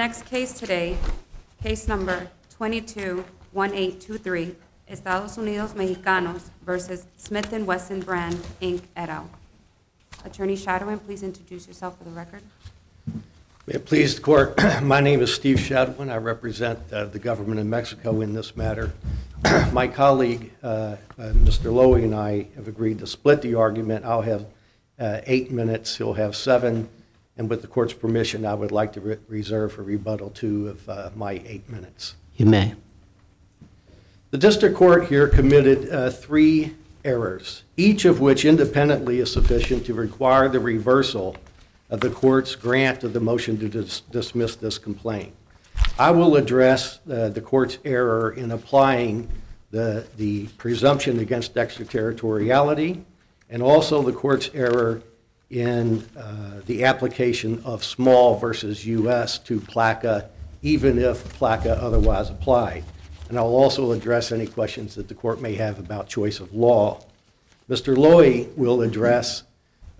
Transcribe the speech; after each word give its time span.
Next 0.00 0.24
case 0.24 0.54
today, 0.54 0.96
case 1.62 1.86
number 1.86 2.30
221823, 2.58 4.56
Estados 4.88 5.36
Unidos 5.36 5.74
Mexicanos 5.74 6.48
versus 6.64 7.06
Smith 7.18 7.52
Wesson 7.52 8.00
Brand, 8.00 8.36
Inc., 8.62 8.80
et 8.96 9.10
al. 9.10 9.28
Attorney 10.24 10.56
Shadowen, 10.56 11.04
please 11.04 11.22
introduce 11.22 11.66
yourself 11.66 11.98
for 11.98 12.04
the 12.04 12.12
record. 12.12 12.40
May 13.66 13.74
it 13.74 13.84
please 13.84 14.14
the 14.14 14.22
court, 14.22 14.58
my 14.82 15.02
name 15.02 15.20
is 15.20 15.34
Steve 15.34 15.58
Shadowen. 15.58 16.10
I 16.10 16.16
represent 16.16 16.78
uh, 16.90 17.04
the 17.04 17.18
government 17.18 17.60
of 17.60 17.66
Mexico 17.66 18.22
in 18.22 18.32
this 18.32 18.56
matter. 18.56 18.94
My 19.70 19.86
colleague, 19.86 20.50
uh, 20.62 20.66
uh, 20.66 20.96
Mr. 21.18 21.70
Lowy, 21.70 22.04
and 22.04 22.14
I 22.14 22.46
have 22.56 22.68
agreed 22.68 23.00
to 23.00 23.06
split 23.06 23.42
the 23.42 23.54
argument. 23.54 24.06
I'll 24.06 24.22
have 24.22 24.46
uh, 24.98 25.20
eight 25.26 25.50
minutes, 25.50 25.98
he'll 25.98 26.14
have 26.14 26.34
seven, 26.34 26.88
and 27.40 27.48
with 27.48 27.62
the 27.62 27.68
court's 27.68 27.94
permission, 27.94 28.44
I 28.44 28.52
would 28.52 28.70
like 28.70 28.92
to 28.92 29.00
re- 29.00 29.16
reserve 29.26 29.72
for 29.72 29.82
rebuttal 29.82 30.28
two 30.28 30.68
of 30.68 30.86
uh, 30.86 31.08
my 31.16 31.40
eight 31.46 31.66
minutes. 31.70 32.14
You 32.36 32.44
may. 32.44 32.74
The 34.30 34.36
district 34.36 34.76
court 34.76 35.06
here 35.06 35.26
committed 35.26 35.88
uh, 35.90 36.10
three 36.10 36.76
errors, 37.02 37.62
each 37.78 38.04
of 38.04 38.20
which 38.20 38.44
independently 38.44 39.20
is 39.20 39.32
sufficient 39.32 39.86
to 39.86 39.94
require 39.94 40.50
the 40.50 40.60
reversal 40.60 41.34
of 41.88 42.00
the 42.00 42.10
court's 42.10 42.56
grant 42.56 43.04
of 43.04 43.14
the 43.14 43.20
motion 43.20 43.58
to 43.60 43.70
dis- 43.70 44.00
dismiss 44.00 44.56
this 44.56 44.76
complaint. 44.76 45.32
I 45.98 46.10
will 46.10 46.36
address 46.36 47.00
uh, 47.10 47.30
the 47.30 47.40
court's 47.40 47.78
error 47.86 48.32
in 48.32 48.50
applying 48.50 49.30
the 49.70 50.06
the 50.18 50.48
presumption 50.58 51.18
against 51.20 51.56
extraterritoriality, 51.56 53.02
and 53.48 53.62
also 53.62 54.02
the 54.02 54.12
court's 54.12 54.50
error 54.52 55.02
in 55.50 56.06
uh, 56.16 56.60
the 56.66 56.84
application 56.84 57.60
of 57.64 57.84
Small 57.84 58.38
versus 58.38 58.86
U.S. 58.86 59.38
to 59.40 59.60
PLCAA, 59.60 60.26
even 60.62 60.98
if 60.98 61.38
PLCAA 61.38 61.76
otherwise 61.78 62.30
applied. 62.30 62.84
And 63.28 63.38
I'll 63.38 63.46
also 63.46 63.92
address 63.92 64.32
any 64.32 64.46
questions 64.46 64.94
that 64.94 65.08
the 65.08 65.14
court 65.14 65.40
may 65.40 65.54
have 65.54 65.78
about 65.78 66.08
choice 66.08 66.40
of 66.40 66.54
law. 66.54 67.00
Mr. 67.68 67.96
Lowy 67.96 68.52
will 68.56 68.82
address 68.82 69.44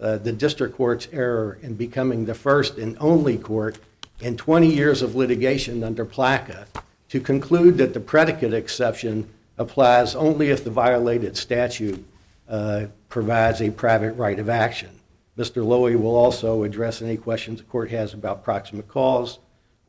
uh, 0.00 0.18
the 0.18 0.32
district 0.32 0.76
court's 0.76 1.08
error 1.12 1.58
in 1.62 1.74
becoming 1.74 2.24
the 2.24 2.34
first 2.34 2.78
and 2.78 2.96
only 3.00 3.36
court 3.36 3.78
in 4.20 4.36
20 4.36 4.66
years 4.66 5.02
of 5.02 5.14
litigation 5.14 5.82
under 5.82 6.06
PLCAA 6.06 6.66
to 7.08 7.20
conclude 7.20 7.76
that 7.78 7.92
the 7.92 8.00
predicate 8.00 8.54
exception 8.54 9.28
applies 9.58 10.14
only 10.14 10.50
if 10.50 10.64
the 10.64 10.70
violated 10.70 11.36
statute 11.36 12.04
uh, 12.48 12.86
provides 13.08 13.60
a 13.60 13.70
private 13.70 14.12
right 14.12 14.38
of 14.38 14.48
action. 14.48 14.99
Mr. 15.36 15.64
Lowy 15.64 15.98
will 15.98 16.16
also 16.16 16.64
address 16.64 17.00
any 17.02 17.16
questions 17.16 17.60
the 17.60 17.64
court 17.64 17.90
has 17.90 18.12
about 18.14 18.44
proximate 18.44 18.88
cause 18.88 19.38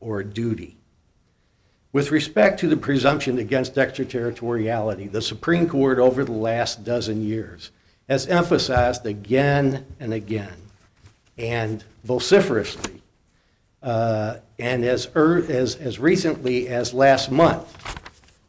or 0.00 0.22
duty. 0.22 0.76
With 1.92 2.10
respect 2.10 2.58
to 2.60 2.68
the 2.68 2.76
presumption 2.76 3.38
against 3.38 3.76
extraterritoriality, 3.76 5.08
the 5.08 5.20
Supreme 5.20 5.68
Court 5.68 5.98
over 5.98 6.24
the 6.24 6.32
last 6.32 6.84
dozen 6.84 7.22
years 7.22 7.70
has 8.08 8.26
emphasized 8.26 9.04
again 9.04 9.84
and 10.00 10.14
again 10.14 10.54
and 11.36 11.84
vociferously, 12.04 13.02
uh, 13.82 14.36
and 14.58 14.84
as, 14.84 15.08
er, 15.14 15.44
as, 15.48 15.76
as 15.76 15.98
recently 15.98 16.68
as 16.68 16.94
last 16.94 17.30
month, 17.30 17.76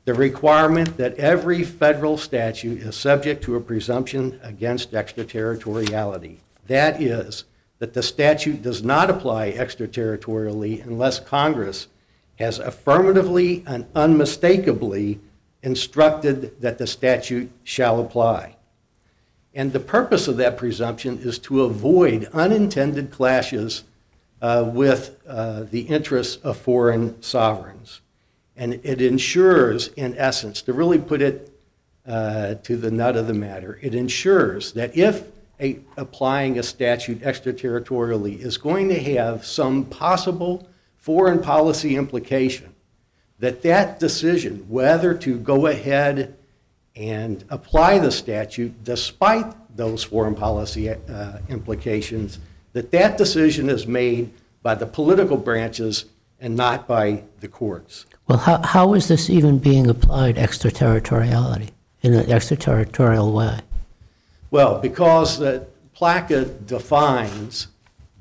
the 0.06 0.14
requirement 0.14 0.98
that 0.98 1.16
every 1.16 1.64
federal 1.64 2.18
statute 2.18 2.82
is 2.82 2.96
subject 2.96 3.44
to 3.44 3.56
a 3.56 3.62
presumption 3.62 4.40
against 4.44 4.94
extraterritoriality. 4.94 6.43
That 6.68 7.02
is, 7.02 7.46
that 7.80 7.94
the 7.94 8.04
statute 8.04 8.62
does 8.62 8.84
not 8.84 9.10
apply 9.10 9.52
extraterritorially 9.52 10.86
unless 10.86 11.20
Congress 11.20 11.88
has 12.40 12.60
affirmatively 12.60 13.64
and 13.68 13.86
unmistakably 13.96 15.20
instructed 15.62 16.60
that 16.62 16.78
the 16.78 16.88
statute 16.88 17.52
shall 17.64 18.00
apply. 18.00 18.56
And 19.54 19.72
the 19.72 19.80
purpose 19.80 20.28
of 20.28 20.38
that 20.38 20.58
presumption 20.58 21.20
is 21.20 21.38
to 21.40 21.64
avoid 21.64 22.26
unintended 22.34 23.12
clashes 23.12 23.84
uh, 24.42 24.70
with 24.74 25.18
uh, 25.28 25.64
the 25.64 25.82
interests 25.82 26.42
of 26.44 26.58
foreign 26.58 27.22
sovereigns. 27.22 28.02
And 28.58 28.80
it 28.84 29.02
ensures, 29.02 29.90
in 29.90 30.16
essence, 30.18 30.62
to 30.64 30.74
really 30.74 31.00
put 31.00 31.22
it 31.22 31.50
uh, 32.06 32.56
to 32.56 32.76
the 32.76 32.92
nut 32.92 33.16
of 33.16 33.28
the 33.28 33.34
matter, 33.34 33.80
it 33.82 33.96
ensures 33.96 34.74
that 34.74 34.98
if 34.98 35.24
a, 35.60 35.80
applying 35.98 36.58
a 36.60 36.64
statute 36.64 37.22
extraterritorially 37.22 38.40
is 38.40 38.58
going 38.58 38.90
to 38.90 39.00
have 39.00 39.46
some 39.46 39.86
possible 39.86 40.68
foreign 40.98 41.42
policy 41.42 41.96
implication, 41.96 42.74
that 43.40 43.62
that 43.62 44.00
decision, 44.00 44.66
whether 44.70 45.14
to 45.14 45.38
go 45.38 45.68
ahead 45.68 46.36
and 46.96 47.44
apply 47.50 48.00
the 48.00 48.12
statute 48.12 48.84
despite 48.84 49.54
those 49.76 50.04
foreign 50.04 50.36
policy 50.36 50.90
uh, 50.90 51.40
implications, 51.50 52.40
that 52.74 52.92
that 52.92 53.18
decision 53.18 53.70
is 53.70 53.88
made 53.88 54.32
by 54.62 54.76
the 54.76 54.86
political 54.86 55.38
branches 55.38 56.06
and 56.40 56.56
not 56.56 56.88
by 56.88 57.24
the 57.40 57.48
courts. 57.48 58.06
Well, 58.28 58.38
how, 58.38 58.62
how 58.64 58.94
is 58.94 59.08
this 59.08 59.30
even 59.30 59.60
being 59.60 59.90
applied 59.90 60.38
extraterritoriality 60.38 61.70
in 62.02 62.14
an 62.14 62.32
extraterritorial 62.32 63.34
way? 63.34 63.60
Well, 64.54 64.78
because 64.78 65.40
the 65.40 65.66
PLCAA 65.98 66.68
defines 66.68 67.70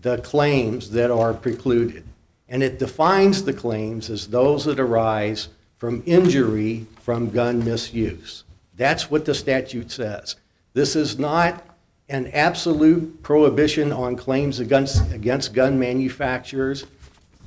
the 0.00 0.16
claims 0.16 0.88
that 0.92 1.10
are 1.10 1.34
precluded, 1.34 2.04
and 2.48 2.62
it 2.62 2.78
defines 2.78 3.44
the 3.44 3.52
claims 3.52 4.08
as 4.08 4.28
those 4.28 4.64
that 4.64 4.80
arise 4.80 5.50
from 5.76 6.02
injury 6.06 6.86
from 7.02 7.28
gun 7.28 7.62
misuse. 7.62 8.44
That's 8.78 9.10
what 9.10 9.26
the 9.26 9.34
statute 9.34 9.90
says. 9.90 10.36
This 10.72 10.96
is 10.96 11.18
not 11.18 11.66
an 12.08 12.28
absolute 12.28 13.22
prohibition 13.22 13.92
on 13.92 14.16
claims 14.16 14.58
against, 14.58 15.12
against 15.12 15.52
gun 15.52 15.78
manufacturers. 15.78 16.86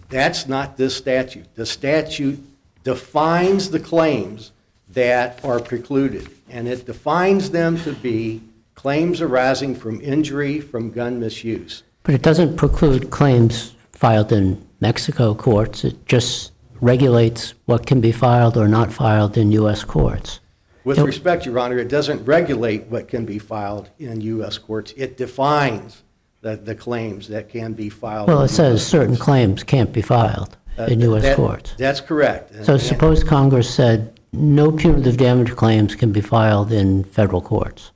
That's 0.09 0.47
not 0.47 0.77
this 0.77 0.95
statute. 0.95 1.47
The 1.55 1.65
statute 1.65 2.37
defines 2.83 3.71
the 3.71 3.79
claims 3.79 4.51
that 4.89 5.43
are 5.43 5.59
precluded, 5.59 6.29
and 6.51 6.67
it 6.67 6.85
defines 6.85 7.49
them 7.49 7.79
to 7.79 7.91
be 7.91 8.43
claims 8.75 9.21
arising 9.21 9.75
from 9.75 10.01
injury 10.01 10.59
from 10.59 10.91
gun 10.91 11.19
misuse. 11.19 11.83
But 12.03 12.15
it 12.15 12.21
doesn't 12.21 12.55
preclude 12.57 13.09
claims 13.09 13.73
filed 13.91 14.31
in 14.31 14.63
Mexico 14.81 15.33
courts. 15.33 15.83
It 15.83 16.05
just 16.05 16.51
regulates 16.81 17.53
what 17.65 17.85
can 17.87 18.01
be 18.01 18.11
filed 18.11 18.57
or 18.57 18.67
not 18.67 18.91
filed 18.93 19.37
in 19.37 19.51
U.S. 19.53 19.83
courts. 19.83 20.39
With 20.83 20.97
Yep. 20.97 21.07
respect, 21.07 21.45
Your 21.47 21.57
Honor, 21.57 21.79
it 21.79 21.87
doesn't 21.87 22.23
regulate 22.25 22.85
what 22.87 23.07
can 23.07 23.25
be 23.25 23.39
filed 23.39 23.89
in 23.97 24.21
U.S. 24.21 24.57
courts. 24.59 24.93
It 24.95 25.17
defines 25.17 26.03
the, 26.41 26.55
the 26.57 26.75
claims 26.75 27.27
that 27.29 27.49
can 27.49 27.73
be 27.73 27.89
filed. 27.89 28.27
Well, 28.27 28.39
in 28.41 28.45
it 28.45 28.49
says 28.49 28.81
US 28.81 28.85
certain 28.87 29.07
courts. 29.15 29.21
claims 29.23 29.63
can't 29.63 29.91
be 29.91 30.03
filed 30.03 30.57
Uh, 30.77 30.83
in 30.83 30.99
U.S. 31.01 31.23
that- 31.23 31.37
courts. 31.37 31.73
That's 31.79 32.01
correct. 32.01 32.53
So 32.65 32.73
And- 32.73 32.81
suppose 32.81 33.23
Congress 33.23 33.73
said 33.73 34.19
no 34.31 34.71
punitive 34.71 35.17
damage 35.17 35.55
claims 35.55 35.95
can 35.95 36.11
be 36.11 36.21
filed 36.21 36.71
in 36.71 37.03
federal 37.05 37.41
courts. 37.41 37.91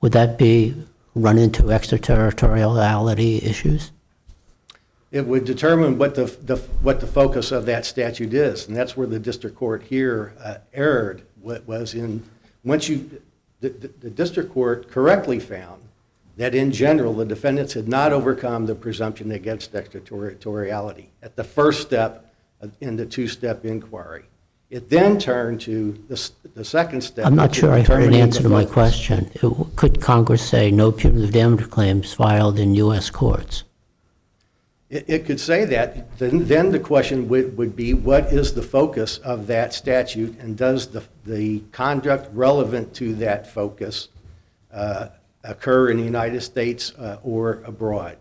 Would 0.00 0.12
that 0.12 0.38
be 0.38 0.74
run 1.14 1.38
into 1.38 1.70
extraterritoriality 1.70 3.38
issues? 3.42 3.92
It 5.10 5.26
would 5.26 5.44
determine 5.44 5.98
what 5.98 6.14
the, 6.14 6.24
the, 6.24 6.56
what 6.82 7.00
the 7.00 7.06
focus 7.06 7.52
of 7.52 7.64
that 7.66 7.86
statute 7.86 8.34
is, 8.34 8.66
and 8.68 8.76
that's 8.76 8.96
where 8.96 9.06
the 9.06 9.18
district 9.18 9.56
court 9.56 9.84
here 9.84 10.34
uh, 10.42 10.58
erred, 10.74 11.22
what 11.40 11.66
was 11.66 11.94
in, 11.94 12.22
once 12.64 12.88
you, 12.88 13.22
the, 13.60 13.70
the 13.70 13.88
the 14.00 14.10
district 14.10 14.52
court 14.52 14.90
correctly 14.90 15.38
found 15.38 15.82
that 16.36 16.54
in 16.54 16.70
general, 16.70 17.14
the 17.14 17.24
defendants 17.24 17.72
had 17.72 17.88
not 17.88 18.12
overcome 18.12 18.66
the 18.66 18.74
presumption 18.74 19.30
against 19.30 19.74
extraterritoriality 19.74 21.10
at 21.22 21.36
the 21.36 21.44
first 21.44 21.80
step 21.80 22.34
in 22.80 22.96
the 22.96 23.06
two-step 23.06 23.64
inquiry. 23.64 24.24
It 24.68 24.88
then 24.90 25.18
turned 25.18 25.60
to 25.62 25.92
the, 26.08 26.14
s- 26.14 26.32
the 26.54 26.64
second 26.64 27.00
step. 27.00 27.24
I'm 27.26 27.36
not 27.36 27.50
which 27.50 27.58
is 27.58 27.60
sure 27.60 27.70
I 27.72 27.78
heard 27.82 27.82
an 27.82 28.10
determining 28.10 28.20
answer 28.20 28.42
the 28.42 28.48
to 28.48 28.54
my 28.54 28.62
focus. 28.62 28.72
question. 28.74 29.30
It- 29.34 29.76
Could 29.76 30.00
Congress 30.00 30.46
say 30.46 30.70
no 30.72 30.90
punitive 30.90 31.32
damage 31.32 31.70
claims 31.70 32.12
filed 32.12 32.58
in 32.58 32.74
U.S. 32.74 33.08
courts? 33.08 33.62
It, 34.90 35.04
it 35.08 35.24
could 35.26 35.38
say 35.40 35.64
that, 35.66 36.16
then, 36.18 36.46
then 36.46 36.70
the 36.72 36.78
question 36.80 37.28
would, 37.28 37.56
would 37.56 37.76
be, 37.76 37.94
what 37.94 38.32
is 38.32 38.54
the 38.54 38.62
focus 38.62 39.18
of 39.18 39.46
that 39.48 39.72
statute? 39.72 40.36
And 40.40 40.56
does 40.56 40.88
the, 40.88 41.04
the 41.24 41.60
conduct 41.72 42.28
relevant 42.32 42.92
to 42.94 43.14
that 43.16 43.46
focus 43.52 44.08
uh, 44.72 45.08
occur 45.44 45.90
in 45.90 45.96
the 45.96 46.04
United 46.04 46.40
States 46.40 46.92
uh, 46.98 47.18
or 47.22 47.62
abroad? 47.64 48.16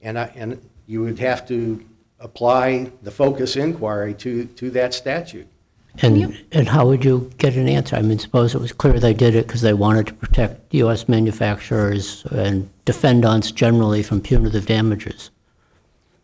And 0.00 0.18
I, 0.18 0.32
and 0.34 0.60
you 0.86 1.02
would 1.02 1.18
have 1.18 1.46
to 1.48 1.84
apply 2.20 2.90
the 3.02 3.10
focus 3.10 3.56
inquiry 3.56 4.14
to, 4.14 4.44
to 4.46 4.70
that 4.70 4.92
statute. 4.94 5.46
And, 6.00 6.38
and 6.52 6.68
how 6.68 6.86
would 6.86 7.04
you 7.04 7.30
get 7.38 7.56
an 7.56 7.68
answer? 7.68 7.96
I 7.96 8.02
mean, 8.02 8.18
suppose 8.18 8.54
it 8.54 8.60
was 8.60 8.72
clear 8.72 9.00
they 9.00 9.14
did 9.14 9.34
it 9.34 9.46
because 9.46 9.62
they 9.62 9.72
wanted 9.72 10.06
to 10.06 10.14
protect 10.14 10.72
U.S. 10.74 11.08
manufacturers 11.08 12.24
and 12.30 12.70
defendants 12.84 13.50
generally 13.50 14.02
from 14.02 14.20
punitive 14.20 14.66
damages. 14.66 15.30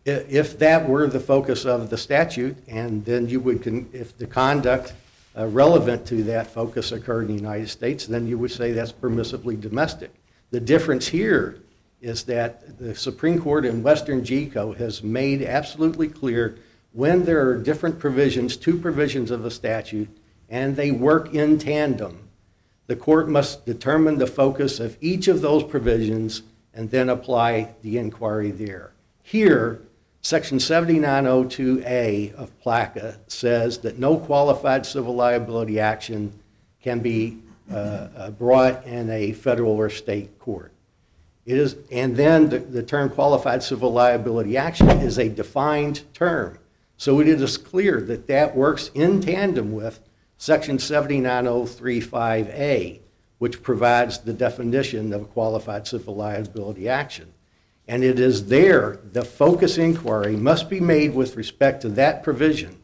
I- 0.07 0.25
If 0.29 0.59
that 0.61 0.89
were 0.89 1.09
the 1.09 1.19
focus 1.21 1.65
of 1.65 1.91
the 1.91 1.99
statute, 1.99 2.57
and 2.69 3.05
then 3.05 3.29
you 3.29 3.41
would, 3.41 3.63
con- 3.65 3.89
if 3.93 4.17
the 4.17 4.27
conduct 4.27 4.93
uh, 5.37 5.47
relevant 5.49 6.07
to 6.07 6.23
that 6.25 6.47
focus 6.47 6.93
occurred 6.93 7.23
in 7.23 7.37
the 7.37 7.43
United 7.43 7.69
States, 7.69 8.07
then 8.07 8.29
you 8.29 8.39
would 8.39 8.53
say 8.53 8.71
that's 8.71 8.93
permissibly 8.93 9.61
domestic. 9.61 10.15
The 10.53 10.61
difference 10.61 11.09
here 11.09 11.59
is 12.01 12.23
that 12.25 12.79
the 12.79 12.95
Supreme 12.95 13.41
Court 13.41 13.65
in 13.65 13.83
WesternGeco 13.83 14.77
has 14.77 15.03
made 15.03 15.43
absolutely 15.43 16.07
clear 16.07 16.59
when 16.95 17.25
there 17.25 17.47
are 17.49 17.57
different 17.57 17.99
provisions, 17.99 18.57
two 18.57 18.79
provisions 18.79 19.33
of 19.33 19.45
a 19.45 19.51
statute, 19.51 20.09
and 20.49 20.77
they 20.77 20.93
work 20.93 21.35
in 21.35 21.59
tandem, 21.59 22.29
the 22.87 22.95
court 22.95 23.29
must 23.29 23.67
determine 23.67 24.19
the 24.19 24.27
focus 24.29 24.79
of 24.79 24.97
each 25.01 25.27
of 25.27 25.41
those 25.41 25.65
provisions 25.65 26.43
and 26.73 26.91
then 26.91 27.09
apply 27.09 27.75
the 27.83 27.99
inquiry 27.99 28.53
there. 28.53 28.93
Here, 29.25 29.83
Section 30.23 30.59
7902A 30.59 32.33
of 32.35 32.51
PLCAA 32.63 33.17
says 33.27 33.79
that 33.79 33.99
no 33.99 34.17
qualified 34.17 34.87
civil 34.87 35.17
liability 35.17 35.81
action 35.81 36.33
can 36.81 37.01
be 37.01 37.39
uh, 37.73 37.75
uh, 37.75 38.31
brought 38.31 38.87
in 38.87 39.11
a 39.11 39.33
federal 39.33 39.73
or 39.73 39.91
state 39.91 40.39
court. 40.39 40.71
It 41.45 41.59
is, 41.59 41.77
and 41.91 42.17
then 42.17 42.51
the, 42.51 42.61
the 42.61 42.83
term 42.85 43.11
qualified 43.11 43.65
civil 43.65 43.93
liability 43.93 44.57
action 44.57 44.89
is 44.89 45.19
a 45.19 45.29
defined 45.29 46.03
term. 46.15 46.59
So 46.97 47.21
it 47.21 47.29
is 47.29 47.57
clear 47.57 48.01
that 48.03 48.27
that 48.29 48.57
works 48.57 48.91
in 48.95 49.21
tandem 49.21 49.73
with 49.73 50.01
Section 50.37 50.79
79035A, 50.79 53.01
which 53.39 53.63
provides 53.63 54.19
the 54.19 54.33
definition 54.33 55.13
of 55.13 55.23
a 55.23 55.27
qualified 55.27 55.87
civil 55.87 56.17
liability 56.17 56.89
action. 56.89 57.33
And 57.87 58.03
it 58.03 58.19
is 58.19 58.47
there, 58.47 58.99
the 59.13 59.25
focus 59.25 59.77
inquiry 59.77 60.37
must 60.37 60.71
be 60.71 60.81
made 60.81 61.15
with 61.15 61.37
respect 61.37 61.83
to 61.83 61.91
that 61.91 62.23
provision. 62.23 62.81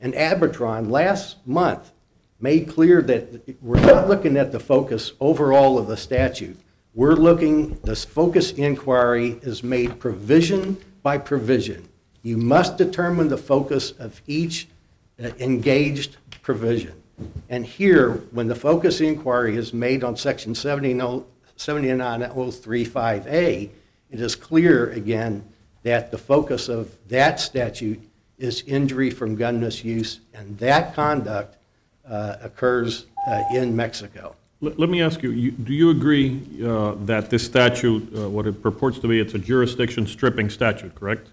And 0.00 0.12
Abitron 0.14 0.90
last 0.90 1.38
month 1.46 1.92
made 2.40 2.68
clear 2.68 3.00
that 3.02 3.56
we're 3.62 3.80
not 3.80 4.08
looking 4.08 4.36
at 4.36 4.52
the 4.52 4.60
focus 4.60 5.12
overall 5.20 5.78
of 5.78 5.86
the 5.86 5.96
statute. 5.96 6.58
We're 6.92 7.14
looking, 7.14 7.78
this 7.84 8.04
focus 8.04 8.52
inquiry 8.52 9.38
is 9.42 9.62
made 9.62 10.00
provision 10.00 10.76
by 11.02 11.18
provision. 11.18 11.88
You 12.22 12.36
must 12.36 12.78
determine 12.78 13.28
the 13.28 13.36
focus 13.36 13.90
of 13.92 14.20
each 14.26 14.68
uh, 15.22 15.30
engaged 15.38 16.16
provision. 16.42 16.94
And 17.48 17.64
here, 17.66 18.12
when 18.32 18.48
the 18.48 18.54
focus 18.54 19.00
inquiry 19.00 19.56
is 19.56 19.72
made 19.74 20.04
on 20.04 20.16
section 20.16 20.52
oh, 20.52 20.54
70 20.54 20.94
79035A, 21.56 23.70
it 24.10 24.20
is 24.20 24.34
clear 24.34 24.90
again 24.90 25.44
that 25.82 26.10
the 26.10 26.18
focus 26.18 26.68
of 26.68 26.94
that 27.08 27.40
statute 27.40 28.00
is 28.38 28.62
injury 28.66 29.10
from 29.10 29.36
gun 29.36 29.60
misuse, 29.60 30.20
and 30.34 30.58
that 30.58 30.94
conduct 30.94 31.56
uh, 32.08 32.36
occurs 32.42 33.06
uh, 33.28 33.42
in 33.54 33.76
Mexico. 33.76 34.34
Let 34.60 34.78
let 34.78 34.88
me 34.88 35.02
ask 35.02 35.22
you, 35.22 35.30
you- 35.30 35.50
do 35.52 35.72
you 35.72 35.90
agree 35.90 36.40
uh, 36.64 36.94
that 37.04 37.30
this 37.30 37.44
statute, 37.44 38.08
uh, 38.16 38.28
what 38.28 38.46
it 38.46 38.62
purports 38.62 38.98
to 39.00 39.08
be, 39.08 39.20
it's 39.20 39.34
a 39.34 39.38
jurisdiction 39.38 40.06
stripping 40.06 40.50
statute, 40.50 40.94
correct? 40.94 41.28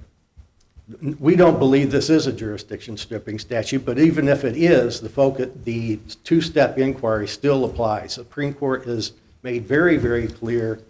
We 1.19 1.36
don't 1.36 1.59
believe 1.59 1.91
this 1.91 2.09
is 2.09 2.25
a 2.25 2.33
jurisdiction 2.33 2.97
stripping 2.97 3.38
statute, 3.38 3.86
but 3.86 4.00
even 4.00 4.27
if 4.27 4.44
it 4.44 4.57
is, 4.57 5.01
the 5.01 5.09
focus, 5.09 5.50
the 5.63 5.97
two-step 6.24 6.77
inquiry 6.77 7.27
still 7.27 7.63
applies. 7.65 8.13
Supreme 8.13 8.53
Court 8.53 8.86
has 8.86 9.13
made 9.44 9.65
very, 9.65 9.97
very 9.97 10.27
clear 10.27 10.81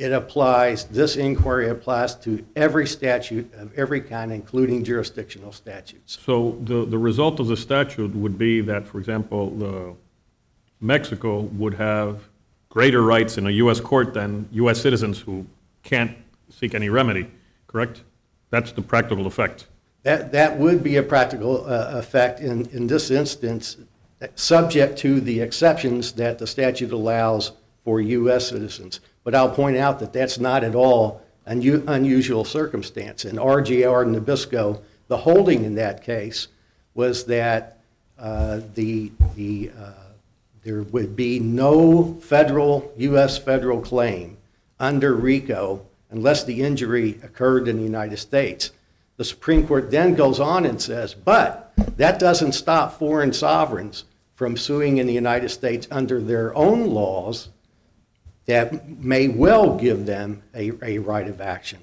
it 0.00 0.12
applies, 0.12 0.84
this 0.84 1.16
inquiry 1.16 1.68
applies 1.68 2.14
to 2.14 2.42
every 2.56 2.86
statute 2.86 3.52
of 3.52 3.70
every 3.78 4.00
kind, 4.00 4.32
including 4.32 4.82
jurisdictional 4.82 5.52
statutes. 5.52 6.18
So 6.24 6.56
the, 6.62 6.86
the 6.86 6.96
result 6.96 7.38
of 7.38 7.48
the 7.48 7.56
statute 7.56 8.14
would 8.14 8.38
be 8.38 8.62
that, 8.62 8.86
for 8.86 8.98
example, 8.98 9.50
the 9.50 9.94
Mexico 10.80 11.40
would 11.40 11.74
have 11.74 12.30
greater 12.70 13.02
rights 13.02 13.36
in 13.36 13.46
a 13.46 13.50
U.S. 13.50 13.78
court 13.78 14.14
than 14.14 14.48
U.S. 14.52 14.80
citizens 14.80 15.20
who 15.20 15.44
can't 15.82 16.16
seek 16.48 16.74
any 16.74 16.88
remedy, 16.88 17.30
correct? 17.66 18.02
That's 18.50 18.72
the 18.72 18.82
practical 18.82 19.26
effect. 19.26 19.66
That, 20.02 20.32
that 20.32 20.58
would 20.58 20.82
be 20.82 20.96
a 20.96 21.02
practical 21.02 21.64
uh, 21.66 21.90
effect 21.92 22.40
in, 22.40 22.66
in 22.70 22.86
this 22.86 23.10
instance, 23.10 23.76
subject 24.34 24.98
to 24.98 25.20
the 25.20 25.40
exceptions 25.40 26.12
that 26.12 26.38
the 26.38 26.46
statute 26.46 26.92
allows 26.92 27.52
for 27.84 28.00
U.S. 28.00 28.48
citizens. 28.48 29.00
But 29.24 29.34
I'll 29.34 29.50
point 29.50 29.76
out 29.76 29.98
that 30.00 30.12
that's 30.12 30.38
not 30.38 30.64
at 30.64 30.74
all 30.74 31.22
an 31.46 31.62
u- 31.62 31.84
unusual 31.86 32.44
circumstance. 32.44 33.24
In 33.24 33.36
RJR 33.36 34.06
Nabisco, 34.06 34.80
the 35.08 35.18
holding 35.18 35.64
in 35.64 35.74
that 35.74 36.02
case 36.02 36.48
was 36.94 37.24
that 37.24 37.78
uh, 38.18 38.60
the, 38.74 39.10
the, 39.34 39.70
uh, 39.78 39.92
there 40.62 40.82
would 40.82 41.16
be 41.16 41.40
no 41.40 42.14
federal, 42.20 42.92
U.S. 42.96 43.38
federal 43.38 43.80
claim 43.80 44.36
under 44.78 45.14
RICO 45.14 45.84
unless 46.10 46.44
the 46.44 46.62
injury 46.62 47.18
occurred 47.22 47.68
in 47.68 47.76
the 47.76 47.82
United 47.82 48.16
States. 48.18 48.72
The 49.16 49.24
Supreme 49.24 49.66
Court 49.66 49.90
then 49.90 50.14
goes 50.14 50.40
on 50.40 50.64
and 50.64 50.80
says, 50.80 51.14
but 51.14 51.72
that 51.96 52.18
doesn't 52.18 52.52
stop 52.52 52.98
foreign 52.98 53.32
sovereigns 53.32 54.04
from 54.34 54.56
suing 54.56 54.98
in 54.98 55.06
the 55.06 55.12
United 55.12 55.50
States 55.50 55.86
under 55.90 56.20
their 56.20 56.54
own 56.56 56.86
laws 56.86 57.50
that 58.46 58.88
may 58.98 59.28
well 59.28 59.76
give 59.76 60.06
them 60.06 60.42
a, 60.54 60.72
a 60.82 60.98
right 60.98 61.28
of 61.28 61.40
action. 61.40 61.78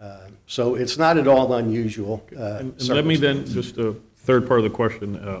Uh, 0.00 0.28
So 0.46 0.74
it's 0.74 0.98
not 0.98 1.16
at 1.18 1.26
all 1.26 1.54
unusual 1.54 2.22
uh, 2.38 2.58
And 2.60 2.72
and 2.78 2.88
let 2.88 3.06
me 3.06 3.16
then, 3.16 3.46
just 3.46 3.78
a 3.78 3.96
third 4.16 4.46
part 4.46 4.60
of 4.60 4.64
the 4.64 4.70
question, 4.70 5.16
uh, 5.16 5.40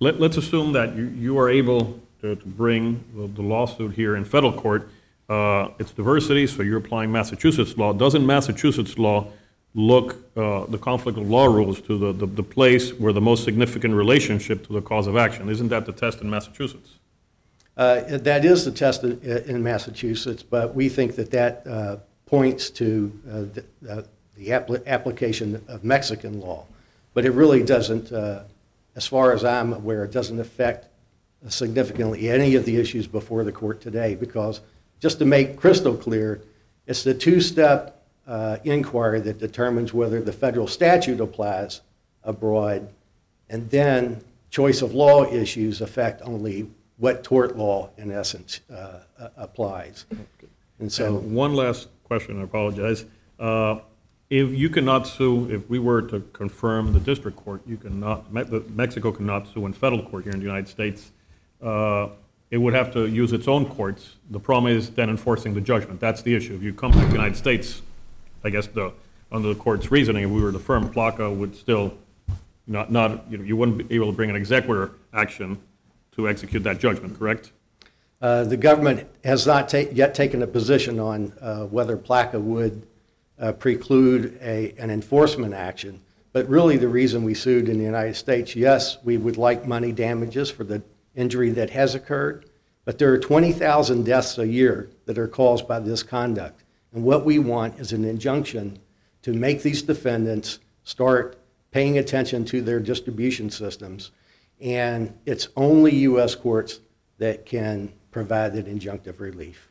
let, 0.00 0.18
let's 0.18 0.38
assume 0.38 0.72
that 0.72 0.96
you, 0.96 1.04
you 1.16 1.38
are 1.38 1.50
able 1.50 2.00
to 2.22 2.34
to 2.34 2.46
bring 2.46 3.04
the- 3.14 3.28
the 3.28 3.42
lawsuit 3.42 3.92
here 3.94 4.16
in 4.16 4.24
federal 4.24 4.52
court. 4.52 4.88
Uh, 5.30 5.68
It's 5.78 5.92
diversity, 5.92 6.46
so 6.48 6.62
you're 6.62 6.78
applying 6.78 7.12
Massachusetts 7.12 7.78
law. 7.78 7.92
Doesn't 7.92 8.26
Massachusetts 8.26 8.98
law 8.98 9.28
look, 9.74 10.16
uh, 10.36 10.66
the 10.66 10.76
conflict 10.78 11.16
of 11.16 11.30
law 11.30 11.46
rules 11.46 11.80
to 11.82 11.96
the, 11.96 12.12
the, 12.12 12.26
the 12.26 12.42
place 12.42 12.90
where 12.98 13.12
the 13.12 13.20
most 13.20 13.44
significant 13.44 13.94
relationship 13.94 14.66
to 14.66 14.72
the 14.72 14.82
cause 14.82 15.06
of 15.06 15.16
action? 15.16 15.48
Isn't 15.48 15.68
that 15.68 15.86
the 15.86 15.92
test 15.92 16.20
in 16.20 16.28
Massachusetts? 16.28 16.98
Uh, 17.76 18.18
That 18.18 18.44
is 18.44 18.64
the 18.64 18.72
test 18.72 19.04
in 19.04 19.20
in 19.46 19.62
Massachusetts, 19.62 20.42
but 20.42 20.74
we 20.74 20.88
think 20.88 21.14
that 21.14 21.30
that 21.30 21.64
uh, 21.66 21.96
points 22.26 22.68
to 22.70 22.86
uh, 23.30 23.44
the 23.82 24.04
the 24.36 24.48
appli- 24.48 24.84
application 24.86 25.62
of 25.68 25.84
Mexican 25.84 26.40
law. 26.40 26.64
But 27.14 27.24
it 27.24 27.32
really 27.32 27.62
doesn't, 27.62 28.10
uh, 28.12 28.42
as 28.96 29.06
far 29.06 29.32
as 29.32 29.44
I'm 29.44 29.72
aware, 29.72 30.02
it 30.04 30.12
doesn't 30.12 30.40
affect 30.40 30.88
significantly 31.48 32.28
any 32.30 32.56
of 32.56 32.64
the 32.64 32.76
issues 32.80 33.06
before 33.06 33.44
the 33.44 33.52
court 33.52 33.80
today, 33.80 34.14
because, 34.14 34.60
just 35.00 35.18
to 35.18 35.24
make 35.24 35.56
crystal 35.56 35.96
clear, 35.96 36.42
it's 36.86 37.02
the 37.02 37.14
two-step 37.14 38.02
uh, 38.26 38.58
inquiry 38.64 39.20
that 39.20 39.38
determines 39.38 39.92
whether 39.92 40.20
the 40.20 40.32
federal 40.32 40.66
statute 40.66 41.20
applies 41.20 41.80
abroad, 42.22 42.88
and 43.48 43.68
then 43.70 44.22
choice 44.50 44.82
of 44.82 44.94
law 44.94 45.24
issues 45.32 45.80
affect 45.80 46.22
only 46.22 46.70
what 46.98 47.24
tort 47.24 47.56
law, 47.56 47.88
in 47.96 48.12
essence, 48.12 48.60
uh, 48.72 49.00
applies. 49.36 50.04
And 50.78 50.92
so, 50.92 51.16
And 51.18 51.34
one 51.34 51.54
last 51.54 51.88
question, 52.04 52.40
I 52.40 52.44
apologize. 52.44 53.06
Uh, 53.38 53.80
If 54.28 54.50
you 54.52 54.70
cannot 54.70 55.08
sue, 55.08 55.50
if 55.50 55.68
we 55.68 55.80
were 55.80 56.02
to 56.02 56.20
confirm 56.32 56.92
the 56.92 57.00
district 57.00 57.36
court, 57.36 57.62
you 57.66 57.76
cannot, 57.76 58.32
Mexico 58.32 59.10
cannot 59.10 59.48
sue 59.52 59.66
in 59.66 59.72
federal 59.72 60.02
court 60.08 60.22
here 60.24 60.32
in 60.32 60.38
the 60.38 60.46
United 60.46 60.68
States, 60.68 61.10
uh, 61.60 62.10
it 62.50 62.58
would 62.58 62.74
have 62.74 62.92
to 62.92 63.06
use 63.06 63.32
its 63.32 63.46
own 63.46 63.66
courts. 63.66 64.16
The 64.30 64.40
problem 64.40 64.72
is 64.72 64.90
then 64.90 65.08
enforcing 65.08 65.54
the 65.54 65.60
judgment. 65.60 66.00
That's 66.00 66.22
the 66.22 66.34
issue. 66.34 66.54
If 66.54 66.62
you 66.62 66.72
come 66.72 66.92
to 66.92 66.98
the 66.98 67.12
United 67.12 67.36
States, 67.36 67.82
I 68.42 68.50
guess 68.50 68.66
the, 68.66 68.92
under 69.30 69.48
the 69.48 69.54
court's 69.54 69.90
reasoning, 69.90 70.24
if 70.24 70.30
we 70.30 70.42
were 70.42 70.52
to 70.52 70.58
firm, 70.58 70.92
PLCAA 70.92 71.36
would 71.36 71.54
still 71.54 71.94
not, 72.66 72.90
not, 72.90 73.30
you 73.30 73.38
know, 73.38 73.44
you 73.44 73.56
wouldn't 73.56 73.88
be 73.88 73.94
able 73.94 74.06
to 74.06 74.12
bring 74.12 74.30
an 74.30 74.36
executor 74.36 74.92
action 75.12 75.58
to 76.12 76.28
execute 76.28 76.62
that 76.64 76.78
judgment, 76.78 77.18
correct? 77.18 77.52
uh, 78.20 78.44
the 78.44 78.56
government 78.56 79.08
has 79.24 79.46
not 79.46 79.68
ta- 79.68 79.84
yet 79.92 80.14
taken 80.14 80.42
a 80.42 80.46
position 80.46 80.98
on 80.98 81.32
uh, 81.40 81.64
whether 81.64 81.96
PLCAA 81.96 82.40
would 82.40 82.86
uh, 83.38 83.52
preclude 83.52 84.38
a, 84.42 84.74
an 84.78 84.90
enforcement 84.90 85.54
action. 85.54 86.00
But 86.32 86.48
really, 86.48 86.76
the 86.76 86.88
reason 86.88 87.24
we 87.24 87.34
sued 87.34 87.68
in 87.68 87.78
the 87.78 87.84
United 87.84 88.14
States, 88.14 88.54
yes, 88.54 88.98
we 89.02 89.16
would 89.16 89.36
like 89.36 89.66
money 89.66 89.90
damages 89.90 90.50
for 90.50 90.64
the 90.64 90.82
injury 91.14 91.50
that 91.50 91.70
has 91.70 91.94
occurred, 91.94 92.46
but 92.84 92.98
there 92.98 93.12
are 93.12 93.18
20,000 93.18 94.04
deaths 94.04 94.38
a 94.38 94.46
year 94.46 94.90
that 95.06 95.18
are 95.18 95.28
caused 95.28 95.68
by 95.68 95.80
this 95.80 96.02
conduct. 96.02 96.64
And 96.92 97.04
what 97.04 97.24
we 97.24 97.38
want 97.38 97.78
is 97.78 97.92
an 97.92 98.04
injunction 98.04 98.78
to 99.22 99.32
make 99.32 99.62
these 99.62 99.82
defendants 99.82 100.58
start 100.82 101.38
paying 101.70 101.98
attention 101.98 102.44
to 102.46 102.60
their 102.62 102.80
distribution 102.80 103.50
systems. 103.50 104.10
And 104.60 105.16
it's 105.24 105.48
only 105.56 105.94
U.S. 105.96 106.34
courts 106.34 106.80
that 107.18 107.46
can 107.46 107.92
provide 108.10 108.54
that 108.54 108.66
injunctive 108.66 109.20
relief. 109.20 109.68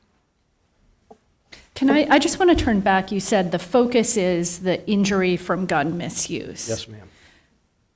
Can 1.75 1.89
I, 1.89 2.07
I 2.09 2.19
just 2.19 2.39
want 2.39 2.57
to 2.57 2.61
turn 2.61 2.81
back. 2.81 3.11
You 3.11 3.19
said 3.19 3.51
the 3.51 3.59
focus 3.59 4.17
is 4.17 4.59
the 4.59 4.85
injury 4.89 5.37
from 5.37 5.65
gun 5.65 5.97
misuse. 5.97 6.67
Yes, 6.67 6.87
ma'am. 6.87 7.09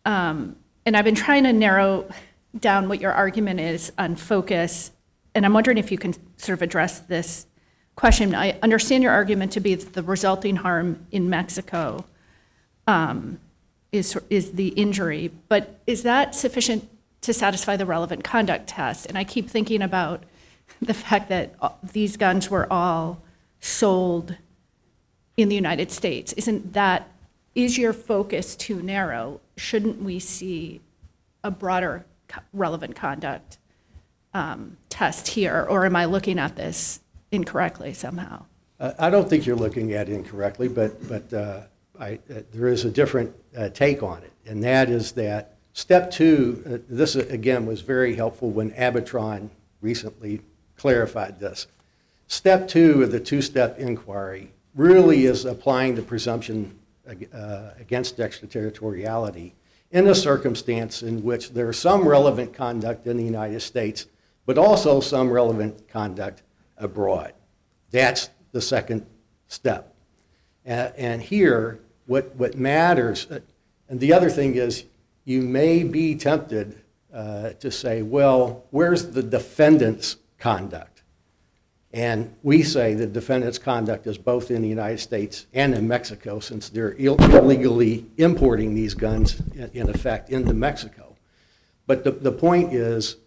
Um, 0.06 0.56
and 0.86 0.96
I've 0.96 1.06
been 1.06 1.16
trying 1.16 1.44
to 1.44 1.54
narrow 1.54 2.08
down 2.58 2.88
what 2.88 3.02
your 3.02 3.12
argument 3.12 3.60
is 3.60 3.92
on 3.98 4.16
focus, 4.16 4.92
and 5.36 5.46
I'm 5.46 5.54
wondering 5.54 5.78
if 5.78 5.92
you 5.92 5.98
can 5.98 6.14
sort 6.38 6.58
of 6.58 6.62
address 6.62 7.00
this 7.00 7.48
question. 7.96 8.36
I 8.36 8.60
understand 8.62 9.04
your 9.04 9.12
argument 9.12 9.52
to 9.54 9.60
be 9.60 9.76
that 9.76 9.94
the 9.94 10.04
resulting 10.04 10.58
harm 10.58 11.06
in 11.12 11.30
Mexico 11.30 12.06
um, 12.88 13.40
is, 13.92 14.18
is 14.30 14.54
the 14.54 14.70
injury, 14.70 15.32
but 15.48 15.80
is 15.88 16.04
that 16.04 16.36
sufficient 16.36 16.88
to 17.22 17.34
satisfy 17.34 17.76
the 17.76 17.86
relevant 17.86 18.24
conduct 18.24 18.68
test? 18.68 19.06
And 19.06 19.18
I 19.18 19.24
keep 19.24 19.50
thinking 19.50 19.82
about 19.82 20.24
the 20.82 20.94
fact 20.94 21.30
that 21.30 21.56
these 21.84 22.18
guns 22.18 22.50
were 22.50 22.72
all 22.72 23.22
sold 23.60 24.36
in 25.38 25.50
the 25.50 25.56
United 25.56 25.92
States. 25.92 26.34
Isn't 26.34 26.74
that, 26.74 27.10
is 27.56 27.78
your 27.78 27.94
focus 27.94 28.56
too 28.56 28.82
narrow? 28.82 29.40
Shouldn't 29.58 30.02
we 30.02 30.20
see 30.20 30.82
a 31.44 31.52
broader 31.52 32.06
relevant 32.54 32.96
conduct 32.96 33.58
um, 34.34 34.78
test 34.90 35.28
here? 35.28 35.66
Or 35.70 35.86
am 35.86 35.96
I 35.96 36.06
looking 36.06 36.40
at 36.40 36.56
this 36.56 37.00
incorrectly 37.32 37.94
somehow? 37.94 38.46
Uh, 38.80 38.94
I 39.00 39.10
don't 39.10 39.30
think 39.30 39.46
you're 39.46 39.56
looking 39.56 39.94
at 39.94 40.10
it 40.10 40.14
incorrectly, 40.14 40.68
but, 40.68 41.08
but 41.08 41.34
uh, 41.34 41.62
I, 42.00 42.20
uh, 42.30 42.42
there 42.54 42.68
is 42.68 42.86
a 42.86 42.90
different 42.90 43.34
uh, 43.56 43.70
take 43.70 44.04
on 44.04 44.24
it. 44.24 44.32
And 44.46 44.64
that 44.64 44.90
is 44.90 45.12
that 45.14 45.56
step 45.74 46.12
two, 46.12 46.64
uh, 46.66 46.78
this 46.90 47.16
uh, 47.16 47.26
again 47.30 47.66
was 47.66 47.82
very 47.82 48.16
helpful 48.16 48.50
when 48.50 48.72
Abitron 48.72 49.50
recently 49.82 50.42
clarified 50.76 51.40
this. 51.40 51.68
Step 52.28 52.68
two 52.68 53.04
of 53.04 53.12
the 53.12 53.20
two-step 53.20 53.78
inquiry 53.78 54.52
really 54.76 55.26
is 55.26 55.46
applying 55.46 55.96
the 55.96 56.02
presumption 56.02 56.80
against 57.80 58.20
extraterritoriality 58.20 59.54
in 59.94 60.08
a 60.08 60.16
circumstance 60.16 61.04
in 61.04 61.24
which 61.24 61.52
there 61.52 61.70
is 61.70 61.78
some 61.78 62.06
relevant 62.08 62.52
conduct 62.54 63.06
in 63.08 63.16
the 63.16 63.24
United 63.24 63.62
States, 63.62 64.08
but 64.46 64.58
also 64.58 65.00
some 65.00 65.30
relevant 65.30 65.88
conduct 65.88 66.42
abroad. 66.78 67.32
That's 67.92 68.30
the 68.52 68.60
second 68.62 69.06
step. 69.48 69.94
A- 70.66 71.00
And 71.00 71.22
here, 71.22 71.80
what, 72.08 72.36
what 72.36 72.58
matters, 72.58 73.28
uh, 73.30 73.40
and 73.88 74.00
the 74.00 74.12
other 74.12 74.30
thing 74.30 74.56
is, 74.56 74.86
you 75.26 75.42
may 75.44 75.84
be 75.84 76.16
tempted 76.16 76.82
uh, 77.14 77.52
to 77.52 77.70
say, 77.72 78.02
well, 78.02 78.66
where's 78.72 79.12
the 79.12 79.22
defendant's 79.24 80.18
conduct? 80.40 80.93
And 81.94 82.36
we 82.42 82.64
say 82.64 82.96
the 82.96 83.06
defendant's 83.06 83.60
conduct 83.60 84.08
is 84.08 84.18
both 84.18 84.50
in 84.50 84.64
the 84.64 84.68
United 84.68 85.00
States 85.00 85.46
and 85.54 85.76
in 85.76 85.88
Mexico, 85.88 86.40
since 86.40 86.70
they're 86.70 86.96
ill- 86.98 87.22
illegally 87.22 88.08
importing 88.18 88.74
these 88.74 88.96
guns, 88.96 89.40
in- 89.54 89.70
in 89.74 89.90
effect, 89.90 90.32
into 90.32 90.56
Mexico. 90.56 91.16
But 91.86 92.04
the, 92.04 92.12
the 92.12 92.32
point 92.32 92.74
is, 92.74 93.18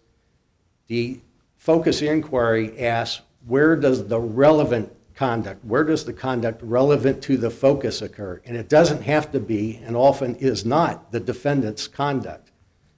the 0.87 1.21
focus 1.55 2.01
inquiry 2.01 2.77
asks, 2.85 3.21
where 3.45 3.77
does 3.77 4.07
the 4.07 4.19
relevant 4.19 4.91
conduct, 5.15 5.63
where 5.63 5.85
does 5.85 6.03
the 6.03 6.13
conduct 6.13 6.61
relevant 6.61 7.23
to 7.23 7.37
the 7.37 7.49
focus 7.49 8.01
occur? 8.01 8.41
And 8.45 8.57
it 8.57 8.67
doesn't 8.67 9.03
have 9.03 9.31
to 9.31 9.39
be, 9.39 9.81
and 9.85 9.95
often 9.95 10.35
is 10.35 10.65
not, 10.65 11.13
the 11.13 11.21
defendant's 11.21 11.87
conduct. 11.87 12.51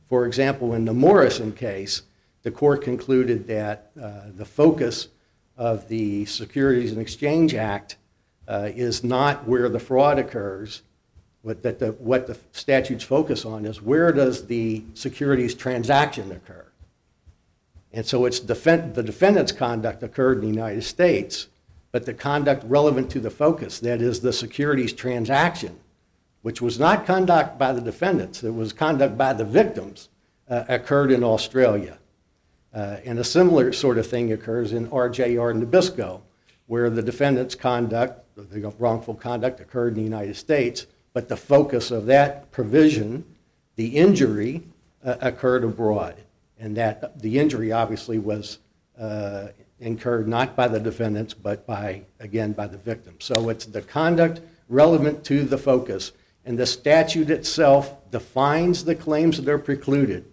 For 0.07 0.25
example, 0.25 0.73
in 0.73 0.85
the 0.85 0.93
Morrison 0.93 1.51
case, 1.51 2.01
the 2.41 2.51
court 2.51 2.81
concluded 2.81 3.47
that 3.47 3.91
uh, 4.01 4.21
the 4.35 4.45
focus 4.45 5.09
of 5.59 5.89
the 5.89 6.23
Securities 6.25 6.93
and 6.93 7.01
Exchange 7.01 7.53
Act 7.53 7.97
uh, 8.47 8.69
is 8.73 9.03
not 9.03 9.45
where 9.45 9.67
the 9.67 9.79
fraud 9.79 10.17
occurs, 10.17 10.81
what, 11.41 11.61
that 11.63 11.79
the, 11.79 11.91
what 11.91 12.27
the 12.27 12.37
statutes 12.53 13.03
focus 13.03 13.45
on 13.45 13.65
is 13.65 13.81
where 13.81 14.11
does 14.13 14.47
the 14.47 14.83
securities 14.93 15.53
transaction 15.53 16.31
occur? 16.31 16.65
And 17.91 18.05
so 18.05 18.25
it's 18.25 18.39
defend, 18.39 18.95
the 18.95 19.03
defendant's 19.03 19.51
conduct 19.51 20.01
occurred 20.01 20.37
in 20.37 20.41
the 20.41 20.47
United 20.47 20.83
States, 20.83 21.47
but 21.91 22.05
the 22.05 22.13
conduct 22.13 22.63
relevant 22.65 23.11
to 23.11 23.19
the 23.19 23.29
focus, 23.29 23.79
that 23.79 24.01
is 24.01 24.21
the 24.21 24.31
securities 24.33 24.93
transaction, 24.93 25.77
which 26.41 26.61
was 26.61 26.79
not 26.79 27.05
conduct 27.05 27.59
by 27.59 27.73
the 27.73 27.81
defendants, 27.81 28.43
it 28.43 28.53
was 28.53 28.71
conduct 28.71 29.17
by 29.17 29.33
the 29.33 29.45
victims, 29.45 30.07
uh, 30.49 30.63
occurred 30.69 31.11
in 31.11 31.23
Australia. 31.23 31.98
Uh, 32.73 32.97
and 33.03 33.17
a 33.17 33.23
similar 33.23 33.73
sort 33.73 33.97
of 33.97 34.05
thing 34.05 34.31
occurs 34.31 34.73
in 34.73 34.87
RJR 34.89 35.63
Nabisco, 35.63 36.21
where 36.67 36.89
the 36.89 37.01
defendant's 37.01 37.55
conduct, 37.55 38.23
the 38.35 38.73
wrongful 38.77 39.15
conduct 39.15 39.59
occurred 39.59 39.89
in 39.89 39.95
the 39.95 40.03
United 40.03 40.35
States, 40.35 40.85
but 41.13 41.27
the 41.27 41.37
focus 41.37 41.89
of 41.89 42.05
that 42.05 42.51
provision, 42.51 43.25
the 43.75 43.97
injury, 43.97 44.63
uh, 45.03 45.15
occurred 45.21 45.63
abroad. 45.63 46.15
And 46.59 46.77
that, 46.77 47.19
the 47.19 47.39
injury 47.39 47.71
obviously 47.71 48.19
was 48.19 48.59
uh, 48.99 49.47
incurred 49.79 50.27
not 50.27 50.55
by 50.55 50.67
the 50.67 50.79
defendants, 50.79 51.33
but 51.33 51.65
by, 51.65 52.03
again, 52.19 52.51
by 52.51 52.67
the 52.67 52.77
victim. 52.77 53.15
So 53.19 53.49
it's 53.49 53.65
the 53.65 53.81
conduct 53.81 54.41
relevant 54.67 55.23
to 55.25 55.43
the 55.43 55.57
focus. 55.57 56.11
And 56.45 56.57
the 56.57 56.65
statute 56.65 57.29
itself 57.29 58.11
defines 58.11 58.83
the 58.83 58.95
claims 58.95 59.37
that 59.37 59.49
are 59.49 59.57
precluded 59.57 60.25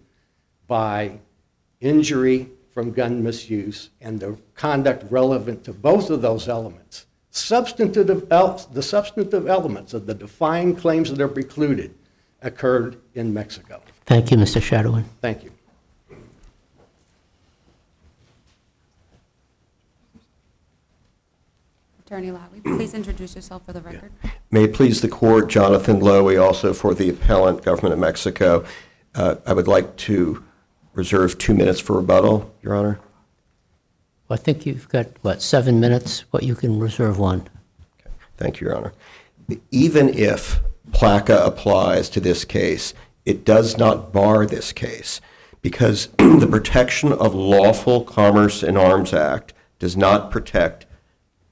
by 0.66 1.18
injury 1.86 2.50
from 2.72 2.92
gun 2.92 3.22
misuse 3.22 3.90
and 4.00 4.20
the 4.20 4.36
conduct 4.54 5.10
relevant 5.10 5.64
to 5.64 5.72
both 5.72 6.10
of 6.10 6.20
those 6.20 6.48
elements. 6.48 7.06
Substantive, 7.30 8.26
el- 8.30 8.68
the 8.72 8.82
substantive 8.82 9.46
elements 9.46 9.94
of 9.94 10.06
the 10.06 10.14
defined 10.14 10.78
claims 10.78 11.10
that 11.10 11.20
are 11.20 11.28
precluded 11.28 11.94
occurred 12.42 12.98
in 13.14 13.32
Mexico. 13.32 13.80
Thank 14.04 14.30
you, 14.30 14.36
Mr. 14.36 14.60
Shadowen. 14.60 15.04
Thank 15.20 15.44
you. 15.44 15.52
Attorney 22.06 22.30
Lowy, 22.30 22.62
please 22.62 22.94
introduce 22.94 23.34
yourself 23.34 23.64
for 23.66 23.72
the 23.72 23.80
record. 23.80 24.12
May 24.52 24.64
it 24.64 24.74
please 24.74 25.00
the 25.00 25.08
court, 25.08 25.48
Jonathan 25.50 25.98
Lowy, 26.00 26.40
also 26.40 26.72
for 26.72 26.94
the 26.94 27.08
appellant, 27.08 27.64
Government 27.64 27.94
of 27.94 27.98
Mexico. 27.98 28.64
Uh, 29.16 29.36
I 29.44 29.52
would 29.52 29.66
like 29.66 29.96
to 29.96 30.44
reserve 30.96 31.38
two 31.38 31.54
minutes 31.54 31.78
for 31.78 31.96
rebuttal, 31.96 32.52
Your 32.62 32.74
Honor. 32.74 32.98
I 34.28 34.36
think 34.36 34.66
you've 34.66 34.88
got, 34.88 35.06
what, 35.22 35.40
seven 35.40 35.78
minutes, 35.78 36.24
but 36.32 36.42
you 36.42 36.56
can 36.56 36.80
reserve 36.80 37.18
one. 37.18 37.48
Thank 38.36 38.60
you, 38.60 38.66
Your 38.66 38.76
Honor. 38.76 38.92
Even 39.70 40.08
if 40.08 40.60
PLCAA 40.90 41.46
applies 41.46 42.08
to 42.10 42.20
this 42.20 42.44
case, 42.44 42.92
it 43.24 43.44
does 43.44 43.78
not 43.78 44.12
bar 44.12 44.46
this 44.46 44.72
case 44.72 45.20
because 45.62 46.06
the 46.18 46.48
Protection 46.50 47.12
of 47.12 47.34
Lawful 47.34 48.04
Commerce 48.04 48.62
in 48.62 48.76
Arms 48.76 49.12
Act 49.12 49.52
does 49.78 49.96
not 49.96 50.30
protect 50.30 50.86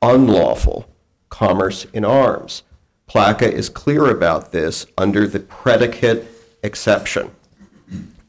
unlawful 0.03 0.89
commerce 1.29 1.85
in 1.93 2.05
arms. 2.05 2.63
PLCAA 3.09 3.53
is 3.53 3.69
clear 3.69 4.11
about 4.11 4.51
this 4.51 4.87
under 4.97 5.27
the 5.27 5.41
predicate 5.41 6.27
exception. 6.63 7.31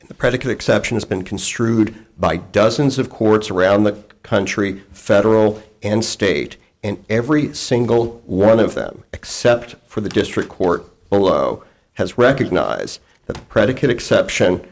The 0.07 0.13
predicate 0.13 0.51
exception 0.51 0.95
has 0.95 1.05
been 1.05 1.23
construed 1.23 1.95
by 2.17 2.37
dozens 2.37 2.99
of 2.99 3.09
courts 3.09 3.49
around 3.49 3.83
the 3.83 3.93
country, 4.23 4.81
federal 4.91 5.61
and 5.81 6.03
state, 6.05 6.57
and 6.83 7.03
every 7.09 7.53
single 7.53 8.21
one 8.25 8.59
of 8.59 8.75
them, 8.75 9.03
except 9.13 9.75
for 9.87 10.01
the 10.01 10.09
district 10.09 10.49
court 10.49 10.85
below, 11.09 11.63
has 11.93 12.17
recognized 12.17 12.99
that 13.25 13.35
the 13.35 13.41
predicate 13.43 13.89
exception 13.89 14.67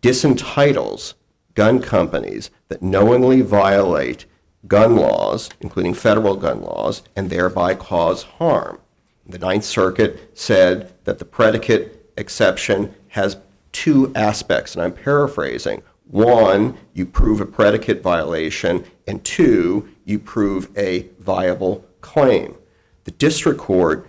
disentitles 0.00 1.14
gun 1.54 1.80
companies 1.80 2.50
that 2.68 2.82
knowingly 2.82 3.42
violate 3.42 4.24
gun 4.66 4.96
laws, 4.96 5.50
including 5.60 5.92
federal 5.92 6.36
gun 6.36 6.62
laws, 6.62 7.02
and 7.14 7.28
thereby 7.28 7.74
cause 7.74 8.22
harm. 8.22 8.78
The 9.26 9.38
Ninth 9.38 9.64
Circuit 9.64 10.30
said 10.32 10.92
that 11.04 11.18
the 11.18 11.24
predicate 11.24 12.12
exception 12.16 12.94
has 13.08 13.36
two 13.72 14.12
aspects, 14.14 14.74
and 14.74 14.82
I'm 14.82 14.92
paraphrasing. 14.92 15.82
One, 16.06 16.78
you 16.94 17.04
prove 17.04 17.40
a 17.40 17.46
predicate 17.46 18.02
violation, 18.02 18.84
and 19.06 19.22
two, 19.24 19.88
you 20.04 20.18
prove 20.18 20.70
a 20.76 21.08
viable 21.18 21.84
claim. 22.00 22.56
The 23.04 23.10
district 23.10 23.60
court, 23.60 24.08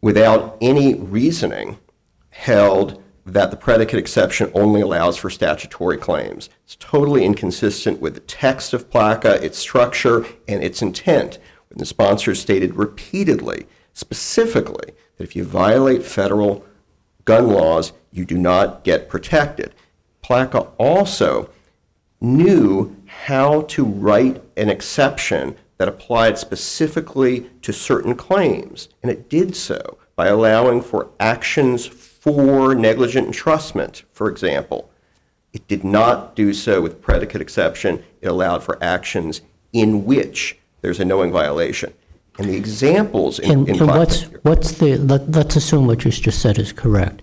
without 0.00 0.56
any 0.60 0.94
reasoning, 0.94 1.78
held 2.30 3.02
that 3.24 3.50
the 3.50 3.56
predicate 3.56 3.98
exception 3.98 4.50
only 4.54 4.80
allows 4.80 5.16
for 5.16 5.30
statutory 5.30 5.96
claims. 5.96 6.48
It's 6.64 6.76
totally 6.76 7.24
inconsistent 7.24 8.00
with 8.00 8.14
the 8.14 8.20
text 8.20 8.72
of 8.72 8.90
PLCAA, 8.90 9.42
its 9.42 9.58
structure, 9.58 10.26
and 10.48 10.62
its 10.62 10.82
intent. 10.82 11.38
When 11.68 11.78
the 11.78 11.86
sponsors 11.86 12.40
stated 12.40 12.74
repeatedly, 12.74 13.66
specifically, 13.92 14.92
that 15.16 15.24
if 15.24 15.36
you 15.36 15.44
violate 15.44 16.02
federal 16.02 16.64
gun 17.24 17.48
laws, 17.48 17.92
you 18.10 18.24
do 18.24 18.36
not 18.36 18.84
get 18.84 19.08
protected. 19.08 19.74
PLCAA 20.22 20.70
also 20.78 21.50
knew 22.20 22.96
how 23.06 23.62
to 23.62 23.84
write 23.84 24.42
an 24.56 24.68
exception 24.68 25.56
that 25.78 25.88
applied 25.88 26.38
specifically 26.38 27.50
to 27.60 27.72
certain 27.72 28.14
claims, 28.14 28.88
and 29.02 29.10
it 29.10 29.28
did 29.28 29.56
so 29.56 29.98
by 30.14 30.28
allowing 30.28 30.80
for 30.80 31.10
actions 31.18 31.86
for 31.86 32.74
negligent 32.74 33.28
entrustment, 33.28 34.02
for 34.12 34.28
example. 34.28 34.90
It 35.52 35.66
did 35.66 35.82
not 35.84 36.36
do 36.36 36.52
so 36.54 36.80
with 36.80 37.02
predicate 37.02 37.40
exception. 37.40 38.04
It 38.20 38.28
allowed 38.28 38.62
for 38.62 38.82
actions 38.82 39.42
in 39.72 40.04
which 40.04 40.58
there's 40.80 41.00
a 41.00 41.04
knowing 41.04 41.32
violation. 41.32 41.92
And 42.38 42.48
the 42.48 42.56
examples 42.56 43.38
in, 43.38 43.50
And 43.50 43.68
in 43.68 43.78
and 43.80 43.88
what's, 43.88 44.22
what's 44.42 44.72
the, 44.72 44.96
let- 44.96 45.30
let's 45.30 45.56
assume 45.56 45.86
what 45.86 46.04
you 46.04 46.10
just 46.10 46.40
said 46.40 46.58
is 46.58 46.72
correct. 46.72 47.22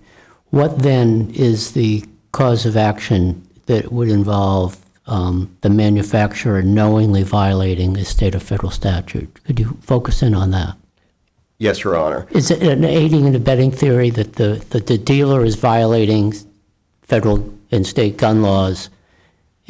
What 0.50 0.80
then 0.80 1.30
is 1.34 1.72
the 1.72 2.04
cause 2.32 2.64
of 2.66 2.76
action 2.76 3.46
that 3.66 3.92
would 3.92 4.08
involve 4.08 4.78
um, 5.06 5.56
the 5.62 5.70
manufacturer 5.70 6.62
knowingly 6.62 7.22
violating 7.24 7.96
a 7.96 8.04
state 8.04 8.34
or 8.34 8.40
federal 8.40 8.70
statute? 8.70 9.42
Could 9.44 9.58
you 9.58 9.76
focus 9.80 10.22
in 10.22 10.34
on 10.34 10.52
that? 10.52 10.76
Yes, 11.58 11.84
Your 11.84 11.96
Honor. 11.96 12.26
Is 12.30 12.50
it 12.50 12.62
an 12.62 12.84
aiding 12.84 13.26
and 13.26 13.36
abetting 13.36 13.70
theory 13.70 14.10
that 14.10 14.34
the, 14.34 14.64
that 14.70 14.86
the 14.86 14.96
dealer 14.96 15.44
is 15.44 15.56
violating 15.56 16.34
federal 17.02 17.52
and 17.70 17.86
state 17.86 18.16
gun 18.16 18.42
laws, 18.42 18.88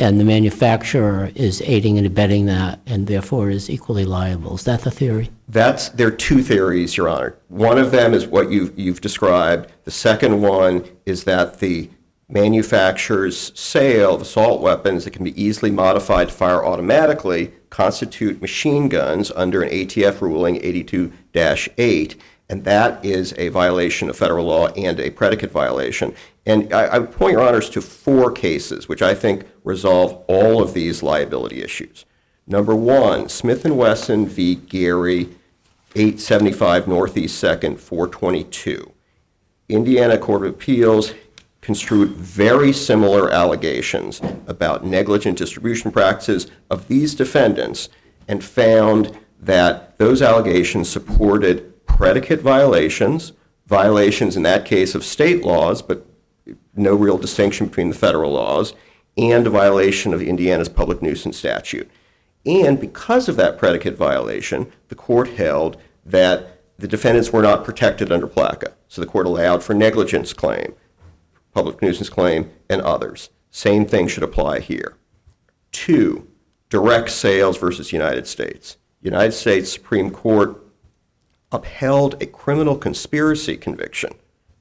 and 0.01 0.19
the 0.19 0.25
manufacturer 0.25 1.31
is 1.35 1.63
aiding 1.67 1.99
and 1.99 2.07
abetting 2.07 2.47
that, 2.47 2.81
and 2.87 3.07
therefore 3.07 3.51
is 3.51 3.69
equally 3.69 4.07
liable? 4.07 4.55
Is 4.55 4.65
that 4.65 4.81
the 4.81 4.91
theory? 4.91 5.31
That's, 5.49 5.91
there 5.91 6.09
are 6.09 6.11
two 6.11 6.43
theories, 6.43 6.97
Your 6.97 7.09
Honor. 7.09 7.37
One 7.49 7.77
of 7.79 7.91
them 7.91 8.15
is 8.15 8.27
what 8.27 8.51
you've, 8.51 8.77
you've 8.79 9.03
described. 9.03 9.71
The 9.85 9.91
second 9.91 10.41
one 10.41 10.89
is 11.05 11.25
that 11.25 11.61
the 11.61 11.91
manufacturer's 12.31 13.53
sale 13.59 14.15
of 14.15 14.23
assault 14.23 14.63
weapons 14.63 15.05
that 15.05 15.13
can 15.13 15.25
be 15.25 15.41
easily 15.41 15.71
modified 15.71 16.29
to 16.29 16.35
fire 16.35 16.65
automatically 16.65 17.53
constitute 17.69 18.41
machine 18.41 18.89
guns 18.89 19.31
under 19.37 19.63
an 19.63 19.71
ATF 19.71 20.21
ruling 20.23 20.57
82-8, 20.61 22.17
and 22.51 22.65
that 22.65 23.03
is 23.05 23.33
a 23.39 23.49
violation 23.49 24.11
of 24.11 24.17
federal 24.17 24.47
law 24.47 24.67
and 24.71 24.99
a 24.99 25.09
predicate 25.11 25.53
violation. 25.53 26.13
And 26.45 26.73
I, 26.75 26.83
I 26.87 26.99
would 26.99 27.13
point 27.13 27.35
Your 27.35 27.47
Honors 27.47 27.71
to 27.71 27.81
four 27.81 28.33
cases, 28.33 28.89
which 28.89 29.03
I 29.03 29.15
think 29.15 29.47
resolve 29.63 30.25
all 30.27 30.61
of 30.61 30.75
these 30.75 31.01
liability 31.01 31.63
issues. 31.63 32.05
Number 32.49 32.75
one, 32.75 33.29
Smith 33.29 33.65
& 33.65 33.65
Wesson 33.65 34.27
v. 34.27 34.57
Gary, 34.57 35.29
875 35.95 36.89
Northeast 36.89 37.43
2nd, 37.43 37.79
422. 37.79 38.93
Indiana 39.69 40.19
Court 40.19 40.45
of 40.45 40.55
Appeals 40.55 41.15
construed 41.61 42.11
very 42.11 42.73
similar 42.73 43.31
allegations 43.31 44.21
about 44.49 44.85
negligent 44.85 45.39
distribution 45.39 45.93
practices 45.93 46.49
of 46.69 46.89
these 46.89 47.15
defendants 47.15 47.91
and 48.27 48.43
found 48.43 49.17
that 49.39 49.97
those 49.99 50.21
allegations 50.21 50.89
supported 50.89 51.70
predicate 52.01 52.41
violations, 52.41 53.35
violations 53.67 54.35
in 54.35 54.43
that 54.43 54.65
case 54.65 54.95
of 54.95 55.05
state 55.05 55.45
laws, 55.45 55.83
but 55.83 56.07
no 56.75 56.95
real 56.95 57.19
distinction 57.19 57.67
between 57.67 57.91
the 57.91 57.95
federal 57.95 58.33
laws, 58.33 58.73
and 59.19 59.47
a 59.47 59.51
violation 59.51 60.15
of 60.15 60.23
Indiana's 60.23 60.71
public 60.71 61.03
nuisance 61.03 61.37
statute. 61.37 61.91
And 62.47 62.81
because 62.81 63.29
of 63.29 63.37
that 63.37 63.59
predicate 63.59 63.99
violation, 63.99 64.73
the 64.89 64.95
court 64.95 65.29
held 65.29 65.77
that 66.07 66.63
the 66.79 66.89
defendants 66.89 67.35
were 67.35 67.43
not 67.43 67.67
protected 67.67 68.11
under 68.11 68.27
PLCAA. 68.27 68.73
So 68.89 69.03
the 69.03 69.07
court 69.07 69.27
allowed 69.27 69.63
for 69.63 69.75
negligence 69.75 70.33
claim, 70.33 70.73
public 71.53 71.83
nuisance 71.83 72.09
claim, 72.09 72.51
and 72.71 72.81
others. 72.81 73.29
Same 73.51 73.85
thing 73.85 74.09
should 74.09 74.23
apply 74.23 74.61
here. 74.61 74.97
Two, 75.71 76.27
direct 76.71 77.11
sales 77.11 77.59
versus 77.59 77.93
United 77.93 78.27
States. 78.27 78.79
United 79.03 79.33
States 79.33 79.71
Supreme 79.71 80.11
Court 80.11 80.57
upheld 81.53 82.21
a 82.23 82.27
criminal 82.27 82.77
conspiracy 82.77 83.57
conviction 83.57 84.13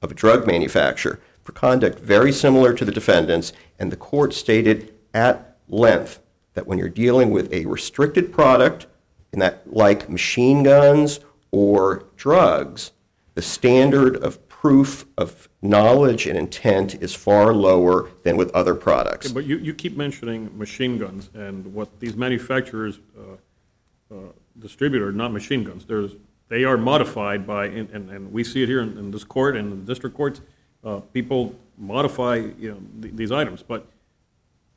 of 0.02 0.10
a 0.10 0.14
drug 0.14 0.46
manufacturer 0.46 1.20
for 1.42 1.52
conduct 1.52 1.98
very 1.98 2.32
similar 2.32 2.72
to 2.74 2.84
the 2.84 2.92
defendants, 2.92 3.52
and 3.78 3.90
the 3.90 3.96
court 3.96 4.34
stated 4.34 4.94
at 5.14 5.56
length 5.68 6.20
that 6.54 6.66
when 6.66 6.78
you're 6.78 6.88
dealing 6.88 7.30
with 7.30 7.52
a 7.52 7.64
restricted 7.66 8.32
product, 8.32 8.86
in 9.32 9.38
that 9.38 9.72
like 9.72 10.08
machine 10.08 10.62
guns 10.62 11.20
or 11.50 12.04
drugs, 12.16 12.92
the 13.34 13.42
standard 13.42 14.16
of 14.16 14.48
proof 14.48 15.06
of 15.16 15.48
knowledge 15.62 16.26
and 16.26 16.36
intent 16.36 16.94
is 17.02 17.14
far 17.14 17.54
lower 17.54 18.10
than 18.24 18.36
with 18.36 18.50
other 18.50 18.74
products. 18.74 19.32
But 19.32 19.46
you, 19.46 19.56
you 19.56 19.72
keep 19.72 19.96
mentioning 19.96 20.56
machine 20.58 20.98
guns, 20.98 21.30
and 21.34 21.72
what 21.72 21.98
these 22.00 22.16
manufacturers 22.16 22.98
uh, 23.18 24.14
uh, 24.14 24.18
distribute 24.58 25.02
are 25.02 25.12
not 25.12 25.32
machine 25.32 25.64
guns. 25.64 25.86
There's, 25.86 26.12
they 26.50 26.64
are 26.64 26.76
modified 26.76 27.46
by, 27.46 27.64
and, 27.66 27.88
and 27.90 28.10
and 28.10 28.30
we 28.30 28.44
see 28.44 28.62
it 28.62 28.68
here 28.68 28.82
in, 28.82 28.98
in 28.98 29.10
this 29.10 29.24
court 29.24 29.56
and 29.56 29.72
in 29.72 29.80
the 29.80 29.86
district 29.86 30.14
courts, 30.14 30.42
uh, 30.84 31.00
people 31.14 31.54
modify, 31.78 32.34
you 32.58 32.72
know, 32.72 32.80
th- 33.00 33.14
these 33.16 33.32
items, 33.32 33.62
but 33.62 33.86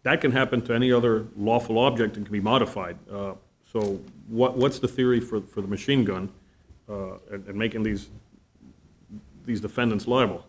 that 0.03 0.21
can 0.21 0.31
happen 0.31 0.61
to 0.61 0.73
any 0.73 0.91
other 0.91 1.25
lawful 1.35 1.77
object 1.77 2.15
and 2.15 2.25
can 2.25 2.31
be 2.31 2.39
modified. 2.39 2.97
Uh, 3.11 3.33
So 3.73 3.99
what, 4.29 4.55
what's 4.55 4.79
the 4.79 4.87
theory 4.87 5.19
for, 5.19 5.41
for 5.41 5.61
the 5.61 5.67
machine 5.67 6.05
gun 6.05 6.29
uh, 6.87 7.17
and, 7.31 7.41
and 7.47 7.55
making 7.55 7.81
these, 7.83 8.09
these 9.45 9.61
defendants 9.61 10.05
liable? 10.07 10.45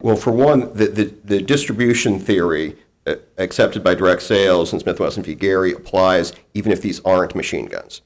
Well, 0.00 0.16
for 0.16 0.30
one, 0.30 0.72
the, 0.80 0.86
the, 0.86 1.04
the 1.24 1.40
distribution 1.42 2.20
theory 2.20 2.76
uh, 3.06 3.16
accepted 3.36 3.82
by 3.82 3.94
direct 3.96 4.22
sales 4.22 4.72
in 4.72 4.78
Smith 4.78 5.00
Wesson 5.00 5.24
v. 5.24 5.34
Gary 5.34 5.72
applies 5.72 6.32
even 6.54 6.70
if 6.70 6.80
these 6.80 7.00
aren't 7.04 7.34
machine 7.34 7.66
guns. 7.66 8.02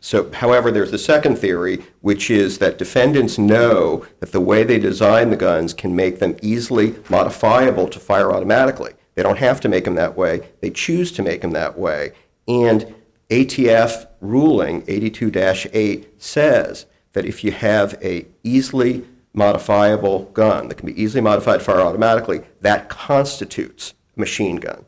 So, 0.00 0.30
however, 0.32 0.70
there's 0.70 0.92
the 0.92 0.98
second 0.98 1.38
theory, 1.38 1.84
which 2.00 2.30
is 2.30 2.58
that 2.58 2.78
defendants 2.78 3.36
know 3.36 4.06
that 4.20 4.32
the 4.32 4.40
way 4.40 4.62
they 4.62 4.78
design 4.78 5.30
the 5.30 5.36
guns 5.36 5.74
can 5.74 5.96
make 5.96 6.20
them 6.20 6.36
easily 6.40 6.94
modifiable 7.10 7.88
to 7.88 7.98
fire 7.98 8.32
automatically. 8.32 8.92
They 9.16 9.24
don't 9.24 9.38
have 9.38 9.60
to 9.62 9.68
make 9.68 9.84
them 9.84 9.96
that 9.96 10.16
way, 10.16 10.48
they 10.60 10.70
choose 10.70 11.10
to 11.12 11.22
make 11.22 11.40
them 11.40 11.50
that 11.50 11.76
way. 11.76 12.12
And 12.46 12.94
ATF 13.30 14.06
ruling 14.20 14.82
82-8 14.82 16.06
says 16.18 16.86
that 17.12 17.24
if 17.26 17.42
you 17.42 17.50
have 17.50 17.98
a 18.02 18.26
easily 18.44 19.04
modifiable 19.34 20.24
gun 20.32 20.68
that 20.68 20.76
can 20.76 20.86
be 20.86 21.00
easily 21.00 21.20
modified 21.20 21.58
to 21.58 21.64
fire 21.64 21.80
automatically, 21.80 22.42
that 22.60 22.88
constitutes 22.88 23.94
a 24.16 24.20
machine 24.20 24.56
gun. 24.56 24.84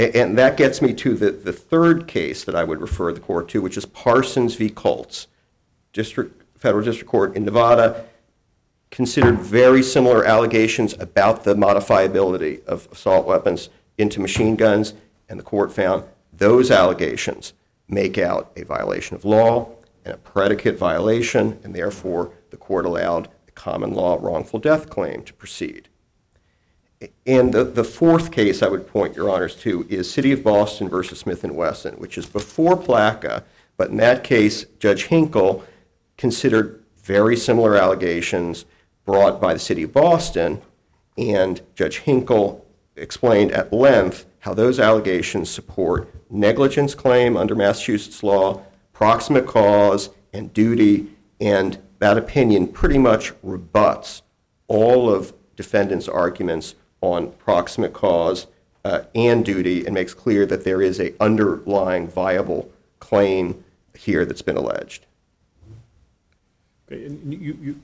And 0.00 0.38
that 0.38 0.56
gets 0.56 0.80
me 0.80 0.94
to 0.94 1.14
the, 1.14 1.30
the 1.30 1.52
third 1.52 2.08
case 2.08 2.44
that 2.44 2.54
I 2.54 2.64
would 2.64 2.80
refer 2.80 3.12
the 3.12 3.20
court 3.20 3.48
to, 3.50 3.60
which 3.60 3.76
is 3.76 3.84
Parsons 3.84 4.54
v. 4.54 4.70
Colt's. 4.70 5.26
District, 5.92 6.42
Federal 6.56 6.82
District 6.82 7.10
Court 7.10 7.36
in 7.36 7.44
Nevada 7.44 8.06
considered 8.90 9.38
very 9.40 9.82
similar 9.82 10.24
allegations 10.24 10.94
about 10.94 11.44
the 11.44 11.54
modifiability 11.54 12.64
of 12.64 12.88
assault 12.90 13.26
weapons 13.26 13.68
into 13.98 14.20
machine 14.20 14.56
guns, 14.56 14.94
and 15.28 15.38
the 15.38 15.44
court 15.44 15.70
found 15.70 16.04
those 16.32 16.70
allegations 16.70 17.52
make 17.86 18.16
out 18.16 18.52
a 18.56 18.64
violation 18.64 19.16
of 19.16 19.26
law 19.26 19.68
and 20.06 20.14
a 20.14 20.18
predicate 20.18 20.78
violation, 20.78 21.58
and 21.62 21.74
therefore 21.74 22.32
the 22.50 22.56
court 22.56 22.86
allowed 22.86 23.28
the 23.44 23.52
common 23.52 23.92
law 23.92 24.16
wrongful 24.18 24.60
death 24.60 24.88
claim 24.88 25.22
to 25.24 25.34
proceed. 25.34 25.89
And 27.26 27.54
the, 27.54 27.64
the 27.64 27.84
fourth 27.84 28.30
case 28.30 28.62
I 28.62 28.68
would 28.68 28.86
point 28.86 29.16
your 29.16 29.30
honors 29.30 29.56
to 29.56 29.86
is 29.88 30.10
City 30.10 30.32
of 30.32 30.44
Boston 30.44 30.88
versus 30.88 31.18
Smith 31.18 31.44
and 31.44 31.56
Wesson, 31.56 31.94
which 31.94 32.18
is 32.18 32.26
before 32.26 32.76
PLCAA, 32.76 33.42
but 33.78 33.88
in 33.90 33.96
that 33.96 34.22
case, 34.22 34.66
Judge 34.78 35.04
Hinkle 35.04 35.64
considered 36.18 36.84
very 37.02 37.36
similar 37.36 37.76
allegations 37.76 38.66
brought 39.06 39.40
by 39.40 39.54
the 39.54 39.58
City 39.58 39.84
of 39.84 39.92
Boston, 39.94 40.60
and 41.16 41.62
Judge 41.74 42.00
Hinkle 42.00 42.66
explained 42.96 43.52
at 43.52 43.72
length 43.72 44.26
how 44.40 44.52
those 44.52 44.78
allegations 44.78 45.48
support 45.48 46.12
negligence 46.28 46.94
claim 46.94 47.34
under 47.36 47.54
Massachusetts 47.54 48.22
law, 48.22 48.62
proximate 48.92 49.46
cause, 49.46 50.10
and 50.34 50.52
duty, 50.52 51.06
and 51.40 51.78
that 51.98 52.18
opinion 52.18 52.66
pretty 52.68 52.98
much 52.98 53.32
rebuts 53.42 54.20
all 54.68 55.08
of 55.08 55.32
defendants' 55.56 56.08
arguments 56.08 56.74
on 57.00 57.32
proximate 57.32 57.92
cause 57.92 58.46
uh, 58.84 59.02
and 59.14 59.44
duty 59.44 59.84
and 59.84 59.94
makes 59.94 60.14
clear 60.14 60.46
that 60.46 60.64
there 60.64 60.82
is 60.82 61.00
a 61.00 61.14
underlying 61.22 62.08
viable 62.08 62.70
claim 62.98 63.62
here 63.94 64.24
that's 64.24 64.42
been 64.42 64.56
alleged. 64.56 65.06
Okay, 66.90 67.04
and 67.04 67.32
you, 67.32 67.56
you, 67.60 67.80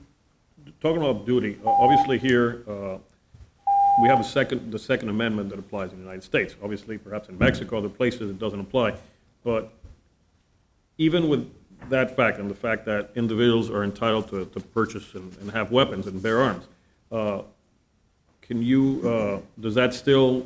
talking 0.81 1.01
about 1.01 1.25
duty, 1.25 1.59
obviously 1.65 2.17
here, 2.17 2.63
uh, 2.67 2.97
we 4.01 4.07
have 4.07 4.19
a 4.19 4.23
second, 4.23 4.71
the 4.71 4.79
Second 4.79 5.09
Amendment 5.09 5.49
that 5.49 5.59
applies 5.59 5.91
in 5.91 5.97
the 5.97 6.03
United 6.03 6.23
States. 6.23 6.55
Obviously, 6.61 6.97
perhaps 6.97 7.29
in 7.29 7.37
Mexico, 7.37 7.79
other 7.79 7.89
places, 7.89 8.29
it 8.29 8.37
doesn't 8.37 8.59
apply. 8.59 8.95
But 9.43 9.71
even 10.97 11.29
with 11.29 11.51
that 11.89 12.15
fact 12.15 12.39
and 12.39 12.49
the 12.49 12.55
fact 12.55 12.85
that 12.85 13.11
individuals 13.15 13.69
are 13.69 13.83
entitled 13.83 14.29
to, 14.29 14.45
to 14.45 14.59
purchase 14.59 15.15
and, 15.15 15.35
and 15.39 15.51
have 15.51 15.71
weapons 15.71 16.05
and 16.05 16.21
bear 16.21 16.41
arms, 16.41 16.65
uh, 17.11 17.41
can 18.47 18.61
you, 18.61 19.01
uh, 19.07 19.39
does 19.59 19.75
that 19.75 19.93
still 19.93 20.45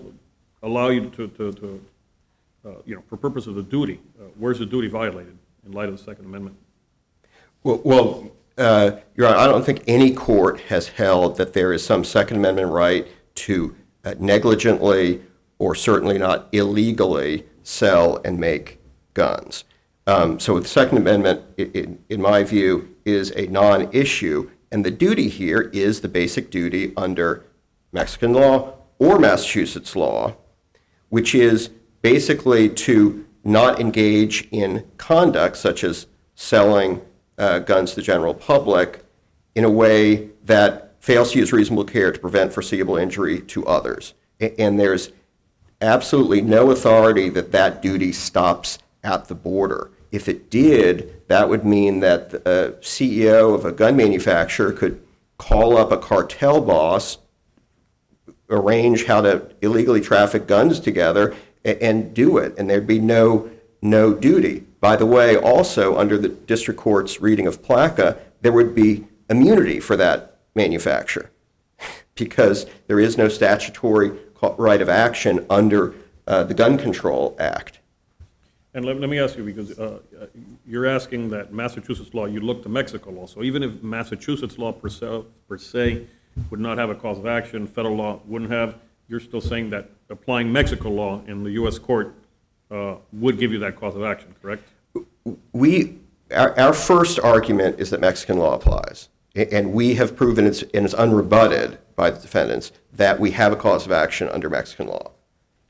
allow 0.64 0.90
you 0.90 1.10
to, 1.12 1.28
to, 1.28 1.52
to, 1.54 1.86
uh, 2.66 2.70
you 2.86 2.96
know, 2.96 3.04
for 3.08 3.18
purpose 3.18 3.48
of 3.48 3.56
the 3.56 3.64
duty, 3.64 4.00
uh, 4.20 4.26
where's 4.38 4.60
the 4.60 4.66
duty 4.66 4.88
violated? 4.88 5.38
in 5.64 5.74
light 5.74 5.88
of 5.90 5.96
the 5.96 6.04
Second 6.04 6.26
Amendment? 6.26 6.56
Well- 7.64 7.82
Well, 7.84 8.32
uh, 8.58 8.94
Your 9.16 9.28
Honor, 9.28 9.38
I 9.38 9.46
don't 9.46 9.64
think 9.64 9.84
any 9.86 10.12
court 10.12 10.60
has 10.62 10.88
held 10.88 11.38
that 11.38 11.54
there 11.54 11.72
is 11.72 11.84
some 11.86 12.04
Second 12.04 12.38
Amendment 12.38 12.72
right 12.72 13.08
to 13.36 13.76
uh, 14.04 14.16
negligently 14.18 15.22
or 15.60 15.76
certainly 15.76 16.18
not 16.18 16.48
illegally 16.52 17.46
sell 17.62 18.20
and 18.26 18.40
make 18.40 18.80
guns. 19.14 19.66
Um, 20.08 20.40
So 20.40 20.60
the 20.60 20.68
Second 20.68 20.98
Amendment, 20.98 21.42
in 21.60 22.20
my 22.22 22.44
view, 22.44 22.90
is 23.06 23.32
a 23.36 23.46
non-issue, 23.46 24.50
and 24.72 24.84
the 24.84 24.90
duty 24.90 25.30
here 25.30 25.70
is 25.74 26.02
the 26.02 26.08
basic 26.08 26.50
duty 26.50 26.92
under 26.98 27.46
Mexican 27.91 28.34
law 28.34 28.73
or 28.99 29.19
Massachusetts 29.19 29.95
law, 29.95 30.36
which 31.10 31.36
is 31.36 31.69
basically 32.01 32.69
to 32.69 33.25
not 33.43 33.80
engage 33.80 34.47
in 34.51 34.86
conduct 34.97 35.58
such 35.58 35.84
as 35.84 36.08
selling 36.36 37.01
uh, 37.38 37.60
guns 37.60 37.91
to 37.91 37.95
the 37.97 38.01
general 38.01 38.34
public 38.34 39.04
in 39.56 39.63
a 39.63 39.69
way 39.69 40.30
that 40.43 40.95
fails 40.99 41.32
to 41.32 41.39
use 41.39 41.51
reasonable 41.51 41.84
care 41.84 42.12
to 42.12 42.19
prevent 42.19 42.54
foreseeable 42.54 42.95
injury 42.95 43.41
to 43.41 43.65
others. 43.65 44.13
And 44.39 44.80
there's 44.80 45.12
absolutely 45.82 46.41
no 46.41 46.71
authority 46.71 47.30
that 47.30 47.51
that 47.51 47.82
duty 47.82 48.12
stops 48.12 48.77
at 49.04 49.27
the 49.27 49.36
border. 49.36 49.91
If 50.12 50.30
it 50.30 50.49
did, 50.49 51.27
that 51.27 51.49
would 51.49 51.65
mean 51.65 52.01
that 52.01 52.30
the 52.30 52.77
CEO 52.82 53.56
of 53.56 53.65
a 53.65 53.71
gun 53.71 53.95
manufacturer 53.95 54.71
could 54.71 55.01
call 55.38 55.77
up 55.77 55.91
a 55.91 55.97
cartel 55.97 56.62
boss 56.62 57.17
arrange 58.52 59.06
how 59.06 59.22
to 59.22 59.48
illegally 59.62 60.02
traffic 60.02 60.46
guns 60.46 60.80
together 60.80 61.34
a- 61.66 61.82
and 61.84 62.14
do 62.14 62.38
it, 62.38 62.54
and 62.58 62.70
there'd 62.70 62.86
be 62.86 63.00
no, 63.00 63.50
no 63.82 64.14
duty. 64.14 64.66
By 64.80 64.96
the 64.96 65.06
way, 65.06 65.38
also, 65.38 65.98
under 65.98 66.18
the 66.18 66.30
district 66.30 66.80
court's 66.80 67.22
reading 67.22 67.48
of 67.48 67.62
PLCAA, 67.62 68.18
there 68.42 68.52
would 68.52 68.76
be 68.76 69.06
immunity 69.30 69.80
for 69.80 69.96
that 69.96 70.40
manufacturer, 70.56 71.32
because 72.16 72.66
there 72.88 73.00
is 73.00 73.18
no 73.18 73.30
statutory 73.30 74.12
right 74.58 74.82
of 74.82 74.90
action 74.90 75.46
under 75.50 75.94
uh, 76.28 76.44
the 76.44 76.54
Gun 76.54 76.78
Control 76.78 77.36
Act. 77.40 77.80
And 78.74 78.86
let, 78.86 79.00
let 79.00 79.10
me 79.10 79.20
ask 79.20 79.38
you, 79.38 79.44
because 79.44 79.78
uh, 79.78 80.00
you're 80.66 80.86
asking 80.86 81.30
that 81.30 81.54
Massachusetts 81.54 82.14
law, 82.14 82.26
you 82.26 82.40
look 82.40 82.64
to 82.64 82.70
Mexico 82.70 83.12
law. 83.12 83.26
So 83.26 83.44
even 83.44 83.64
if 83.64 83.84
Massachusetts 83.84 84.58
law 84.58 84.72
per 84.72 84.90
se, 84.90 85.24
per 85.48 85.58
se 85.58 86.08
would 86.50 86.60
not 86.60 86.78
have 86.78 86.89
a 86.89 86.96
cause 86.96 87.17
of 87.17 87.26
action, 87.26 87.67
federal 87.67 87.96
law 87.96 88.20
wouldn't 88.26 88.52
have, 88.52 88.76
you're 89.08 89.20
still 89.20 89.41
saying 89.41 89.70
that 89.72 89.89
applying 90.10 90.52
Mexico 90.52 90.89
law 90.89 91.22
in 91.28 91.44
the 91.44 91.52
U.S. 91.52 91.78
court 91.78 92.15
uh, 92.70 92.96
would 93.13 93.38
give 93.38 93.52
you 93.52 93.60
that 93.60 93.76
cause 93.76 93.96
of 93.96 94.04
action, 94.04 94.34
correct? 94.41 94.63
We, 95.52 96.00
our, 96.32 96.58
our 96.58 96.74
first 96.74 97.20
argument 97.20 97.80
is 97.80 97.89
that 97.89 98.00
Mexican 98.00 98.38
law 98.38 98.56
applies. 98.56 99.10
And 99.36 99.74
we 99.74 99.96
have 99.96 100.15
proven, 100.15 100.46
it's, 100.46 100.62
and 100.62 100.86
it's 100.86 100.94
unrebutted 100.94 101.78
by 101.96 102.10
the 102.10 102.20
defendants, 102.20 102.72
that 102.94 103.20
we 103.20 103.32
have 103.32 103.54
a 103.54 103.56
cause 103.56 103.86
of 103.86 103.91
action 103.91 104.28
under 104.30 104.50
Mexican 104.50 104.88
law. 104.88 105.12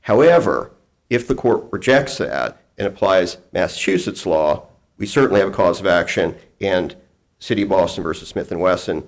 However, 0.02 0.72
if 1.10 1.28
the 1.28 1.34
court 1.34 1.66
rejects 1.70 2.18
that 2.18 2.60
and 2.78 2.86
applies 2.86 3.38
Massachusetts 3.52 4.26
law, 4.26 4.66
we 4.96 5.06
certainly 5.06 5.40
have 5.40 5.48
a 5.48 5.52
cause 5.52 5.78
of 5.78 5.86
action, 5.86 6.36
and 6.60 6.96
City 7.38 7.62
of 7.62 7.68
Boston 7.68 8.02
versus 8.02 8.28
Smith 8.28 8.50
and 8.50 8.60
Wesson 8.60 9.06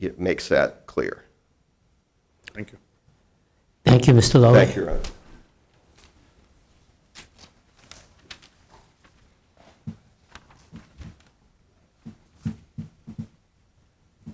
it 0.00 0.18
makes 0.18 0.48
that 0.48 0.86
clear. 0.86 1.24
Thank 2.54 2.72
you. 2.72 2.78
Thank 3.84 4.06
you, 4.06 4.14
Mr. 4.14 4.40
Lowy. 4.40 4.54
Thank 4.54 4.76
you, 4.76 4.82
Your 4.82 4.90
Honor. 4.92 5.00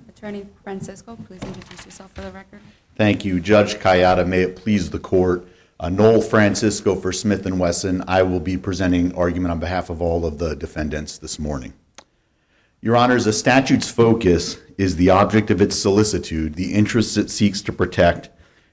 Attorney 0.09 0.47
Francisco, 0.63 1.17
please 1.27 1.43
introduce 1.43 1.85
yourself 1.85 2.13
for 2.13 2.21
the 2.21 2.31
record. 2.31 2.61
Thank 2.97 3.25
you. 3.25 3.41
Judge 3.41 3.75
Kayatta, 3.75 4.27
may 4.27 4.43
it 4.43 4.57
please 4.57 4.91
the 4.91 4.99
court. 4.99 5.49
Uh, 5.81 5.89
Noel 5.89 6.21
Francisco 6.21 6.95
for 6.95 7.13
Smith 7.13 7.45
& 7.51 7.51
Wesson. 7.51 8.05
I 8.07 8.23
will 8.23 8.39
be 8.39 8.57
presenting 8.57 9.13
argument 9.17 9.51
on 9.51 9.59
behalf 9.59 9.91
of 9.91 10.01
all 10.01 10.25
of 10.25 10.39
the 10.39 10.55
defendants 10.55 11.19
this 11.19 11.41
morning. 11.41 11.73
Your 12.85 12.97
Honors, 12.97 13.29
a 13.29 13.33
statute's 13.33 13.89
focus 13.89 14.57
is 14.77 14.97
the 14.97 15.09
object 15.09 15.53
of 15.53 15.63
its 15.63 15.79
solicitude, 15.79 16.57
the 16.57 16.75
interests 16.75 17.17
it 17.17 17.31
seeks 17.31 17.63
to 17.63 17.73
protect, 17.73 18.29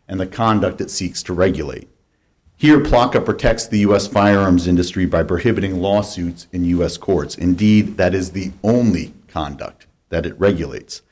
and 0.08 0.20
the 0.20 0.26
conduct 0.26 0.82
it 0.82 0.90
seeks 0.90 1.22
to 1.22 1.32
regulate. 1.32 1.88
Here, 2.58 2.80
PLCAA 2.80 3.24
protects 3.24 3.68
the 3.68 3.78
U.S. 3.82 4.08
firearms 4.08 4.66
industry 4.66 5.06
by 5.06 5.22
prohibiting 5.22 5.80
lawsuits 5.80 6.48
in 6.52 6.66
U.S. 6.66 6.98
courts. 6.98 7.36
Indeed, 7.36 7.98
that 7.98 8.16
is 8.16 8.32
the 8.32 8.52
only 8.64 9.14
conduct 9.28 9.86
that 10.10 10.26
it 10.26 10.40
regulates. 10.40 11.04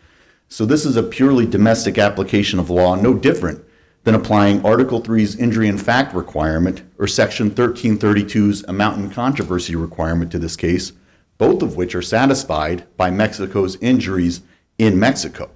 So 0.49 0.65
this 0.65 0.83
is 0.83 0.97
a 0.97 1.03
purely 1.03 1.45
domestic 1.45 1.99
application 1.99 2.57
of 2.57 2.71
law, 2.71 2.95
no 2.95 3.13
different 3.13 3.63
than 4.05 4.15
applying 4.15 4.65
Article 4.65 5.03
3's 5.03 5.35
injury 5.35 5.67
in 5.67 5.77
fact 5.77 6.15
requirement 6.15 6.81
or 6.97 7.05
Section 7.05 7.51
1332's 7.51 8.63
amount 8.63 8.97
in 8.97 9.11
controversy 9.11 9.75
requirement 9.75 10.31
to 10.31 10.39
this 10.39 10.55
case, 10.55 10.93
both 11.37 11.61
of 11.61 11.75
which 11.75 11.95
are 11.95 12.01
satisfied 12.01 12.85
by 12.97 13.09
Mexico's 13.09 13.75
injuries 13.77 14.41
in 14.77 14.99
Mexico. 14.99 15.49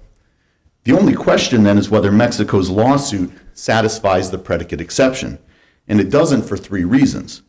The 0.84 0.92
only 0.92 1.14
question 1.14 1.62
then 1.62 1.78
is 1.78 1.90
whether 1.90 2.10
Mexico's 2.10 2.70
lawsuit 2.70 3.30
satisfies 3.54 4.30
the 4.30 4.38
predicate 4.38 4.80
exception, 4.80 5.38
and 5.86 6.00
it 6.00 6.10
doesn't 6.10 6.42
for 6.42 6.56
three 6.56 6.84
reasons. 6.84 7.42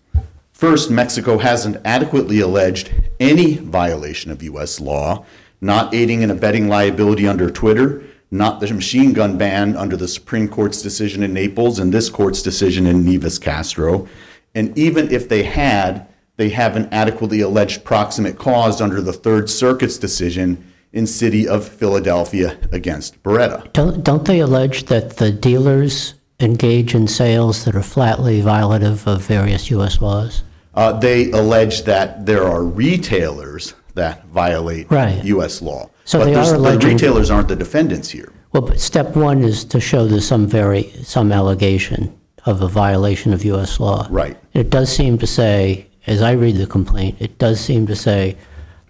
First, 0.52 0.92
Mexico 0.92 1.40
hasn't 1.40 1.82
adequately 1.84 2.40
alleged 2.40 2.94
any 3.20 3.56
violation 3.56 4.32
of 4.32 4.44
U.S. 4.44 4.80
law, 4.80 5.26
not 5.62 5.94
aiding 5.94 6.22
and 6.22 6.32
abetting 6.32 6.68
liability 6.68 7.28
under 7.28 7.50
Twitter, 7.50 8.04
not 8.30 8.60
the 8.60 8.74
machine 8.74 9.14
gun 9.14 9.38
ban 9.38 9.76
under 9.76 9.98
the 9.98 10.08
Supreme 10.08 10.48
Court's 10.48 10.82
decision 10.82 11.24
in 11.24 11.32
Staples 11.32 11.80
and 11.80 11.94
this 11.94 12.10
court's 12.10 12.42
decision 12.42 12.88
in 12.88 13.04
Nieves-Castaño. 13.04 14.08
And 14.56 14.78
even 14.78 15.12
if 15.12 15.28
they 15.30 15.44
had, 15.44 16.08
they 16.38 16.50
haven't 16.50 16.92
adequately 16.92 17.42
alleged 17.42 17.84
proximate 17.84 18.38
cause 18.38 18.82
under 18.82 19.02
the 19.02 19.14
Third 19.14 19.50
Circuit's 19.50 19.98
decision 19.98 20.72
in 20.92 21.08
City 21.08 21.48
of 21.48 21.68
Philadelphia 21.68 22.58
against 22.72 23.22
Beretta. 23.24 23.72
Don't, 23.74 24.04
don't 24.04 24.26
they 24.26 24.40
allege 24.40 24.86
that 24.86 25.18
the 25.18 25.32
dealers 25.32 26.16
engage 26.40 26.94
in 26.96 27.08
sales 27.08 27.66
that 27.66 27.76
are 27.76 27.84
flatly 27.84 28.42
violative 28.42 29.06
of 29.08 29.22
various 29.24 29.70
U.S. 29.72 30.02
laws? 30.02 30.44
Uh, 30.76 30.94
they 30.94 31.32
allege 31.32 31.84
that 31.84 32.26
there 32.26 32.44
are 32.44 32.64
retailers 32.64 33.76
that 33.94 34.26
violate 34.28 34.90
Right. 34.90 35.24
U.S. 35.26 35.62
law. 35.62 35.90
So 36.06 36.20
but 36.20 36.26
they 36.26 36.36
are 36.36 36.58
the 36.58 36.86
retailers 36.86 37.30
aren't 37.30 37.48
the 37.48 37.56
defendants 37.56 38.10
here. 38.10 38.34
Well, 38.52 38.64
but 38.64 38.80
step 38.80 39.16
one 39.16 39.44
is 39.44 39.64
to 39.66 39.80
show 39.80 40.06
there's 40.08 40.28
some 40.28 40.48
very, 40.48 40.92
some 41.04 41.32
allegation 41.32 42.20
of 42.46 42.62
a 42.62 42.68
violation 42.68 43.34
of 43.34 43.46
U.S. 43.46 43.80
law. 43.80 44.08
Right. 44.10 44.38
It 44.54 44.70
does 44.70 44.94
seem 44.94 45.18
to 45.20 45.28
say, 45.28 45.88
as 46.06 46.22
I 46.22 46.32
read 46.32 46.58
the 46.58 46.68
complaint, 46.68 47.18
it 47.20 47.38
does 47.38 47.60
seem 47.60 47.88
to 47.88 47.96
say 47.96 48.38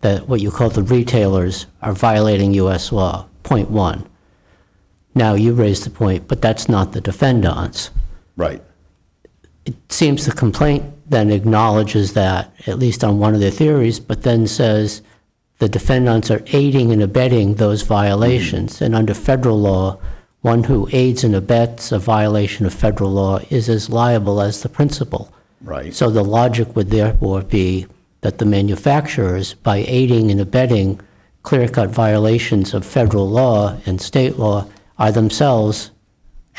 that 0.01 0.27
what 0.27 0.41
you 0.41 0.51
call 0.51 0.69
the 0.69 0.83
retailers 0.83 1.65
are 1.81 1.93
violating 1.93 2.53
U.S. 2.53 2.91
law, 2.91 3.27
point 3.43 3.69
one. 3.69 4.07
Now, 5.15 5.35
you 5.35 5.53
raised 5.53 5.85
the 5.85 5.89
point, 5.89 6.27
but 6.27 6.41
that's 6.41 6.67
not 6.67 6.91
the 6.91 7.01
defendants. 7.01 7.91
Right. 8.35 8.61
It 9.65 9.75
seems 9.89 10.25
the 10.25 10.31
complaint 10.31 10.85
then 11.05 11.29
acknowledges 11.31 12.13
that, 12.13 12.53
at 12.67 12.79
least 12.79 13.03
on 13.03 13.19
one 13.19 13.33
of 13.33 13.39
their 13.39 13.51
theories, 13.51 13.99
but 13.99 14.23
then 14.23 14.47
says 14.47 15.01
the 15.59 15.69
defendants 15.69 16.31
are 16.31 16.43
aiding 16.47 16.91
and 16.91 17.01
abetting 17.01 17.55
those 17.55 17.83
violations. 17.83 18.81
And 18.81 18.95
under 18.95 19.13
federal 19.13 19.59
law, 19.59 19.99
one 20.41 20.63
who 20.63 20.89
aids 20.91 21.23
and 21.23 21.35
abets 21.35 21.91
a 21.91 21.99
violation 21.99 22.65
of 22.65 22.73
federal 22.73 23.11
law 23.11 23.39
is 23.49 23.69
as 23.69 23.89
liable 23.89 24.41
as 24.41 24.61
the 24.61 24.69
principal. 24.69 25.32
Right. 25.63 25.93
So 25.93 26.09
the 26.09 26.23
logic 26.23 26.75
would 26.75 26.89
therefore 26.89 27.41
be 27.41 27.87
that 28.21 28.37
the 28.37 28.45
manufacturers, 28.45 29.53
by 29.55 29.77
aiding 29.87 30.29
and 30.31 30.39
abetting 30.39 30.99
clear-cut 31.43 31.89
violations 31.89 32.73
of 32.73 32.85
federal 32.85 33.29
law 33.29 33.77
and 33.85 33.99
state 34.01 34.37
law, 34.37 34.67
are 34.97 35.11
themselves 35.11 35.91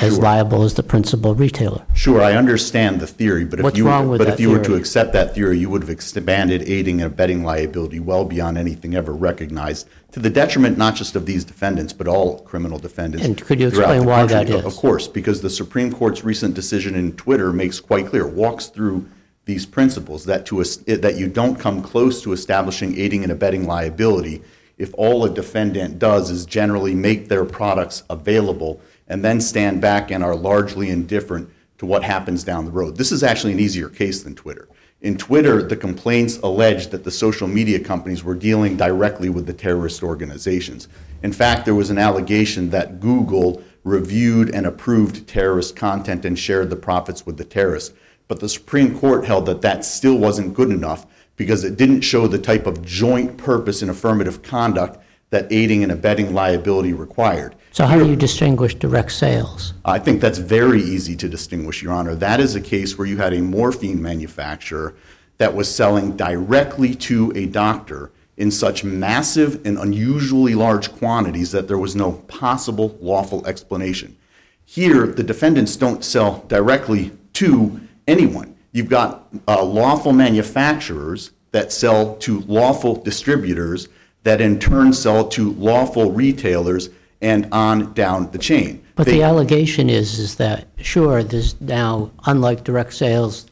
as 0.00 0.14
Sure. 0.14 0.22
liable 0.22 0.64
as 0.64 0.74
the 0.74 0.82
principal 0.82 1.34
retailer. 1.34 1.82
Sure, 1.94 2.20
I 2.20 2.32
understand 2.34 3.00
the 3.00 3.06
theory, 3.06 3.44
but 3.44 3.60
if 3.60 3.62
What's 3.64 3.78
you 3.78 3.86
wrong 3.86 4.08
with 4.08 4.18
but 4.18 4.24
that 4.26 4.34
if 4.34 4.40
you 4.40 4.50
were 4.50 4.58
to 4.58 4.64
theory? 4.64 4.78
accept 4.80 5.12
that 5.12 5.34
theory, 5.34 5.58
you 5.58 5.70
would 5.70 5.82
have 5.82 5.90
expanded 5.90 6.62
aiding 6.68 7.00
and 7.00 7.12
abetting 7.12 7.44
liability 7.44 8.00
well 8.00 8.24
beyond 8.24 8.58
anything 8.58 8.94
ever 8.96 9.12
recognized, 9.12 9.86
to 10.12 10.18
the 10.20 10.30
detriment 10.30 10.76
not 10.76 10.96
just 10.96 11.14
of 11.14 11.26
these 11.26 11.44
defendants, 11.44 11.92
but 11.92 12.08
all 12.08 12.40
criminal 12.40 12.78
defendants. 12.78 13.24
And 13.24 13.40
could 13.40 13.60
you 13.60 13.70
throughout 13.70 13.90
explain 13.96 14.00
the 14.02 14.06
why 14.08 14.26
country. 14.26 14.56
Of 14.60 14.76
course, 14.76 15.06
because 15.06 15.42
the 15.42 15.50
Supreme 15.50 15.92
Court's 15.92 16.24
recent 16.24 16.54
decision 16.54 16.94
in 16.96 17.12
Twitter 17.12 17.52
makes 17.52 17.78
quite 17.78 18.06
clear, 18.06 18.26
walks 18.26 18.66
through 18.66 19.06
these 19.46 19.64
principles 19.66 20.24
that 20.24 20.46
to 20.46 20.60
es- 20.60 20.76
that 20.86 21.16
you 21.18 21.28
don't 21.28 21.56
come 21.58 21.82
close 21.82 22.20
to 22.22 22.32
establishing 22.32 22.98
aiding 22.98 23.22
and 23.22 23.30
abetting 23.30 23.66
liability 23.66 24.42
if 24.78 24.92
all 24.96 25.24
a 25.24 25.30
defendant 25.30 25.98
does 26.00 26.30
is 26.30 26.44
generally 26.46 26.94
make 26.94 27.28
their 27.28 27.44
products 27.44 28.02
available 28.10 28.80
and 29.08 29.24
then 29.24 29.40
stand 29.40 29.80
back 29.80 30.10
and 30.10 30.24
are 30.24 30.34
largely 30.34 30.90
indifferent 30.90 31.50
to 31.78 31.86
what 31.86 32.02
happens 32.02 32.44
down 32.44 32.64
the 32.64 32.70
road. 32.70 32.96
This 32.96 33.12
is 33.12 33.22
actually 33.22 33.52
an 33.52 33.60
easier 33.60 33.88
case 33.88 34.22
than 34.22 34.34
Twitter. 34.34 34.68
In 35.02 35.18
Twitter, 35.18 35.62
the 35.62 35.76
complaints 35.76 36.38
alleged 36.38 36.90
that 36.92 37.04
the 37.04 37.10
social 37.10 37.46
media 37.46 37.78
companies 37.78 38.24
were 38.24 38.34
dealing 38.34 38.76
directly 38.76 39.28
with 39.28 39.44
the 39.44 39.52
terrorist 39.52 40.02
organizations. 40.02 40.88
In 41.22 41.32
fact, 41.32 41.66
there 41.66 41.74
was 41.74 41.90
an 41.90 41.98
allegation 41.98 42.70
that 42.70 43.00
Google 43.00 43.62
reviewed 43.82 44.54
and 44.54 44.66
approved 44.66 45.28
terrorist 45.28 45.76
content 45.76 46.24
and 46.24 46.38
shared 46.38 46.70
the 46.70 46.76
profits 46.76 47.26
with 47.26 47.36
the 47.36 47.44
terrorists. 47.44 47.94
But 48.28 48.40
the 48.40 48.48
Supreme 48.48 48.98
Court 48.98 49.26
held 49.26 49.44
that 49.46 49.60
that 49.60 49.84
still 49.84 50.16
wasn't 50.16 50.54
good 50.54 50.70
enough 50.70 51.04
because 51.36 51.64
it 51.64 51.76
didn't 51.76 52.00
show 52.00 52.26
the 52.26 52.38
type 52.38 52.66
of 52.66 52.82
joint 52.82 53.36
purpose 53.36 53.82
and 53.82 53.90
affirmative 53.90 54.42
conduct 54.42 55.03
that 55.34 55.52
aiding 55.52 55.82
and 55.82 55.90
abetting 55.90 56.32
liability 56.32 56.92
required. 56.92 57.56
So 57.72 57.86
how 57.86 57.98
do 57.98 58.08
you 58.08 58.14
distinguish 58.14 58.76
direct 58.76 59.10
sales? 59.10 59.74
I 59.84 59.98
think 59.98 60.20
that's 60.20 60.38
very 60.38 60.80
easy 60.80 61.16
to 61.16 61.28
distinguish, 61.28 61.82
Your 61.82 61.92
Honor. 61.92 62.14
That 62.14 62.38
is 62.38 62.54
a 62.54 62.60
case 62.60 62.96
where 62.96 63.08
you 63.08 63.16
had 63.16 63.34
a 63.34 63.42
morphine 63.42 64.00
manufacturer 64.00 64.94
that 65.38 65.52
was 65.52 65.74
selling 65.74 66.16
directly 66.16 66.94
to 66.94 67.32
a 67.34 67.46
doctor 67.46 68.12
in 68.36 68.52
such 68.52 68.84
massive 68.84 69.66
and 69.66 69.76
unusually 69.76 70.54
large 70.54 70.92
quantities 70.92 71.50
that 71.50 71.66
there 71.66 71.78
was 71.78 71.96
no 71.96 72.12
possible 72.12 72.96
lawful 73.00 73.44
explanation. 73.44 74.16
Here, 74.64 75.04
the 75.08 75.24
defendants 75.24 75.74
don't 75.74 76.04
sell 76.04 76.44
directly 76.46 77.10
to 77.34 77.80
anyone. 78.06 78.54
You've 78.70 78.88
got 78.88 79.34
uh, 79.48 79.64
lawful 79.64 80.12
manufacturers 80.12 81.32
that 81.50 81.72
sell 81.72 82.14
to 82.18 82.40
lawful 82.42 83.02
distributors 83.02 83.88
that 84.24 84.40
in 84.40 84.58
turn 84.58 84.92
sell 84.92 85.28
to 85.28 85.52
lawful 85.52 86.12
retailers 86.12 86.90
and 87.22 87.48
on 87.52 87.92
down 87.94 88.30
the 88.32 88.38
chain. 88.38 88.84
But 88.96 89.06
the 89.06 89.22
allegation 89.22 89.88
is, 89.88 90.18
is 90.18 90.36
that, 90.36 90.68
sure, 90.76 91.22
there's 91.22 91.60
now, 91.60 92.10
unlike 92.26 92.64
direct 92.64 92.94
sales, 92.94 93.46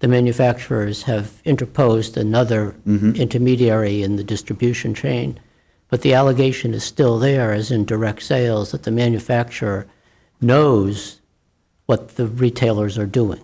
the 0.00 0.08
manufacturers 0.08 1.02
have 1.04 1.40
interposed 1.44 2.16
another 2.16 2.76
mm-hmm. 2.86 3.12
intermediary 3.12 4.02
in 4.02 4.16
the 4.16 4.24
distribution 4.24 4.94
chain, 4.94 5.40
but 5.88 6.02
the 6.02 6.14
allegation 6.14 6.74
is 6.74 6.84
still 6.84 7.18
there, 7.18 7.52
as 7.52 7.70
in 7.70 7.84
direct 7.84 8.22
sales, 8.22 8.72
that 8.72 8.82
the 8.82 8.90
manufacturer 8.90 9.86
knows 10.40 11.20
what 11.86 12.16
the 12.16 12.26
retailers 12.26 12.98
are 12.98 13.06
doing. 13.06 13.40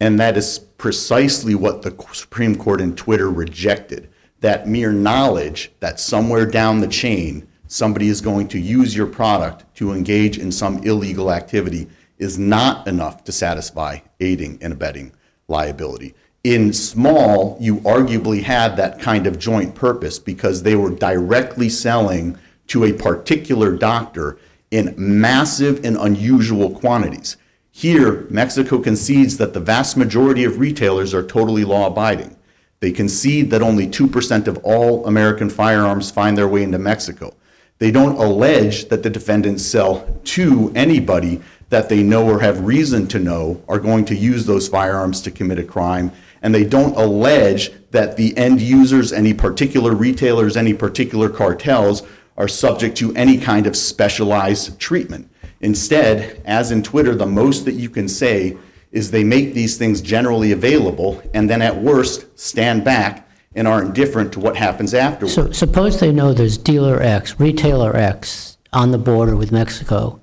And 0.00 0.18
that 0.18 0.36
is 0.36 0.58
precisely 0.58 1.54
what 1.54 1.82
the 1.82 1.94
Supreme 2.12 2.56
Court 2.56 2.80
in 2.80 2.96
Twitter 2.96 3.30
rejected. 3.30 4.11
That 4.42 4.68
mere 4.68 4.92
knowledge 4.92 5.72
that 5.80 5.98
somewhere 5.98 6.46
down 6.46 6.80
the 6.80 6.88
chain, 6.88 7.48
somebody 7.68 8.08
is 8.08 8.20
going 8.20 8.48
to 8.48 8.58
use 8.58 8.94
your 8.94 9.06
product 9.06 9.64
to 9.76 9.92
engage 9.92 10.36
in 10.36 10.52
some 10.52 10.78
illegal 10.78 11.32
activity 11.32 11.88
is 12.18 12.38
not 12.38 12.86
enough 12.86 13.24
to 13.24 13.32
satisfy 13.32 14.00
aiding 14.20 14.58
and 14.60 14.72
abetting 14.72 15.12
liability. 15.48 16.14
In 16.44 16.72
small, 16.72 17.56
you 17.60 17.76
arguably 17.80 18.42
had 18.42 18.76
that 18.76 18.98
kind 19.00 19.28
of 19.28 19.38
joint 19.38 19.76
purpose 19.76 20.18
because 20.18 20.62
they 20.62 20.74
were 20.74 20.90
directly 20.90 21.68
selling 21.68 22.36
to 22.66 22.84
a 22.84 22.92
particular 22.92 23.76
doctor 23.76 24.38
in 24.72 24.92
massive 24.96 25.84
and 25.84 25.96
unusual 25.96 26.70
quantities. 26.70 27.36
Here, 27.70 28.26
Mexico 28.28 28.80
concedes 28.80 29.36
that 29.38 29.54
the 29.54 29.60
vast 29.60 29.96
majority 29.96 30.42
of 30.42 30.58
retailers 30.58 31.14
are 31.14 31.24
totally 31.24 31.64
law 31.64 31.86
abiding. 31.86 32.36
They 32.82 32.90
concede 32.90 33.52
that 33.52 33.62
only 33.62 33.86
2% 33.86 34.48
of 34.48 34.58
all 34.64 35.06
American 35.06 35.48
firearms 35.48 36.10
find 36.10 36.36
their 36.36 36.48
way 36.48 36.64
into 36.64 36.80
Mexico. 36.80 37.32
They 37.78 37.92
don't 37.92 38.18
allege 38.18 38.88
that 38.88 39.04
the 39.04 39.08
defendants 39.08 39.64
sell 39.64 40.04
to 40.24 40.72
anybody 40.74 41.40
that 41.68 41.88
they 41.88 42.02
know 42.02 42.28
or 42.28 42.40
have 42.40 42.64
reason 42.64 43.06
to 43.06 43.20
know 43.20 43.62
are 43.68 43.78
going 43.78 44.04
to 44.06 44.16
use 44.16 44.46
those 44.46 44.66
firearms 44.66 45.20
to 45.20 45.30
commit 45.30 45.60
a 45.60 45.62
crime. 45.62 46.10
And 46.42 46.52
they 46.52 46.64
don't 46.64 46.96
allege 46.96 47.70
that 47.92 48.16
the 48.16 48.36
end 48.36 48.60
users, 48.60 49.12
any 49.12 49.32
particular 49.32 49.94
retailers, 49.94 50.56
any 50.56 50.74
particular 50.74 51.28
cartels 51.28 52.02
are 52.36 52.48
subject 52.48 52.96
to 52.96 53.14
any 53.14 53.38
kind 53.38 53.68
of 53.68 53.76
specialized 53.76 54.76
treatment. 54.80 55.30
Instead, 55.60 56.42
as 56.44 56.72
in 56.72 56.82
Twitter, 56.82 57.14
the 57.14 57.26
most 57.26 57.64
that 57.64 57.74
you 57.74 57.88
can 57.88 58.08
say 58.08 58.56
is 58.92 59.10
they 59.10 59.24
make 59.24 59.54
these 59.54 59.76
things 59.76 60.00
generally 60.00 60.52
available 60.52 61.22
and 61.34 61.48
then 61.50 61.62
at 61.62 61.76
worst 61.82 62.26
stand 62.38 62.84
back 62.84 63.28
and 63.54 63.66
are 63.66 63.82
indifferent 63.82 64.32
to 64.32 64.40
what 64.40 64.56
happens 64.56 64.94
afterwards. 64.94 65.34
So 65.34 65.50
suppose 65.50 66.00
they 66.00 66.12
know 66.12 66.32
there's 66.32 66.58
dealer 66.58 67.02
X, 67.02 67.38
retailer 67.40 67.96
X 67.96 68.58
on 68.72 68.90
the 68.90 68.98
border 68.98 69.36
with 69.36 69.52
Mexico, 69.52 70.20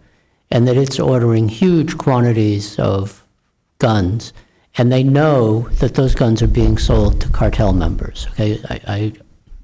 and 0.52 0.68
that 0.68 0.78
it's 0.78 1.00
ordering 1.00 1.48
huge 1.48 1.98
quantities 1.98 2.80
of 2.80 3.26
guns, 3.78 4.34
and 4.78 4.92
they 4.92 5.04
know 5.04 5.70
that 5.80 5.96
those 5.96 6.16
guns 6.16 6.42
are 6.42 6.48
being 6.48 6.78
sold 6.78 7.22
to 7.22 7.30
cartel 7.30 7.74
members, 7.74 8.28
okay? 8.32 8.60
I, 8.70 8.82
I, 8.88 9.14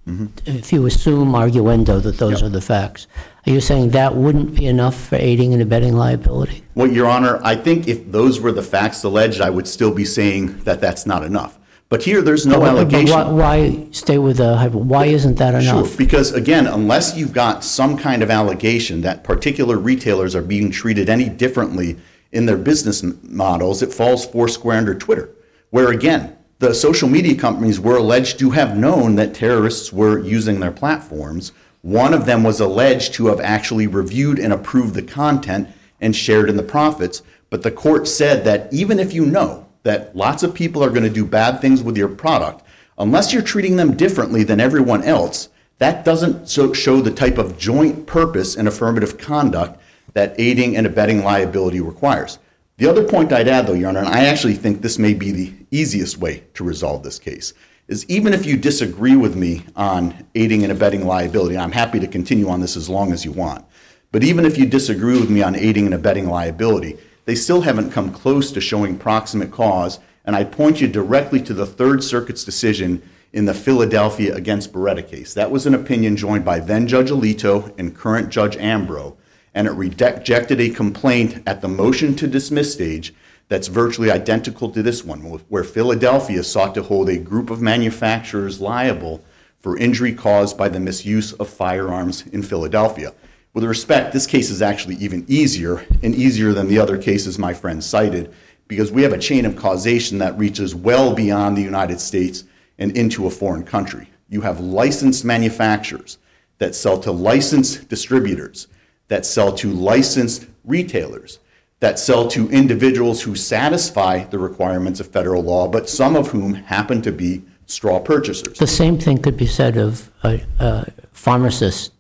if 0.08 0.72
you 0.72 0.86
assume 0.86 1.32
arguendo 1.34 2.02
that 2.02 2.18
those 2.18 2.44
are 2.44 2.50
the 2.50 2.62
facts, 2.62 3.08
are 3.48 3.52
you 3.52 3.62
saying 3.62 3.90
that 3.92 4.16
wouldn't 4.16 4.56
be 4.56 4.68
enough 4.68 4.96
for 4.96 5.16
aiding 5.16 5.54
and 5.54 5.62
abetting 5.62 5.94
liability? 5.96 6.64
Well, 6.76 6.88
Your 6.92 7.08
Honor, 7.08 7.40
I 7.44 7.56
think 7.56 7.88
if 7.88 8.12
those 8.12 8.40
were 8.40 8.52
the 8.52 8.62
facts 8.64 9.04
alleged, 9.04 9.42
I 9.42 9.50
would 9.50 9.68
still 9.68 9.92
be 9.94 10.06
saying 10.06 10.60
that 10.64 10.80
that's 10.82 11.06
not 11.06 11.24
enough. 11.24 11.58
But 11.90 12.04
here, 12.04 12.22
there's 12.24 12.46
no 12.48 12.60
But 12.60 12.62
why- 12.62 12.68
allegation. 12.70 13.38
Why, 13.38 13.88
stay 13.92 14.18
with 14.18 14.38
the, 14.38 14.58
hypo- 14.58 14.80
why 14.80 15.06
isn't 15.06 15.36
that 15.38 15.62
Sure, 15.64 15.80
enough? 15.80 15.98
because 15.98 16.34
again, 16.34 16.66
unless 16.66 17.16
you've 17.16 17.32
got 17.34 17.64
some 17.64 17.96
kind 17.98 18.24
of 18.24 18.32
allegation 18.32 19.02
that 19.02 19.24
particular 19.24 19.78
retailers 19.78 20.36
are 20.36 20.42
being 20.42 20.72
treated 20.72 21.10
any 21.10 21.30
differently 21.30 21.98
in 22.32 22.48
their 22.48 22.58
business 22.58 23.04
m- 23.04 23.20
models, 23.24 23.84
it 23.84 23.94
falls 23.94 24.26
four 24.26 24.48
square 24.48 24.78
under 24.78 24.96
Twitter. 24.96 25.30
Where 25.70 25.90
again, 25.92 26.35
the 26.60 26.74
social 26.74 27.10
media 27.10 27.36
companies 27.36 27.80
were 27.80 27.98
alleged 27.98 28.40
to 28.40 28.52
have 28.52 28.78
known 28.78 29.16
that 29.16 29.34
terrorists 29.34 29.92
were 29.92 30.20
using 30.20 30.60
their 30.60 30.72
platforms. 30.72 31.52
One 31.82 32.14
of 32.14 32.26
them 32.26 32.44
was 32.44 32.62
alleged 32.62 33.14
to 33.16 33.28
have 33.28 33.42
actually 33.42 33.88
reviewed 33.88 34.40
and 34.40 34.54
approved 34.54 34.94
the 34.94 35.02
content 35.02 35.68
and 36.00 36.16
shared 36.16 36.50
in 36.50 36.56
the 36.56 36.64
profits. 36.64 37.22
But 37.50 37.64
the 37.64 37.72
court 37.72 38.08
said 38.08 38.46
that 38.46 38.72
even 38.74 39.00
if 39.00 39.14
you 39.14 39.26
know 39.26 39.68
that 39.84 40.16
lots 40.16 40.44
of 40.44 40.54
people 40.54 40.84
are 40.84 40.90
going 40.90 41.04
to 41.04 41.10
do 41.10 41.26
bad 41.26 41.60
things 41.60 41.84
with 41.84 41.98
your 41.98 42.08
product, 42.08 42.64
unless 42.98 43.34
you're 43.34 43.42
treating 43.42 43.76
them 43.76 43.98
differently 43.98 44.44
than 44.44 44.62
everyone 44.62 45.04
else, 45.04 45.50
that 45.80 46.06
doesn't 46.06 46.50
show 46.50 47.02
the 47.02 47.12
type 47.12 47.38
of 47.38 47.58
joint 47.58 48.08
purpose 48.08 48.56
and 48.56 48.68
affirmative 48.68 49.18
conduct 49.18 49.80
that 50.14 50.40
aiding 50.40 50.78
and 50.78 50.88
abetting 50.88 51.22
liability 51.22 51.82
requires. 51.82 52.40
The 52.78 52.90
other 52.90 53.08
point 53.08 53.32
I'd 53.32 53.48
add, 53.48 53.68
though, 53.68 53.74
Your 53.74 53.88
Honor, 53.88 54.00
and 54.00 54.10
I 54.10 54.26
actually 54.26 54.56
think 54.56 54.82
this 54.82 55.00
may 55.00 55.14
be 55.14 55.32
the 55.32 55.54
easiest 55.72 56.18
way 56.18 56.44
to 56.56 56.64
resolve 56.66 57.04
this 57.04 57.20
case, 57.20 57.54
is 57.88 58.06
even 58.10 58.34
if 58.34 58.46
you 58.46 58.58
disagree 58.58 59.16
with 59.16 59.34
me 59.34 59.64
on 59.78 60.28
aiding 60.36 60.64
and 60.64 60.74
abetting 60.74 61.08
liability, 61.08 61.56
and 61.56 61.64
I'm 61.64 61.72
happy 61.72 62.02
to 62.02 62.08
continue 62.08 62.50
on 62.50 62.60
this 62.60 62.76
as 62.76 62.90
long 62.90 63.14
as 63.14 63.24
you 63.24 63.32
want, 63.32 63.64
but 64.12 64.26
even 64.26 64.44
if 64.44 64.58
you 64.58 64.66
disagree 64.66 65.18
with 65.18 65.30
me 65.30 65.42
on 65.42 65.56
aiding 65.56 65.86
and 65.86 65.94
abetting 65.94 66.28
liability, 66.28 66.98
they 67.24 67.36
still 67.36 67.62
haven't 67.62 67.92
come 67.92 68.12
close 68.12 68.52
to 68.52 68.60
showing 68.60 68.98
proximate 68.98 69.52
cause, 69.52 70.00
and 70.26 70.36
I 70.36 70.44
point 70.44 70.82
you 70.82 70.90
directly 70.90 71.42
to 71.44 71.54
the 71.54 71.66
Third 71.66 72.04
Circuit's 72.04 72.44
decision 72.44 73.02
in 73.32 73.46
the 73.46 73.54
Philadelphia 73.54 74.36
against 74.36 74.74
Beretta 74.74 75.08
case. 75.08 75.34
That 75.34 75.52
was 75.52 75.66
an 75.66 75.76
opinion 75.76 76.18
joined 76.18 76.44
by 76.44 76.60
then 76.60 76.88
Judge 76.88 77.10
Alito 77.10 77.74
and 77.80 77.96
current 77.96 78.30
Judge 78.30 78.58
Ambro, 78.58 79.16
and 79.56 79.68
it 79.68 79.72
rejected 79.72 80.60
a 80.60 80.70
complaint 80.70 81.42
at 81.48 81.62
the 81.62 81.68
motion 81.68 82.14
to 82.18 82.28
dismiss 82.28 82.74
stage 82.74 83.14
that's 83.48 83.70
virtually 83.70 84.12
identical 84.12 84.70
to 84.70 84.84
this 84.84 85.04
one, 85.04 85.22
where 85.22 85.64
Philadelphia 85.64 86.44
sought 86.44 86.76
to 86.76 86.84
hold 86.84 87.08
a 87.08 87.18
group 87.18 87.50
of 87.50 87.62
manufacturers 87.62 88.60
liable 88.60 89.24
for 89.60 89.78
injury 89.78 90.14
caused 90.14 90.58
by 90.58 90.68
the 90.68 90.80
misuse 90.80 91.32
of 91.34 91.50
firearms 91.50 92.28
in 92.28 92.44
Philadelphia. 92.44 93.14
With 93.54 93.64
respect, 93.64 94.12
this 94.12 94.28
case 94.28 94.50
is 94.50 94.62
actually 94.62 94.96
even 94.96 95.26
easier 95.30 95.86
and 96.04 96.14
easier 96.14 96.52
than 96.52 96.68
the 96.68 96.80
other 96.80 96.98
cases 96.98 97.40
my 97.40 97.54
friend 97.54 97.82
cited 97.82 98.34
because 98.68 98.92
we 98.92 99.04
have 99.04 99.14
a 99.14 99.18
chain 99.18 99.46
of 99.46 99.56
causation 99.56 100.18
that 100.18 100.38
reaches 100.38 100.76
well 100.76 101.14
beyond 101.14 101.56
the 101.56 101.62
United 101.62 102.02
States 102.02 102.44
and 102.78 102.96
into 102.98 103.26
a 103.26 103.32
foreign 103.32 103.64
country. 103.64 104.10
You 104.28 104.42
have 104.42 104.60
licensed 104.60 105.24
manufacturers 105.24 106.18
that 106.58 106.76
sell 106.76 107.00
to 107.00 107.12
licensed 107.12 107.88
distributors, 107.88 108.68
that 109.08 109.26
sell 109.26 109.54
to 109.54 109.72
licensed 109.72 110.48
retailers, 110.64 111.40
that 111.80 112.00
sell 112.00 112.28
to 112.30 112.50
individuals 112.50 113.22
who 113.22 113.36
satisfy 113.36 114.24
the 114.26 114.40
requirements 114.40 115.00
of 115.00 115.08
federal 115.08 115.44
law, 115.44 115.68
but 115.68 115.90
some 115.90 116.16
of 116.16 116.30
whom 116.30 116.54
happen 116.54 117.02
to 117.02 117.12
be 117.12 117.44
straw 117.68 118.00
purchasers. 118.00 118.58
The 118.58 118.68
same 118.68 118.98
thing 118.98 119.18
could 119.20 119.38
be 119.38 119.48
said 119.48 119.78
of 119.78 120.12
a, 120.24 120.42
a 120.60 120.88
pharmacist 121.12 121.94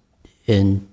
in 0.47 0.87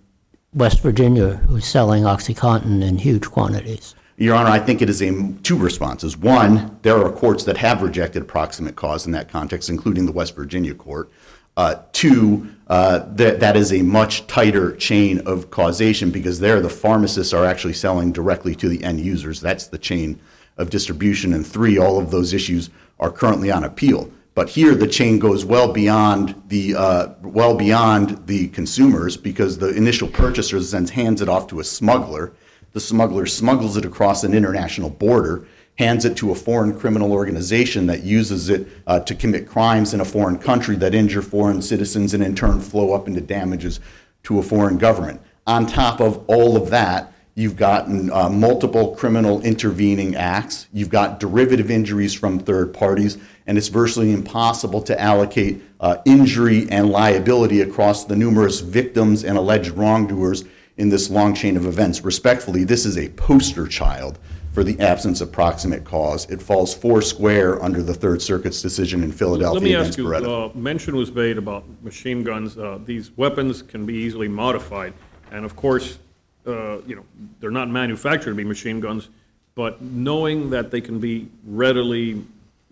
West 0.55 0.81
Virginia 0.81 1.37
who's 1.49 1.65
selling 1.67 2.05
OxyContin 2.05 2.83
in 2.83 2.99
huge 2.99 3.31
quantities. 3.31 3.95
Your 4.17 4.35
Honor, 4.37 4.51
I 4.51 4.59
think 4.59 4.83
it 4.83 4.91
is 4.91 5.03
a 5.03 5.33
two 5.43 5.57
responses. 5.57 6.17
One, 6.17 6.79
there 6.83 7.03
are 7.03 7.11
courts 7.11 7.45
that 7.45 7.57
have 7.57 7.83
rejected 7.83 8.29
proximate 8.29 8.77
cause 8.77 9.07
in 9.07 9.13
that 9.13 9.29
context, 9.29 9.71
including 9.71 10.07
the 10.07 10.13
West 10.13 10.37
Virginia 10.37 10.75
court. 10.75 11.11
Uh, 11.57 11.77
two, 11.93 12.49
uh, 12.69 13.01
that, 13.11 13.57
is 13.57 13.73
a 13.73 13.83
much 13.83 14.27
tighter 14.27 14.75
chain 14.77 15.19
of 15.27 15.51
causation 15.51 16.11
because 16.11 16.41
there 16.41 16.61
the 16.61 16.71
pharmacists 16.71 17.35
are 17.35 17.45
actually 17.45 17.75
selling 17.75 18.11
directly 18.11 18.55
to 18.55 18.69
the 18.69 18.83
end 18.83 19.01
users. 19.01 19.41
That's 19.41 19.67
the 19.67 19.79
chain 19.79 20.19
of 20.57 20.71
distribution, 20.71 21.35
and 21.35 21.47
three, 21.47 21.77
all 21.79 21.99
of 21.99 22.11
those 22.11 22.33
issues 22.33 22.71
are 22.99 23.11
currently 23.11 23.51
on 23.51 23.65
appeal. 23.65 24.11
But 24.35 24.49
here, 24.49 24.75
the 24.75 24.89
chain 24.89 25.19
goes 25.19 25.45
well 25.45 25.71
beyond 25.73 26.43
the, 26.49 26.75
uh, 26.75 27.09
well 27.21 27.55
beyond 27.55 28.27
the 28.27 28.49
consumers 28.49 29.19
because 29.19 29.59
the 29.59 29.77
initial 29.77 30.09
purchaser 30.09 30.59
then 30.59 30.89
hands 30.89 31.21
it 31.21 31.29
off 31.29 31.49
to 31.49 31.61
a 31.61 31.65
smuggler. 31.65 32.33
The 32.73 32.81
smuggler 32.81 33.27
smuggles 33.27 33.77
it 33.77 33.85
across 33.85 34.25
an 34.25 34.33
international 34.33 34.89
border, 34.89 35.47
hands 35.79 36.05
it 36.05 36.17
to 36.19 36.31
a 36.31 36.35
foreign 36.35 36.79
criminal 36.79 37.13
organization 37.13 37.87
that 37.87 38.03
uses 38.03 38.49
it 38.49 38.69
uh, 38.87 39.01
to 39.01 39.15
commit 39.15 39.49
crimes 39.49 39.95
in 39.95 40.01
a 40.01 40.05
foreign 40.05 40.39
country 40.39 40.77
that 40.77 40.95
injure 40.95 41.23
foreign 41.23 41.63
citizens 41.63 42.13
and 42.15 42.23
in 42.23 42.35
turn 42.35 42.61
flow 42.61 42.93
up 42.93 43.09
into 43.09 43.21
damages 43.21 43.81
to 44.23 44.39
a 44.39 44.43
foreign 44.43 44.79
government. 44.79 45.21
On 45.47 45.67
top 45.67 46.01
of 46.01 46.25
all 46.29 46.57
of 46.57 46.71
that, 46.71 47.13
you've 47.35 47.57
gotten 47.57 48.13
uh, 48.13 48.29
multiple 48.29 48.95
criminal 48.95 49.41
intervening 49.41 50.15
acts, 50.15 50.69
you've 50.73 50.91
got 50.91 51.19
derivative 51.19 51.71
injuries 51.71 52.13
from 52.13 52.39
third 52.39 52.75
parties, 52.75 53.17
and 53.47 53.57
it's 53.57 53.69
virtually 53.69 54.13
impossible 54.13 54.83
to 54.83 55.01
allocate 55.01 55.63
uh, 55.81 55.97
injury 56.05 56.67
and 56.71 56.91
liability 56.91 57.63
across 57.63 58.05
the 58.05 58.15
numerous 58.15 58.61
victims 58.61 59.25
and 59.25 59.39
alleged 59.39 59.71
wrongdoers 59.71 60.45
in 60.77 60.91
this 60.91 61.11
long 61.11 61.35
chain 61.35 61.57
of 61.57 61.67
events. 61.67 62.05
Respectfully, 62.05 62.65
this 62.65 62.85
is 62.85 62.99
a 62.99 63.09
poster 63.11 63.67
child 63.67 64.19
for 64.53 64.63
the 64.63 64.79
absence 64.81 65.21
of 65.21 65.33
proximate 65.33 65.83
cause. 65.85 66.29
It 66.31 66.41
falls 66.43 66.75
four 66.75 67.01
square 67.01 67.63
under 67.63 67.83
the 67.83 67.95
Third 67.95 68.21
Circuit's 68.21 68.61
decision 68.61 69.01
in 69.03 69.09
Let 69.09 69.15
me 69.15 69.19
Philadelphia 69.19 69.79
ask 69.81 69.99
against 69.99 69.99
you, 69.99 70.05
Beretta. 70.05 70.51
uh, 70.55 70.59
mention 70.59 70.95
was 70.97 71.11
made 71.13 71.39
about 71.39 71.65
machine 71.83 72.23
guns. 72.23 72.59
Uh, 72.59 72.79
These 72.85 73.17
weapons 73.17 73.63
can 73.63 73.87
be 73.87 73.95
easily 73.95 74.29
modified. 74.29 74.93
And 75.31 75.45
of 75.47 75.57
course, 75.57 75.99
uh, 76.47 76.79
you 76.87 76.97
know, 76.97 77.05
they're 77.41 77.51
not 77.51 77.71
manufactured 77.71 78.31
to 78.31 78.37
be 78.37 78.45
machine 78.45 78.79
guns, 78.81 79.09
but 79.55 79.81
knowing 79.81 80.51
that 80.51 80.71
they 80.71 80.81
can 80.83 80.99
be 80.99 81.29
readily 81.47 82.09
you 82.09 82.25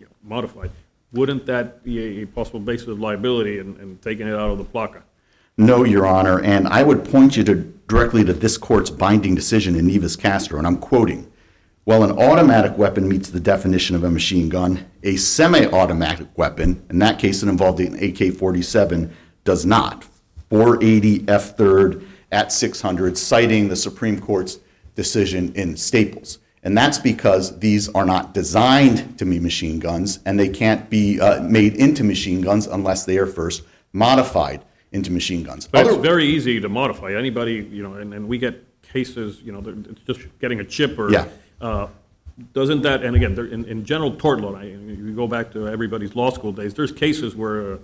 know, 0.05 0.07
modified, 0.23 0.69
wouldn't 1.13 1.45
that 1.47 1.83
be 1.83 2.19
a- 2.19 2.23
a 2.23 2.27
possible 2.27 2.59
basis 2.59 2.87
of 2.89 2.99
liability 2.99 3.57
and 3.59 3.77
and 3.79 4.01
taking 4.01 4.27
it 4.27 4.33
out 4.35 4.51
of 4.51 4.57
the 4.59 4.63
PLCAA? 4.65 5.01
No, 5.57 5.83
Your 5.83 6.05
Honor, 6.05 6.39
and 6.41 6.67
I 6.67 6.81
would 6.83 7.03
point 7.03 7.35
you 7.37 7.43
to, 7.43 7.55
directly 7.87 8.23
to 8.23 8.33
this 8.33 8.57
court's 8.57 8.89
binding 8.89 9.35
decision 9.35 9.75
in 9.75 9.85
Nieves-Castaño, 9.87 10.57
and 10.57 10.65
I'm 10.65 10.77
quoting, 10.77 11.27
"While 11.91 12.03
an 12.03 12.17
automatic 12.17 12.77
weapon 12.77 13.05
meets 13.09 13.29
the 13.29 13.41
definition 13.41 13.97
of 13.97 14.05
a 14.05 14.09
machine 14.09 14.47
gun, 14.47 14.85
a 15.03 15.17
semi-automatic 15.17 16.37
weapon, 16.37 16.81
in 16.89 16.99
that 16.99 17.19
case 17.19 17.43
it 17.43 17.49
involved 17.49 17.81
an 17.81 17.95
AK-47, 17.95 19.11
does 19.43 19.65
not." 19.65 20.05
480 20.49 21.25
F 21.27 21.57
3rd 21.57 22.05
at 22.31 22.53
600, 22.53 23.17
citing 23.17 23.67
the 23.67 23.75
Supreme 23.75 24.21
Court's 24.21 24.59
decision 24.95 25.51
in 25.55 25.75
Staples. 25.75 26.39
And 26.63 26.77
that's 26.77 26.97
because 26.97 27.59
these 27.59 27.89
are 27.89 28.05
not 28.05 28.33
designed 28.33 29.19
to 29.19 29.25
be 29.25 29.37
machine 29.37 29.77
guns, 29.77 30.19
and 30.25 30.39
they 30.39 30.47
can't 30.47 30.89
be 30.89 31.19
uh, 31.19 31.43
made 31.43 31.75
into 31.75 32.05
machine 32.05 32.39
guns 32.39 32.67
unless 32.67 33.03
they 33.03 33.17
are 33.17 33.27
first 33.27 33.63
modified 33.91 34.63
into 34.93 35.11
machine 35.11 35.43
guns. 35.43 35.67
But 35.67 35.87
it's 35.87 35.97
very 35.97 36.25
easy 36.25 36.61
to 36.61 36.69
modify. 36.69 37.13
Anybody, 37.15 37.67
you 37.69 37.83
know, 37.83 37.95
and, 37.95 38.13
and 38.13 38.29
we 38.29 38.37
get 38.37 38.63
cases, 38.81 39.41
you 39.41 39.51
know, 39.51 39.59
it's 39.89 40.03
just 40.03 40.21
getting 40.39 40.61
a 40.61 40.63
chip 40.63 40.97
or. 40.97 41.11
Yeah. 41.11 41.27
Uh, 41.61 41.87
Doesn't 42.53 42.81
that, 42.81 43.03
and 43.03 43.15
again, 43.15 43.37
in, 43.37 43.65
in 43.65 43.85
general 43.85 44.11
tort 44.15 44.39
law, 44.41 44.55
I- 44.55 44.63
you 44.63 45.13
go 45.15 45.27
back 45.27 45.51
to 45.51 45.67
everybody's 45.67 46.15
law 46.15 46.31
school 46.31 46.51
days, 46.51 46.73
there's 46.73 46.91
cases 46.91 47.35
where 47.35 47.73
uh, 47.73 47.77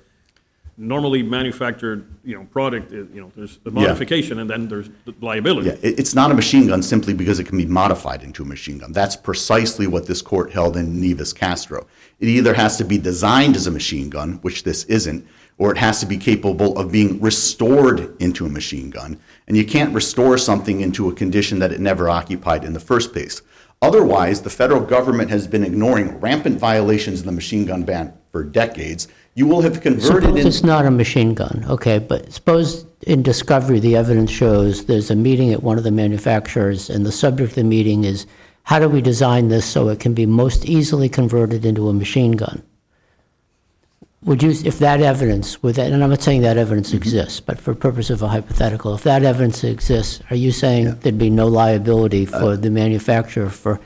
normally 0.78 1.22
manufactured, 1.22 2.08
you 2.24 2.36
know, 2.36 2.46
product, 2.46 2.92
is, 2.92 3.08
you 3.14 3.22
know, 3.22 3.32
there's 3.36 3.58
the 3.58 3.72
modification 3.72 4.40
and 4.40 4.50
then 4.50 4.68
there's 4.68 4.90
the 5.06 5.14
liability. 5.22 5.70
Yeah, 5.70 5.76
it's 6.00 6.16
not 6.16 6.32
a 6.32 6.34
machine 6.34 6.68
gun 6.68 6.82
simply 6.82 7.14
because 7.14 7.40
it 7.40 7.44
can 7.46 7.58
be 7.58 7.66
modified 7.66 8.24
into 8.24 8.42
a 8.42 8.46
machine 8.46 8.80
gun. 8.80 8.94
That's 8.94 9.16
precisely 9.16 9.86
what 9.86 10.08
this 10.08 10.22
court 10.22 10.52
held 10.52 10.76
in 10.76 11.00
Nieves-Castaño. 11.00 11.86
It 12.20 12.28
either 12.28 12.54
has 12.54 12.78
to 12.78 12.84
be 12.84 12.98
designed 12.98 13.56
as 13.56 13.68
a 13.68 13.72
machine 13.72 14.10
gun, 14.10 14.40
which 14.42 14.64
this 14.64 14.86
isn't, 14.86 15.28
or 15.60 15.72
it 15.72 15.78
has 15.78 16.00
to 16.00 16.06
be 16.06 16.18
capable 16.18 16.78
of 16.80 16.92
being 16.92 17.20
restored 17.20 18.16
into 18.22 18.46
a 18.46 18.50
machine 18.50 18.90
gun. 18.90 19.20
And 19.48 19.58
you 19.58 19.66
can't 19.66 19.94
restore 19.94 20.38
something 20.38 20.82
into 20.82 21.10
a 21.10 21.14
condition 21.14 21.60
that 21.60 21.72
it 21.72 21.80
never 21.80 22.10
occupied 22.10 22.64
in 22.64 22.74
the 22.74 22.80
first 22.80 23.12
place. 23.14 23.42
Otherwise, 23.82 24.42
the 24.42 24.50
federal 24.50 24.82
government 24.82 25.30
has 25.30 25.48
been 25.48 25.64
ignoring 25.64 26.20
rampant 26.20 26.60
violations 26.60 27.20
of 27.20 27.26
the 27.28 27.32
machine 27.32 27.66
gun 27.66 27.84
ban 27.84 28.12
for 28.32 28.44
decades. 28.44 29.08
You 29.36 29.46
will 29.46 29.62
have 29.62 29.82
converted 29.82 30.24
Suppose 30.24 30.42
in. 30.42 30.48
it's 30.48 30.64
not 30.64 30.86
a 30.88 30.92
machine 30.92 31.36
gun, 31.36 31.64
okay, 31.70 32.00
but 32.00 32.34
suppose 32.34 32.86
in 33.06 33.22
discovery, 33.22 33.80
the 33.80 33.96
evidence 33.96 34.32
shows 34.32 34.86
there's 34.86 35.12
a 35.12 35.16
meeting 35.16 35.54
at 35.54 35.62
one 35.62 35.78
of 35.78 35.84
the 35.84 35.92
manufacturers, 35.92 36.90
and 36.90 37.06
the 37.06 37.12
subject 37.12 37.52
of 37.52 37.56
the 37.56 37.64
meeting 37.64 38.04
is, 38.04 38.26
how 38.64 38.80
do 38.80 38.90
we 38.90 39.00
design 39.00 39.50
this 39.50 39.66
so 39.66 39.90
it 39.90 40.00
can 40.00 40.16
be 40.16 40.26
most 40.26 40.66
easily 40.66 41.08
converted 41.08 41.64
into 41.64 41.88
a 41.88 41.94
machine 41.94 42.32
gun? 42.32 42.64
Would 44.24 44.42
you, 44.42 44.50
if 44.50 44.80
that 44.80 45.00
evidence, 45.02 45.62
with 45.62 45.76
that, 45.76 45.92
and 45.92 46.04
I'm 46.04 46.10
not 46.10 46.24
saying 46.24 46.42
that 46.42 46.58
evidence 46.58 46.90
Mm-hmm. 46.90 46.98
exists, 46.98 47.40
but 47.40 47.60
for 47.60 47.76
purpose 47.76 48.10
of 48.10 48.24
a 48.24 48.28
hypothetical, 48.28 48.96
if 48.96 49.04
that 49.04 49.24
evidence 49.24 49.64
exists, 49.64 50.22
are 50.32 50.36
you 50.36 50.52
saying 50.52 50.96
there'd 51.02 51.20
be 51.20 51.30
no 51.30 51.48
liability 51.48 52.28
Uh, 52.28 52.40
for 52.40 52.58
the 52.58 52.72
manufacturer 52.72 53.50
for 53.50 53.80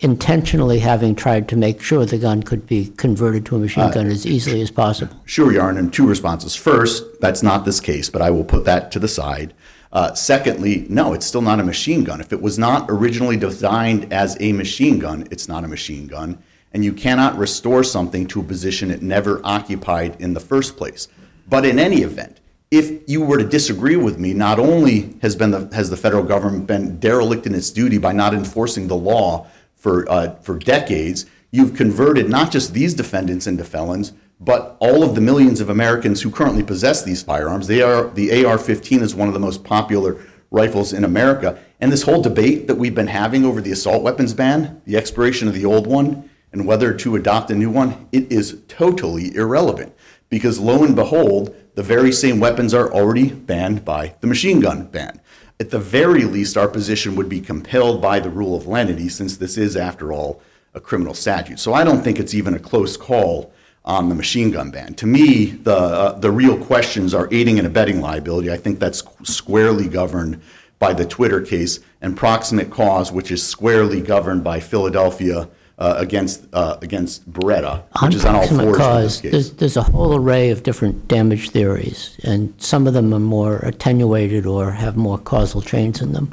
intentionally 0.00 0.78
having 0.78 1.14
tried 1.14 1.48
to 1.48 1.56
make 1.56 1.80
sure 1.82 2.04
the 2.06 2.18
gun 2.18 2.42
could 2.42 2.66
be 2.66 2.86
converted 2.96 3.44
to 3.46 3.54
a 3.56 3.58
Uh, 3.58 3.62
machine 3.62 3.90
gun 3.90 4.06
as 4.06 4.26
easily 4.26 4.62
as 4.62 4.70
possible? 4.70 5.14
Sure, 5.26 5.52
Yarn, 5.52 5.76
and 5.76 5.92
two 5.92 6.06
responses. 6.06 6.54
First, 6.54 7.04
that's 7.20 7.42
not 7.42 7.64
this 7.66 7.78
case, 7.80 8.08
but 8.08 8.22
I 8.22 8.30
will 8.30 8.44
put 8.44 8.64
that 8.64 8.90
to 8.92 8.98
the 8.98 9.08
side. 9.08 9.52
Uh, 9.92 10.12
secondly, 10.14 10.86
no, 10.88 11.12
it's 11.12 11.26
still 11.26 11.42
not 11.42 11.60
a 11.60 11.62
machine 11.64 12.04
gun. 12.04 12.20
If 12.22 12.32
it 12.32 12.40
was 12.42 12.58
not 12.58 12.86
originally 12.88 13.36
designed 13.36 14.12
as 14.12 14.36
a 14.40 14.52
machine 14.52 14.98
gun, 14.98 15.28
it's 15.30 15.46
not 15.46 15.62
a 15.62 15.68
machine 15.68 16.06
gun, 16.08 16.38
and 16.74 16.84
you 16.84 16.92
cannot 16.92 17.38
restore 17.38 17.84
something 17.84 18.26
to 18.26 18.40
a 18.40 18.44
position 18.44 18.90
it 18.90 19.00
never 19.00 19.40
occupied 19.44 20.20
in 20.20 20.34
the 20.34 20.40
first 20.40 20.76
place. 20.76 21.06
But 21.48 21.64
in 21.64 21.78
any 21.78 22.02
event, 22.02 22.40
if 22.70 23.08
you 23.08 23.24
were 23.24 23.38
to 23.38 23.44
disagree 23.44 23.94
with 23.94 24.18
me, 24.18 24.34
not 24.34 24.58
only 24.58 25.14
has 25.22 25.36
been 25.36 25.52
the, 25.52 25.70
has 25.72 25.88
the 25.88 25.96
federal 25.96 26.24
government 26.24 26.66
been 26.66 26.98
derelict 26.98 27.46
in 27.46 27.54
its 27.54 27.70
duty 27.70 27.98
by 27.98 28.12
not 28.12 28.34
enforcing 28.34 28.88
the 28.88 28.96
law 28.96 29.46
for 29.76 30.10
uh, 30.10 30.34
for 30.36 30.58
decades, 30.58 31.26
you've 31.52 31.74
converted 31.74 32.28
not 32.28 32.50
just 32.50 32.74
these 32.74 32.94
defendants 32.94 33.46
into 33.46 33.62
felons, 33.62 34.12
but 34.40 34.76
all 34.80 35.04
of 35.04 35.14
the 35.14 35.20
millions 35.20 35.60
of 35.60 35.68
Americans 35.70 36.22
who 36.22 36.30
currently 36.30 36.64
possess 36.64 37.04
these 37.04 37.22
firearms. 37.22 37.68
They 37.68 37.82
are 37.82 38.08
the 38.08 38.44
AR-15 38.44 39.02
is 39.02 39.14
one 39.14 39.28
of 39.28 39.34
the 39.34 39.40
most 39.40 39.62
popular 39.62 40.20
rifles 40.50 40.92
in 40.92 41.04
America, 41.04 41.58
and 41.80 41.92
this 41.92 42.02
whole 42.02 42.22
debate 42.22 42.66
that 42.66 42.76
we've 42.76 42.94
been 42.94 43.06
having 43.06 43.44
over 43.44 43.60
the 43.60 43.72
assault 43.72 44.02
weapons 44.02 44.34
ban, 44.34 44.80
the 44.84 44.96
expiration 44.96 45.46
of 45.46 45.54
the 45.54 45.64
old 45.64 45.86
one, 45.86 46.28
and 46.54 46.64
whether 46.64 46.94
to 46.94 47.16
adopt 47.16 47.50
a 47.50 47.54
new 47.54 47.68
one, 47.68 48.06
it 48.12 48.30
is 48.30 48.62
totally 48.68 49.34
irrelevant 49.34 49.92
because 50.30 50.60
lo 50.60 50.84
and 50.84 50.94
behold, 50.94 51.54
the 51.74 51.82
very 51.82 52.12
same 52.12 52.38
weapons 52.38 52.72
are 52.72 52.92
already 52.92 53.28
banned 53.28 53.84
by 53.84 54.14
the 54.20 54.28
machine 54.28 54.60
gun 54.60 54.84
ban. 54.86 55.20
At 55.58 55.70
the 55.70 55.80
very 55.80 56.22
least, 56.22 56.56
our 56.56 56.68
position 56.68 57.16
would 57.16 57.28
be 57.28 57.40
compelled 57.40 58.00
by 58.00 58.20
the 58.20 58.30
rule 58.30 58.56
of 58.56 58.68
lenity, 58.68 59.08
since 59.08 59.36
this 59.36 59.58
is, 59.58 59.76
after 59.76 60.12
all, 60.12 60.40
a 60.74 60.80
criminal 60.80 61.12
statute. 61.14 61.58
So 61.58 61.74
I 61.74 61.82
don't 61.82 62.02
think 62.02 62.20
it's 62.20 62.34
even 62.34 62.54
a 62.54 62.60
close 62.60 62.96
call 62.96 63.52
on 63.84 64.08
the 64.08 64.14
machine 64.14 64.52
gun 64.52 64.70
ban. 64.70 64.94
To 64.94 65.06
me, 65.06 65.46
the, 65.46 65.76
uh, 65.76 66.18
the 66.20 66.30
real 66.30 66.56
questions 66.56 67.14
are 67.14 67.28
aiding 67.32 67.58
and 67.58 67.66
abetting 67.66 68.00
liability. 68.00 68.52
I 68.52 68.56
think 68.58 68.78
that's 68.78 69.02
squarely 69.24 69.88
governed 69.88 70.40
by 70.78 70.92
the 70.92 71.04
Twitter 71.04 71.40
case, 71.40 71.80
and 72.00 72.16
proximate 72.16 72.70
cause, 72.70 73.10
which 73.10 73.30
is 73.30 73.42
squarely 73.42 74.00
governed 74.00 74.44
by 74.44 74.60
Philadelphia 74.60 75.48
uh, 75.78 75.94
against, 75.98 76.46
uh, 76.52 76.76
against 76.82 77.30
Beretta, 77.30 77.82
which 78.02 78.14
is 78.14 78.24
on 78.24 78.34
all 78.36 78.40
proximate 78.42 78.64
fours 78.64 78.78
with 78.78 78.78
this 78.78 78.86
cause, 78.86 79.20
case. 79.20 79.32
there's, 79.32 79.50
there's 79.52 79.76
a 79.76 79.82
whole 79.82 80.14
array 80.14 80.50
of 80.50 80.62
different 80.62 81.08
damage 81.08 81.50
theories, 81.50 82.18
and 82.22 82.54
some 82.58 82.86
of 82.86 82.94
them 82.94 83.12
are 83.12 83.18
more 83.18 83.56
attenuated 83.58 84.46
or 84.46 84.70
have 84.70 84.96
more 84.96 85.18
causal 85.18 85.62
chains 85.62 86.00
in 86.00 86.12
them. 86.12 86.32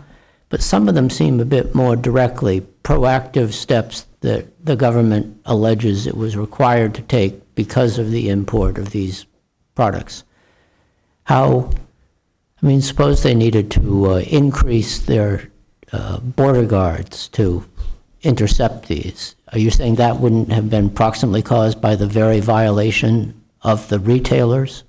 But 0.49 0.61
some 0.61 0.89
of 0.89 0.95
them 0.95 1.09
seem 1.09 1.39
a 1.39 1.45
bit 1.45 1.73
more 1.73 1.95
directly 1.95 2.61
proactive 2.83 3.53
steps 3.53 4.05
that 4.19 4.63
the 4.63 4.75
government 4.75 5.41
alleges 5.45 6.05
it 6.05 6.15
was 6.15 6.37
required 6.37 6.93
to 6.95 7.01
take 7.03 7.55
because 7.55 7.97
of 7.97 8.11
the 8.11 8.29
import 8.29 8.77
of 8.77 8.91
these 8.91 9.25
products. 9.75 10.23
How, 11.23 11.71
I 12.61 12.65
mean, 12.65 12.81
suppose 12.81 13.23
they 13.23 13.33
needed 13.33 13.71
to 13.71 14.11
uh, 14.11 14.15
increase 14.19 14.99
their 14.99 15.49
uh, 15.91 16.19
border 16.19 16.65
guards 16.65 17.27
to 17.29 17.65
intercept 18.23 18.87
these. 18.87 19.35
Are 19.51 19.59
you 19.59 19.69
saying 19.71 19.95
that 19.95 20.19
wouldn't 20.19 20.51
have 20.51 20.69
been 20.69 20.89
proximately 20.89 21.41
caused 21.41 21.81
by 21.81 21.95
the 21.95 22.07
very 22.07 22.39
violation 22.39 23.41
of 23.61 23.87
the 23.89 23.99
retailers? 23.99 24.83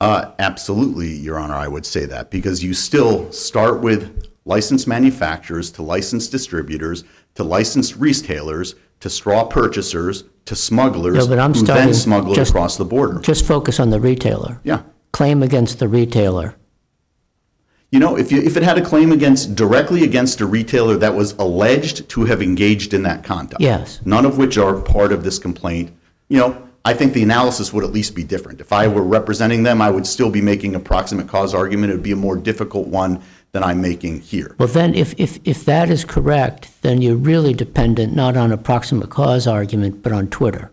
Uh, 0.00 0.32
absolutely, 0.38 1.08
Your 1.12 1.38
Honor, 1.38 1.54
I 1.54 1.68
would 1.68 1.86
say 1.86 2.04
that 2.06 2.30
because 2.30 2.62
you 2.62 2.74
still 2.74 3.32
start 3.32 3.80
with 3.80 4.26
licensed 4.44 4.86
manufacturers 4.86 5.70
to 5.72 5.82
licensed 5.82 6.30
distributors 6.30 7.04
to 7.34 7.44
licensed 7.44 7.96
retailers 7.96 8.74
to 9.00 9.10
straw 9.10 9.44
purchasers 9.44 10.24
to 10.44 10.54
smugglers 10.54 11.16
Yeah, 11.16 11.28
but 11.28 11.38
I'm 11.38 11.52
who 11.54 11.60
starting 11.64 11.86
then 11.86 11.94
smuggle 11.94 12.34
just- 12.34 12.50
across 12.50 12.76
the 12.76 12.84
border. 12.84 13.20
Just 13.20 13.44
focus 13.46 13.80
on 13.80 13.90
the 13.90 14.00
retailer. 14.00 14.60
Yeah. 14.64 14.82
Claim 15.12 15.42
against 15.42 15.78
the 15.78 15.88
retailer. 15.88 16.54
You 17.90 18.00
know, 18.00 18.16
if 18.16 18.32
you, 18.32 18.42
if 18.42 18.56
it 18.56 18.62
had 18.62 18.78
a 18.78 18.84
claim 18.84 19.12
against, 19.12 19.54
directly 19.54 20.02
against 20.02 20.40
a 20.40 20.46
retailer 20.46 20.96
that 20.96 21.14
was 21.14 21.32
alleged 21.34 22.08
to 22.10 22.24
have 22.24 22.42
engaged 22.42 22.92
in 22.92 23.02
that 23.04 23.22
conduct. 23.22 23.62
Yes. 23.62 24.00
None 24.04 24.26
of 24.26 24.38
which 24.38 24.58
are 24.58 24.80
part 24.80 25.12
of 25.12 25.22
this 25.22 25.38
complaint, 25.38 25.92
you 26.28 26.38
know, 26.38 26.66
I 26.84 26.94
think 26.94 27.14
the 27.14 27.22
analysis 27.22 27.72
would 27.72 27.82
at 27.82 27.90
least 27.90 28.14
be 28.14 28.22
different. 28.22 28.60
If 28.60 28.72
I 28.72 28.86
were 28.86 29.02
representing 29.02 29.64
them, 29.64 29.82
I 29.82 29.90
would 29.90 30.06
still 30.06 30.30
be 30.30 30.40
making 30.40 30.76
a 30.76 30.80
proximate 30.80 31.26
cause 31.26 31.52
argument. 31.52 31.90
It 31.90 31.96
would 31.96 32.02
be 32.04 32.12
a 32.12 32.16
more 32.16 32.36
difficult 32.36 32.86
one 32.86 33.22
than 33.50 33.64
I'm 33.64 33.80
making 33.80 34.20
here. 34.20 34.54
Well, 34.58 34.68
then, 34.68 34.94
if, 34.94 35.12
if, 35.18 35.40
if 35.44 35.64
that 35.64 35.90
is 35.90 36.04
correct, 36.04 36.70
then 36.82 37.02
you're 37.02 37.16
really 37.16 37.54
dependent 37.54 38.14
not 38.14 38.36
on 38.36 38.52
a 38.52 38.56
proximate 38.56 39.10
cause 39.10 39.48
argument, 39.48 40.02
but 40.02 40.12
on 40.12 40.28
Twitter. 40.28 40.70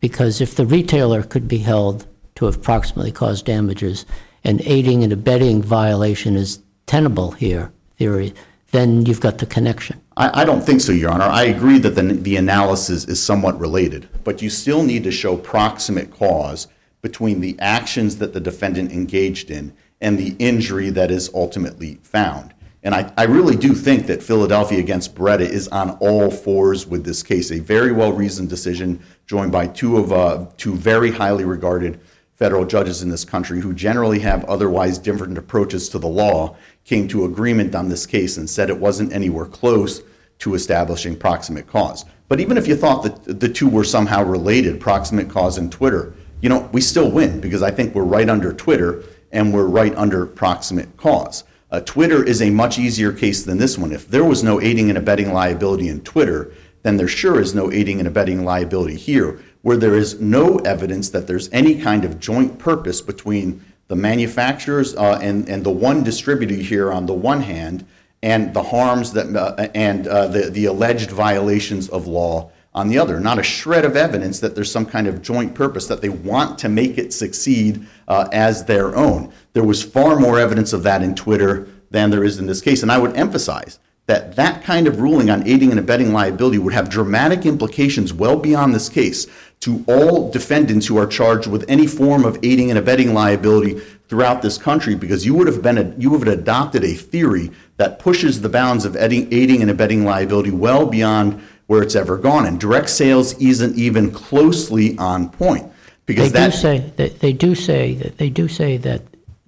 Because 0.00 0.42
if 0.42 0.56
the 0.56 0.66
retailer 0.66 1.22
could 1.22 1.48
be 1.48 1.58
held 1.58 2.06
to 2.34 2.44
have 2.44 2.60
proximately 2.60 3.12
caused 3.12 3.46
damages, 3.46 4.04
and 4.46 4.62
aiding 4.64 5.02
and 5.02 5.12
abetting 5.12 5.60
violation 5.60 6.36
is 6.36 6.60
tenable 6.86 7.32
here, 7.32 7.72
theory, 7.98 8.32
then 8.70 9.04
you've 9.04 9.20
got 9.20 9.38
the 9.38 9.46
connection. 9.46 10.00
I, 10.16 10.42
I 10.42 10.44
don't 10.44 10.62
think 10.62 10.80
so, 10.80 10.92
Your 10.92 11.10
Honor. 11.10 11.24
I 11.24 11.42
agree 11.44 11.78
that 11.80 11.96
the, 11.96 12.02
the 12.02 12.36
analysis 12.36 13.04
is 13.06 13.20
somewhat 13.20 13.58
related, 13.58 14.08
but 14.22 14.40
you 14.40 14.48
still 14.48 14.84
need 14.84 15.02
to 15.02 15.10
show 15.10 15.36
proximate 15.36 16.12
cause 16.12 16.68
between 17.02 17.40
the 17.40 17.56
actions 17.58 18.18
that 18.18 18.32
the 18.32 18.40
defendant 18.40 18.92
engaged 18.92 19.50
in 19.50 19.72
and 20.00 20.16
the 20.16 20.36
injury 20.38 20.90
that 20.90 21.10
is 21.10 21.28
ultimately 21.34 21.98
found. 22.04 22.54
And 22.84 22.94
I, 22.94 23.12
I 23.18 23.24
really 23.24 23.56
do 23.56 23.74
think 23.74 24.06
that 24.06 24.22
Philadelphia 24.22 24.78
against 24.78 25.16
Beretta 25.16 25.40
is 25.40 25.66
on 25.68 25.90
all 25.98 26.30
fours 26.30 26.86
with 26.86 27.04
this 27.04 27.24
case. 27.24 27.50
A 27.50 27.58
very 27.58 27.90
well-reasoned 27.90 28.48
decision 28.48 29.00
joined 29.26 29.50
by 29.50 29.66
two 29.66 29.96
of, 29.96 30.12
uh, 30.12 30.46
two 30.56 30.76
very 30.76 31.10
highly 31.10 31.44
regarded 31.44 31.98
federal 32.36 32.66
judges 32.66 33.02
in 33.02 33.08
this 33.08 33.24
country 33.24 33.60
who 33.60 33.72
generally 33.72 34.18
have 34.20 34.44
otherwise 34.44 34.98
different 34.98 35.36
approaches 35.38 35.88
to 35.88 35.98
the 35.98 36.06
law 36.06 36.54
came 36.84 37.08
to 37.08 37.24
agreement 37.24 37.74
on 37.74 37.88
this 37.88 38.06
case 38.06 38.36
and 38.36 38.48
said 38.48 38.70
it 38.70 38.78
wasn't 38.78 39.12
anywhere 39.12 39.46
close 39.46 40.02
to 40.38 40.54
establishing 40.54 41.16
proximate 41.16 41.66
cause. 41.66 42.04
But 42.28 42.40
even 42.40 42.58
if 42.58 42.66
you 42.66 42.76
thought 42.76 43.02
that 43.04 43.40
the 43.40 43.48
two 43.48 43.68
were 43.68 43.84
somehow 43.84 44.22
related, 44.22 44.80
proximate 44.80 45.30
cause 45.30 45.56
and 45.56 45.72
Twitter, 45.72 46.12
you 46.42 46.48
know, 46.48 46.68
we 46.72 46.80
still 46.80 47.10
win 47.10 47.40
because 47.40 47.62
I 47.62 47.70
think 47.70 47.94
we're 47.94 48.04
right 48.04 48.28
under 48.28 48.52
Twitter 48.52 49.02
and 49.32 49.52
we're 49.52 49.66
right 49.66 49.94
under 49.96 50.26
proximate 50.26 50.96
cause. 50.96 51.44
Uh, 51.70 51.80
Twitter 51.80 52.22
is 52.22 52.42
a 52.42 52.50
much 52.50 52.78
easier 52.78 53.12
case 53.12 53.44
than 53.44 53.58
this 53.58 53.78
one. 53.78 53.92
If 53.92 54.08
there 54.08 54.24
was 54.24 54.44
no 54.44 54.60
aiding 54.60 54.88
and 54.88 54.98
abetting 54.98 55.32
liability 55.32 55.88
in 55.88 56.02
Twitter, 56.02 56.52
then 56.82 56.96
there 56.96 57.08
sure 57.08 57.40
is 57.40 57.54
no 57.54 57.72
aiding 57.72 57.98
and 57.98 58.06
abetting 58.06 58.44
liability 58.44 58.96
here, 58.96 59.40
where 59.66 59.76
there 59.76 59.96
is 59.96 60.20
no 60.20 60.58
evidence 60.58 61.08
that 61.08 61.26
there's 61.26 61.50
any 61.50 61.74
kind 61.74 62.04
of 62.04 62.20
joint 62.20 62.56
purpose 62.56 63.00
between 63.00 63.60
the 63.88 63.96
manufacturers 63.96 64.94
uh, 64.94 65.18
and, 65.20 65.48
and 65.48 65.64
the 65.64 65.70
one 65.70 66.04
distributor 66.04 66.54
here 66.54 66.92
on 66.92 67.04
the 67.06 67.12
one 67.12 67.40
hand, 67.40 67.84
and 68.22 68.54
the 68.54 68.62
harms 68.62 69.12
that, 69.12 69.26
uh, 69.34 69.66
and 69.74 70.06
uh, 70.06 70.28
the, 70.28 70.50
the 70.50 70.66
alleged 70.66 71.10
violations 71.10 71.88
of 71.88 72.06
law 72.06 72.48
on 72.74 72.88
the 72.88 72.96
other. 72.96 73.18
Not 73.18 73.40
a 73.40 73.42
shred 73.42 73.84
of 73.84 73.96
evidence 73.96 74.38
that 74.38 74.54
there's 74.54 74.70
some 74.70 74.86
kind 74.86 75.08
of 75.08 75.20
joint 75.20 75.52
purpose, 75.52 75.88
that 75.88 76.00
they 76.00 76.10
want 76.10 76.60
to 76.60 76.68
make 76.68 76.96
it 76.96 77.12
succeed 77.12 77.84
uh, 78.06 78.28
as 78.30 78.66
their 78.66 78.94
own. 78.94 79.32
There 79.52 79.64
was 79.64 79.82
far 79.82 80.16
more 80.16 80.38
evidence 80.38 80.72
of 80.74 80.84
that 80.84 81.02
in 81.02 81.16
Twitter 81.16 81.66
than 81.90 82.10
there 82.10 82.22
is 82.22 82.38
in 82.38 82.46
this 82.46 82.60
case. 82.60 82.84
And 82.84 82.92
I 82.92 82.98
would 82.98 83.16
emphasize 83.16 83.80
that 84.06 84.36
that 84.36 84.62
kind 84.62 84.86
of 84.86 85.00
ruling 85.00 85.30
on 85.30 85.46
aiding 85.46 85.70
and 85.70 85.80
abetting 85.80 86.12
liability 86.12 86.58
would 86.58 86.72
have 86.72 86.88
dramatic 86.88 87.44
implications 87.44 88.12
well 88.12 88.38
beyond 88.38 88.74
this 88.74 88.88
case 88.88 89.26
to 89.60 89.84
all 89.88 90.30
defendants 90.30 90.86
who 90.86 90.96
are 90.96 91.06
charged 91.06 91.46
with 91.46 91.64
any 91.68 91.86
form 91.86 92.24
of 92.24 92.38
aiding 92.42 92.70
and 92.70 92.78
abetting 92.78 93.14
liability 93.14 93.80
throughout 94.08 94.42
this 94.42 94.58
country 94.58 94.94
because 94.94 95.26
you 95.26 95.34
would 95.34 95.46
have 95.46 95.62
been 95.62 95.78
a, 95.78 95.94
you 95.98 96.10
would 96.10 96.26
have 96.26 96.38
adopted 96.38 96.84
a 96.84 96.94
theory 96.94 97.50
that 97.76 97.98
pushes 97.98 98.40
the 98.40 98.48
bounds 98.48 98.84
of 98.84 98.96
aiding, 98.96 99.32
aiding 99.32 99.62
and 99.62 99.70
abetting 99.70 100.04
liability 100.04 100.50
well 100.50 100.86
beyond 100.86 101.42
where 101.66 101.82
it's 101.82 101.96
ever 101.96 102.16
gone. 102.16 102.46
And 102.46 102.60
direct 102.60 102.90
sales 102.90 103.34
isn't 103.40 103.76
even 103.76 104.12
closely 104.12 104.96
on 104.98 105.30
point 105.30 105.64
They 105.64 106.14
because 106.14 106.32
do 106.32 106.50
say, 106.50 106.92
they 106.96 107.08
they 107.08 107.32
do 107.32 107.54
say, 107.54 107.94
that 107.94 108.18
they 108.18 108.30
do 108.30 108.48
say 108.48 108.76
that 108.76 109.02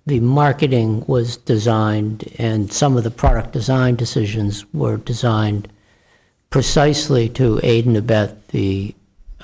the 0.06 0.20
marketing 0.20 1.04
was 1.06 1.36
designed, 1.36 2.32
and 2.38 2.72
some 2.72 2.96
of 2.96 3.04
the 3.04 3.10
product 3.10 3.52
design 3.52 3.94
decisions 3.94 4.64
were 4.72 4.96
designed 4.96 5.68
precisely 6.48 7.28
to 7.28 7.60
aid 7.62 7.84
and 7.84 7.96
abet 7.96 8.48
the 8.48 8.94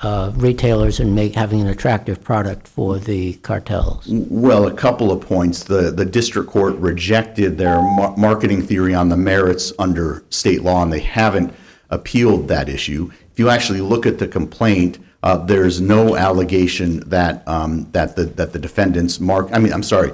uh, 0.01 0.31
retailers 0.35 0.99
and 0.99 1.15
make, 1.15 1.35
having 1.35 1.61
an 1.61 1.67
attractive 1.67 2.21
product 2.21 2.67
for 2.67 2.97
the 2.99 3.33
cartels. 3.35 4.05
Well, 4.07 4.67
a 4.67 4.73
couple 4.73 5.11
of 5.11 5.21
points. 5.21 5.63
The, 5.63 5.91
the 5.91 6.05
district 6.05 6.49
court 6.49 6.75
rejected 6.75 7.57
their 7.57 7.81
mar- 7.81 8.15
marketing 8.17 8.61
theory 8.61 8.93
on 8.93 9.09
the 9.09 9.17
merits 9.17 9.71
under 9.79 10.23
state 10.29 10.63
law, 10.63 10.83
and 10.83 10.91
they 10.91 10.99
haven't 10.99 11.53
appealed 11.89 12.47
that 12.49 12.67
issue. 12.67 13.09
If 13.31 13.39
you 13.39 13.49
actually 13.49 13.81
look 13.81 14.05
at 14.05 14.19
the 14.19 14.27
complaint, 14.27 14.99
uh, 15.23 15.37
there's 15.37 15.81
no 15.81 16.15
allegation 16.15 16.99
that, 17.09 17.47
um, 17.47 17.89
that 17.93 18.15
the, 18.15 18.25
that 18.25 18.53
the 18.53 18.59
defendant's 18.59 19.19
mark, 19.19 19.49
I 19.53 19.59
mean, 19.59 19.73
I'm 19.73 19.83
sorry, 19.83 20.11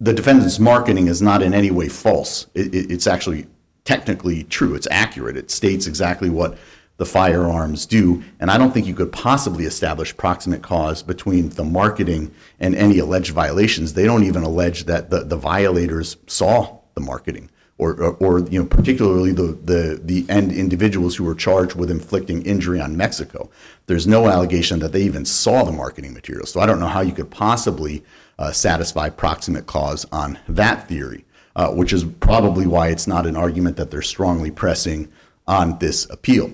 the 0.00 0.12
defendant's 0.12 0.58
marketing 0.58 1.08
is 1.08 1.20
not 1.22 1.42
in 1.42 1.52
any 1.54 1.70
way 1.70 1.88
false. 1.88 2.46
It, 2.54 2.74
it- 2.74 2.90
it's 2.92 3.06
actually 3.06 3.46
technically 3.84 4.44
true. 4.44 4.74
It's 4.74 4.86
accurate. 4.90 5.36
It 5.36 5.50
states 5.50 5.86
exactly 5.88 6.30
what 6.30 6.56
the 7.02 7.06
firearms 7.06 7.84
do. 7.84 8.22
And 8.38 8.48
I 8.48 8.56
don't 8.56 8.70
think 8.72 8.86
you 8.86 8.94
could 8.94 9.10
possibly 9.10 9.64
establish 9.64 10.16
proximate 10.16 10.62
cause 10.62 11.02
between 11.02 11.48
the 11.48 11.64
marketing 11.64 12.32
and 12.60 12.76
any 12.76 13.00
alleged 13.00 13.32
violations. 13.32 13.94
They 13.94 14.04
don't 14.04 14.22
even 14.22 14.44
allege 14.44 14.84
that 14.84 15.10
the, 15.10 15.24
the 15.24 15.36
violators 15.36 16.16
saw 16.28 16.78
the 16.94 17.00
marketing 17.00 17.50
or, 17.76 18.00
or, 18.00 18.12
or, 18.20 18.38
you 18.38 18.60
know, 18.60 18.66
particularly 18.66 19.32
the, 19.32 19.58
the, 19.64 20.00
the 20.00 20.24
end 20.28 20.52
individuals 20.52 21.16
who 21.16 21.24
were 21.24 21.34
charged 21.34 21.74
with 21.74 21.90
inflicting 21.90 22.40
injury 22.42 22.80
on 22.80 22.96
Mexico. 22.96 23.50
There's 23.86 24.06
no 24.06 24.28
allegation 24.28 24.78
that 24.78 24.92
they 24.92 25.02
even 25.02 25.24
saw 25.24 25.64
the 25.64 25.72
marketing 25.72 26.14
materials. 26.14 26.52
So 26.52 26.60
I 26.60 26.66
don't 26.66 26.78
know 26.78 26.86
how 26.86 27.00
you 27.00 27.12
could 27.12 27.32
possibly 27.32 28.04
uh, 28.38 28.52
satisfy 28.52 29.08
proximate 29.08 29.66
cause 29.66 30.06
on 30.12 30.38
that 30.48 30.86
theory, 30.86 31.24
uh, 31.56 31.72
which 31.72 31.92
is 31.92 32.04
probably 32.04 32.68
why 32.68 32.90
it's 32.90 33.08
not 33.08 33.26
an 33.26 33.34
argument 33.34 33.76
that 33.78 33.90
they're 33.90 34.02
strongly 34.02 34.52
pressing 34.52 35.10
on 35.48 35.76
this 35.80 36.08
appeal. 36.08 36.52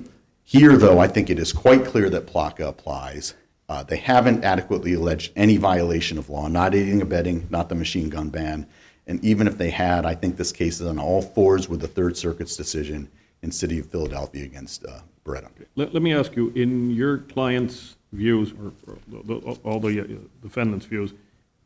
Here, 0.51 0.79
though, 0.79 0.99
I 0.99 1.09
think 1.09 1.29
it 1.29 1.39
is 1.39 1.53
quite 1.53 1.85
clear 1.85 2.09
that 2.09 2.27
PLCAA 2.27 2.69
applies. 2.69 3.35
Uh, 3.69 3.83
They 3.83 3.99
haven't 3.99 4.45
adequately 4.45 4.95
alleged 4.95 5.31
any 5.37 5.59
violation 5.59 6.17
of 6.17 6.31
law, 6.31 6.49
not 6.49 6.75
aiding, 6.75 6.95
and 6.95 7.03
abetting, 7.03 7.47
not 7.51 7.69
the 7.69 7.75
machine 7.75 8.09
gun 8.09 8.31
ban. 8.31 8.67
And 9.07 9.23
even 9.23 9.47
if 9.47 9.59
they 9.59 9.69
had, 9.69 10.07
I 10.07 10.15
think 10.15 10.39
this 10.39 10.51
case 10.51 10.81
is 10.81 10.87
on 10.87 10.99
all 10.99 11.21
fours 11.21 11.69
with 11.69 11.81
the 11.83 11.87
Third 11.89 12.17
Circuit's 12.17 12.57
decision 12.57 13.11
in 13.43 13.53
City 13.53 13.79
of 13.79 13.91
Philadelphia 13.91 14.43
against 14.47 14.87
uh, 14.87 15.01
Beretta. 15.23 15.51
Let, 15.77 15.93
let 15.93 16.03
me 16.03 16.15
ask 16.15 16.35
you, 16.35 16.49
in 16.55 16.93
your 16.93 17.19
client's 17.19 17.97
views, 18.15 18.55
or 18.55 18.73
or 18.91 18.97
the- 19.25 19.59
all 19.65 19.81
the 19.81 20.01
uh, 20.01 20.05
defendant's 20.43 20.87
views, 20.87 21.13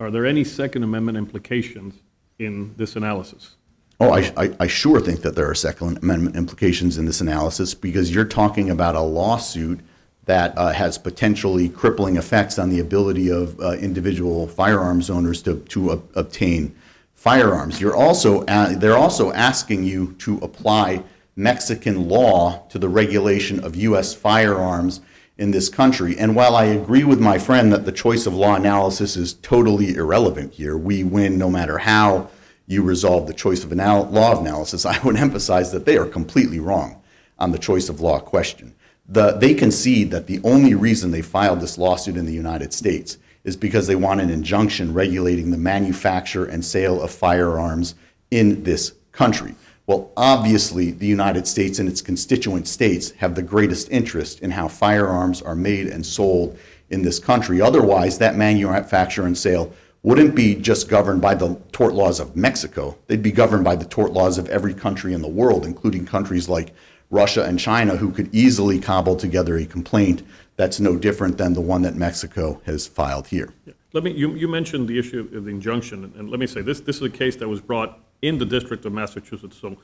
are 0.01 0.11
there 0.11 0.27
any 0.27 0.43
Second 0.43 0.83
Amendment 0.83 1.17
implications 1.17 1.95
in 2.41 2.75
this 2.77 2.97
analysis? 2.97 3.55
Oh, 4.03 4.11
I, 4.11 4.33
I, 4.37 4.57
I 4.59 4.67
sure 4.67 5.01
think 5.01 5.21
that 5.21 5.37
there 5.37 5.49
are 5.49 5.55
Second 5.55 5.99
Amendment 5.99 6.35
implications 6.35 6.99
in 6.99 7.05
this 7.05 7.21
analysis 7.21 7.73
because 7.73 8.13
you're 8.13 8.25
talking 8.25 8.69
about 8.69 8.97
a 8.97 9.01
lawsuit 9.01 9.79
that 10.25 10.59
uh, 10.59 10.73
has 10.73 10.99
potentially 10.99 11.69
crippling 11.69 12.17
effects 12.17 12.59
on 12.59 12.69
the 12.69 12.81
ability 12.81 13.31
of 13.31 13.61
uh, 13.61 13.75
individual 13.75 14.49
firearms 14.49 15.09
owners 15.09 15.41
to, 15.43 15.61
to 15.69 15.93
ob- 15.93 16.09
obtain 16.17 16.75
firearms. 17.15 17.81
You're 17.81 17.95
also, 17.95 18.43
they're 18.43 18.99
also 18.99 19.31
asking 19.35 19.85
you 19.85 20.15
to 20.15 20.39
apply 20.39 21.05
Mexican 21.37 22.09
law 22.09 22.67
to 22.71 22.81
the 22.81 22.89
regulation 22.89 23.63
of 23.63 23.77
U.S. 23.77 24.13
firearms 24.13 25.01
in 25.39 25.53
this 25.53 25.69
country. 25.69 26.19
And 26.19 26.35
while 26.35 26.57
I 26.57 26.65
agree 26.65 27.05
with 27.05 27.21
my 27.21 27.39
friend 27.39 27.73
that 27.73 27.85
the 27.85 27.93
choice 27.93 28.27
of 28.27 28.35
law 28.35 28.57
analysis 28.57 29.17
is 29.17 29.35
totally 29.35 29.95
irrelevant 29.95 30.55
here, 30.55 30.77
we 30.77 31.05
win 31.05 31.39
no 31.39 31.49
matter 31.49 31.79
how 31.79 32.31
you 32.67 32.83
resolve 32.83 33.27
the 33.27 33.35
choice 33.35 33.65
of 33.65 33.73
law 33.73 34.41
analysis, 34.41 34.87
I 34.87 35.01
would 35.03 35.17
emphasize 35.29 35.73
that 35.73 35.85
they 35.85 35.97
are 35.97 36.07
completely 36.07 36.61
wrong 36.61 37.03
on 37.39 37.53
the 37.53 37.59
choice 37.59 37.89
of 37.89 38.01
law 38.01 38.21
question. 38.21 38.75
The, 39.09 39.33
they 39.33 39.55
concede 39.55 40.11
that 40.13 40.27
the 40.27 40.41
only 40.45 40.75
reason 40.75 41.11
they 41.11 41.23
filed 41.23 41.61
this 41.61 41.77
lawsuit 41.77 42.17
in 42.17 42.25
the 42.25 42.33
United 42.33 42.73
States 42.73 43.19
is 43.45 43.57
because 43.57 43.87
they 43.87 43.97
want 43.97 44.21
an 44.21 44.31
injunction 44.31 44.95
regulating 44.95 45.51
the 45.51 45.59
manufacture 45.59 46.45
and 46.45 46.65
sale 46.65 47.03
of 47.03 47.11
firearms 47.11 47.97
in 48.31 48.63
this 48.63 48.93
country. 49.11 49.55
Well, 49.87 50.13
obviously, 50.17 50.93
the 50.93 51.07
United 51.07 51.49
States 51.49 51.81
and 51.81 51.89
its 51.89 52.01
constituent 52.01 52.69
states 52.69 53.11
have 53.13 53.35
the 53.35 53.43
greatest 53.43 53.91
interest 53.91 54.41
in 54.41 54.53
how 54.53 54.69
firearms 54.69 55.43
are 55.43 55.57
made 55.57 55.89
and 55.89 56.07
sold 56.07 56.57
in 56.91 57.03
this 57.03 57.19
country. 57.19 57.61
Otherwise, 57.61 58.19
that 58.19 58.37
manufacture 58.37 59.27
and 59.27 59.37
sale 59.37 59.73
wouldn't 60.03 60.35
be 60.35 60.55
just 60.55 60.89
governed 60.89 61.21
by 61.21 61.35
the 61.35 61.55
tort 61.71 61.95
laws 61.95 62.19
of 62.19 62.37
Mexico. 62.37 62.99
They'd 63.07 63.23
be 63.23 63.33
governed 63.33 63.65
by 63.65 63.77
the 63.77 63.85
tort 63.85 64.13
laws 64.13 64.37
of 64.37 64.49
every 64.49 64.75
country 64.75 65.15
in 65.15 65.23
the 65.23 65.29
world, 65.29 65.65
including 65.65 66.07
countries 66.07 66.49
like 66.49 66.75
Russia 67.11 67.45
and 67.45 67.59
China, 67.59 67.97
who 67.97 68.11
could 68.11 68.35
easily 68.35 68.81
cobble 68.81 69.17
together 69.17 69.57
a 69.57 69.65
complaint 69.65 70.23
that's 70.57 70.81
no 70.81 70.97
different 70.97 71.39
than 71.39 71.53
the 71.53 71.61
one 71.61 71.83
that 71.83 71.95
Mexico 71.95 72.61
has 72.67 72.87
filed 72.87 73.29
here. 73.29 73.53
Let 73.93 74.05
me, 74.05 74.13
you, 74.13 74.35
you 74.35 74.49
mentioned 74.49 74.89
the 74.89 74.99
issue 74.99 75.29
of 75.35 75.45
the 75.45 75.51
injunction, 75.51 76.13
and 76.17 76.31
let 76.31 76.41
me 76.41 76.47
say, 76.47 76.63
this, 76.63 76.81
this 76.81 76.97
is 76.97 77.03
a 77.03 77.11
case 77.11 77.37
that 77.37 77.49
was 77.49 77.61
brought 77.61 78.01
in 78.23 78.39
the 78.39 78.47
District 78.47 78.85
of 78.85 78.93
Massachusetts. 78.93 79.57
So 79.59 79.77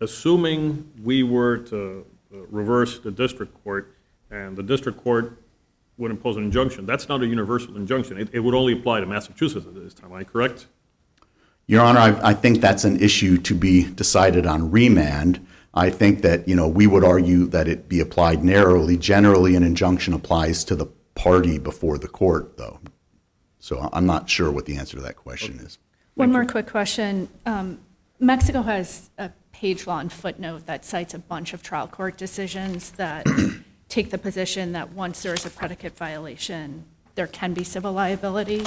assuming 0.00 0.90
we 1.02 1.22
were 1.22 1.58
to 1.58 2.06
uh, 2.32 2.38
reverse 2.50 3.00
the 3.00 3.10
district 3.10 3.52
court, 3.64 3.94
and 4.30 4.56
the 4.56 4.62
district 4.62 5.02
court 5.02 5.42
would 6.00 6.10
impose 6.10 6.36
an 6.36 6.44
injunction, 6.44 6.86
that's 6.86 7.08
not 7.08 7.22
a 7.22 7.26
universal 7.26 7.76
injunction. 7.76 8.18
It, 8.18 8.30
it 8.32 8.40
would 8.40 8.54
only 8.54 8.72
apply 8.72 9.00
to 9.00 9.06
Massachusetts 9.06 9.66
at 9.66 9.74
this 9.74 9.94
time, 9.94 10.10
am 10.10 10.18
I 10.18 10.24
correct? 10.24 10.66
Your 11.66 11.82
Honor, 11.82 12.00
I, 12.00 12.30
I 12.30 12.34
think 12.34 12.60
that's 12.60 12.84
an 12.84 13.00
issue 13.00 13.38
to 13.38 13.54
be 13.54 13.84
decided 13.84 14.46
on 14.46 14.70
remand. 14.70 15.46
I 15.72 15.90
think 15.90 16.22
that, 16.22 16.48
you 16.48 16.56
know, 16.56 16.66
we 16.66 16.86
would 16.88 17.04
argue 17.04 17.46
that 17.46 17.68
it 17.68 17.88
be 17.88 18.00
applied 18.00 18.42
narrowly. 18.42 18.96
Generally, 18.96 19.54
an 19.54 19.62
injunction 19.62 20.14
applies 20.14 20.64
to 20.64 20.74
the 20.74 20.86
party 21.14 21.58
before 21.58 21.98
the 21.98 22.08
court, 22.08 22.56
though. 22.56 22.80
So 23.60 23.88
I'm 23.92 24.06
not 24.06 24.28
sure 24.28 24.50
what 24.50 24.64
the 24.64 24.76
answer 24.76 24.96
to 24.96 25.02
that 25.02 25.16
question 25.16 25.60
is. 25.60 25.78
One 26.14 26.32
more 26.32 26.44
quick 26.44 26.66
question. 26.66 27.28
Um, 27.46 27.78
Mexico 28.18 28.62
has 28.62 29.10
a 29.16 29.30
page 29.52 29.86
law 29.86 29.98
and 29.98 30.12
footnote 30.12 30.66
that 30.66 30.84
cites 30.84 31.14
a 31.14 31.18
bunch 31.18 31.52
of 31.52 31.62
trial 31.62 31.86
court 31.86 32.16
decisions 32.16 32.90
that 32.92 33.26
take 33.90 34.10
the 34.10 34.18
position 34.18 34.72
that 34.72 34.92
once 34.94 35.22
there 35.22 35.34
is 35.34 35.44
a 35.44 35.50
predicate 35.50 35.96
violation, 35.96 36.84
there 37.16 37.26
can 37.26 37.52
be 37.52 37.64
civil 37.64 37.92
liability. 37.92 38.64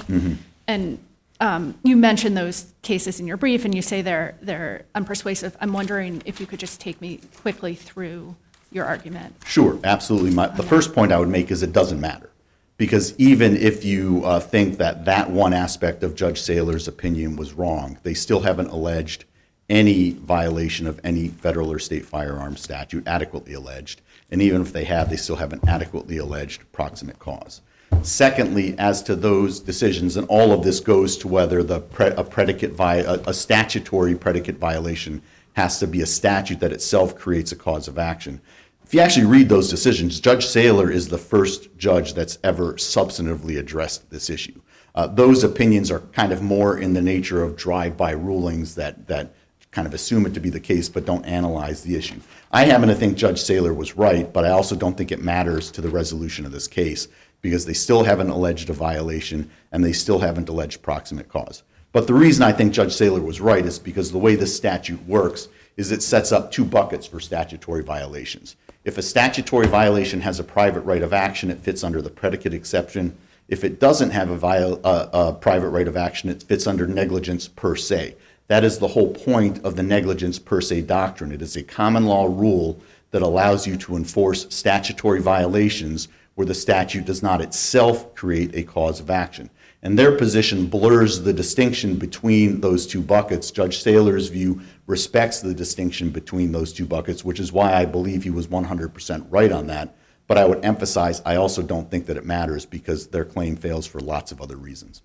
And 0.68 1.00
um, 1.40 1.76
you 1.84 1.98
mentioned 1.98 2.38
those 2.38 2.74
cases 2.84 3.20
in 3.20 3.26
your 3.26 3.38
brief, 3.38 3.66
and 3.66 3.74
you 3.74 3.82
say 3.82 4.02
they're, 4.02 4.36
they're 4.42 4.86
unpersuasive. 4.94 5.56
I'm 5.60 5.74
wondering 5.74 6.22
if 6.26 6.40
you 6.40 6.46
could 6.46 6.60
just 6.60 6.80
take 6.80 7.02
me 7.02 7.22
quickly 7.42 7.74
through 7.74 8.36
your 8.72 8.86
argument. 8.86 9.36
Sure, 9.46 9.80
absolutely. 9.84 10.32
My, 10.32 10.48
the 10.48 10.64
first 10.64 10.94
point 10.94 11.12
I 11.12 11.20
would 11.20 11.30
make 11.30 11.52
is 11.52 11.64
it 11.64 11.74
doesn't 11.74 12.00
matter. 12.00 12.30
Because 12.78 13.14
even 13.18 13.56
if 13.56 13.86
you 13.86 14.24
uh, 14.26 14.40
think 14.40 14.78
that 14.78 15.06
that 15.06 15.30
one 15.30 15.54
aspect 15.54 16.04
of 16.04 16.16
Judge 16.16 16.42
Saylor's 16.42 16.88
opinion 16.88 17.36
was 17.36 17.54
wrong, 17.54 17.98
they 18.04 18.14
still 18.14 18.42
haven't 18.42 18.68
alleged 18.68 19.26
any 19.70 20.12
violation 20.12 20.88
of 20.88 21.00
any 21.04 21.30
federal 21.30 21.72
or 21.72 21.80
state 21.80 22.06
firearms 22.06 22.62
statute 22.62 23.08
adequately 23.08 23.54
alleged. 23.54 24.02
And 24.34 24.42
even 24.42 24.64
if 24.64 24.74
they 24.74 24.86
have, 24.86 25.12
they 25.12 25.16
still 25.16 25.36
haven't 25.36 25.68
adequately 25.68 26.18
alleged 26.18 26.64
proximate 26.72 27.20
cause. 27.20 27.62
Secondly, 28.02 28.74
as 28.80 29.04
to 29.04 29.16
those 29.16 29.60
decisions, 29.60 30.18
and 30.18 30.28
all 30.28 30.52
of 30.52 30.64
this 30.64 30.80
goes 30.80 31.16
to 31.18 31.28
whether 31.28 31.62
the 31.62 31.82
pre- 31.82 32.08
a 32.08 32.24
predicate 32.24 32.74
a 32.80 33.32
statutory 33.32 34.16
predicate 34.16 34.58
violation 34.58 35.22
has 35.54 35.78
to 35.78 35.86
be 35.86 36.02
a 36.02 36.08
statute 36.08 36.60
that 36.62 36.74
itself 36.74 37.16
creates 37.16 37.52
a 37.52 37.56
cause 37.56 37.88
of 37.88 38.00
action. 38.00 38.42
If 38.84 38.96
you 38.96 39.02
actually 39.02 39.28
read 39.28 39.50
those 39.50 39.70
decisions, 39.70 40.20
Judge 40.20 40.48
Saylor 40.48 40.92
is 40.92 41.10
the 41.10 41.20
first 41.20 41.78
judge 41.78 42.16
that's 42.16 42.40
ever 42.44 42.74
substantively 42.74 43.60
addressed 43.60 44.10
this 44.10 44.32
issue. 44.32 44.60
Uh, 44.96 45.06
those 45.06 45.44
opinions 45.44 45.92
are 45.92 46.00
kind 46.00 46.32
of 46.32 46.42
more 46.42 46.80
in 46.80 46.94
the 46.94 47.02
nature 47.04 47.44
of 47.44 47.56
drive-by 47.56 48.12
rulings 48.12 48.74
that 48.76 49.06
that 49.06 49.36
kind 49.74 49.88
of 49.88 49.94
assume 49.94 50.26
it 50.26 50.34
to 50.36 50.40
be 50.40 50.50
the 50.50 50.60
case 50.60 50.88
but 50.88 51.06
don't 51.06 51.26
analyze 51.26 51.82
the 51.84 51.96
issue. 51.96 52.20
I 52.56 52.66
happen 52.66 52.88
to 52.90 52.94
think 52.94 53.18
Judge 53.18 53.42
Saylor 53.42 53.76
was 53.76 53.98
right, 53.98 54.32
but 54.32 54.46
I 54.46 54.52
also 54.52 54.76
don't 54.76 54.96
think 54.96 55.12
it 55.12 55.24
matters 55.24 55.72
to 55.72 55.82
the 55.82 55.90
resolution 55.90 56.46
of 56.46 56.52
this 56.52 56.68
case 56.68 57.08
because 57.42 57.66
they 57.66 57.74
still 57.74 58.04
haven't 58.04 58.30
alleged 58.30 58.70
a 58.70 58.74
violation 58.74 59.50
and 59.72 59.84
they 59.84 59.92
still 59.92 60.20
haven't 60.20 60.50
alleged 60.50 60.84
proximate 60.84 61.30
cause. 61.30 61.64
But 61.94 62.06
the 62.06 62.14
reason 62.14 62.44
I 62.44 62.52
think 62.52 62.72
Judge 62.72 62.94
Saylor 62.94 63.26
was 63.26 63.42
right 63.42 63.66
is 63.66 63.80
because 63.80 64.12
the 64.12 64.20
way 64.20 64.36
this 64.36 64.56
statute 64.56 65.04
works 65.08 65.48
is 65.78 65.92
it 65.92 66.04
sets 66.04 66.32
up 66.32 66.52
two 66.52 66.64
buckets 66.64 67.08
for 67.08 67.20
statutory 67.20 67.82
violations. 67.82 68.56
If 68.86 69.00
a 69.00 69.02
statutory 69.02 69.66
violation 69.66 70.22
has 70.22 70.40
a 70.40 70.44
private 70.44 70.82
right 70.82 71.02
of 71.02 71.12
action, 71.12 71.50
it 71.50 71.60
fits 71.60 71.84
under 71.84 72.04
the 72.04 72.12
predicate 72.12 72.54
exception. 72.54 73.18
If 73.48 73.64
it 73.64 73.80
doesn't 73.80 74.12
have 74.12 74.30
a, 74.30 74.38
viol- 74.38 74.80
uh, 74.84 75.08
a 75.12 75.34
private 75.34 75.70
right 75.70 75.88
of 75.88 75.98
action, 75.98 76.30
it 76.30 76.44
fits 76.44 76.68
under 76.68 76.86
negligence 76.86 77.48
per 77.48 77.76
se. 77.76 78.16
That 78.48 78.64
is 78.64 78.78
the 78.78 78.88
whole 78.88 79.14
point 79.14 79.64
of 79.64 79.76
the 79.76 79.84
negligence 79.84 80.40
per 80.40 80.62
se 80.62 80.82
doctrine. 80.82 81.32
It 81.32 81.42
is 81.42 81.56
a 81.56 81.64
common 81.64 82.06
law 82.06 82.26
rule 82.26 82.80
that 83.12 83.22
allows 83.22 83.66
you 83.66 83.78
to 83.78 83.96
enforce 83.96 84.48
statutory 84.54 85.22
violations 85.22 86.08
where 86.36 86.48
the 86.48 86.54
statute 86.54 87.06
does 87.06 87.22
not 87.22 87.42
itself 87.42 88.14
create 88.16 88.56
a 88.56 88.64
cause 88.64 89.00
of 89.00 89.10
action. 89.10 89.50
And 89.84 90.00
their 90.00 90.18
position 90.18 90.68
blurs 90.68 91.22
the 91.22 91.34
distinction 91.34 91.98
between 91.98 92.62
those 92.62 92.88
two 92.88 93.02
buckets. 93.02 93.52
Judge 93.52 93.84
Saylor's 93.84 94.30
view 94.30 94.62
respects 94.88 95.42
the 95.42 95.54
distinction 95.54 96.10
between 96.10 96.52
those 96.52 96.74
two 96.74 96.86
buckets, 96.86 97.24
which 97.24 97.40
is 97.40 97.52
why 97.52 97.74
I 97.74 97.86
believe 97.86 98.24
he 98.24 98.30
was 98.30 98.48
100% 98.48 99.28
right 99.30 99.52
on 99.52 99.68
that. 99.68 99.96
But 100.26 100.38
I 100.38 100.46
would 100.46 100.64
emphasize, 100.64 101.22
I 101.26 101.36
also 101.36 101.62
don't 101.62 101.92
think 101.92 102.06
that 102.06 102.18
it 102.18 102.26
matters 102.26 102.66
because 102.66 103.08
their 103.08 103.26
claim 103.26 103.58
fails 103.58 103.86
for 103.86 104.00
lots 104.00 104.32
of 104.32 104.42
other 104.42 104.56
reasons. 104.56 105.02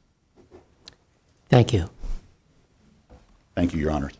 Thank 1.48 1.72
you. 1.72 1.90
Thank 3.58 3.74
you, 3.74 3.80
Your 3.80 3.90
Honors. 3.90 4.12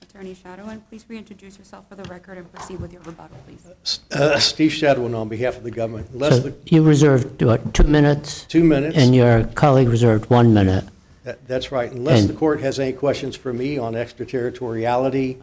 Attorney 0.00 0.34
Shadowen, 0.34 0.80
please 0.88 1.04
reintroduce 1.06 1.58
yourself 1.58 1.86
for 1.86 1.96
the 1.96 2.04
record 2.04 2.38
and 2.38 2.50
proceed 2.50 2.80
with 2.80 2.94
your 2.94 3.02
rebuttal, 3.02 3.36
please. 3.46 4.00
Uh, 4.10 4.38
Steve 4.38 4.70
Shadowen 4.70 5.14
on 5.14 5.28
behalf 5.28 5.58
of 5.58 5.64
the 5.64 5.70
government. 5.70 6.08
Unless 6.14 6.36
So 6.36 6.40
the, 6.48 6.54
you 6.64 6.82
reserved, 6.82 7.42
what, 7.42 7.74
two 7.74 7.82
minutes? 7.82 8.44
two 8.46 8.64
minutes. 8.64 8.96
And 8.96 9.14
your 9.14 9.44
colleague 9.48 9.88
reserved 9.90 10.30
one 10.30 10.54
minute. 10.54 10.86
That- 11.24 11.46
That's 11.46 11.70
right. 11.70 11.92
Unless 11.92 12.20
And- 12.20 12.30
the 12.30 12.34
court 12.34 12.62
has 12.62 12.80
any 12.80 12.94
questions 12.94 13.36
for 13.36 13.52
me 13.52 13.76
on 13.76 13.94
extraterritoriality 13.94 15.42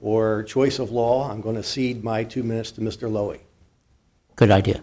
or 0.00 0.44
choice 0.44 0.78
of 0.78 0.90
law, 0.90 1.30
I'm 1.30 1.42
going 1.42 1.56
to 1.56 1.62
cede 1.62 2.02
my 2.02 2.24
two 2.24 2.42
minutes 2.42 2.70
to 2.72 2.80
Mr. 2.80 3.10
Lowy. 3.10 3.40
Good 4.36 4.50
idea. 4.50 4.80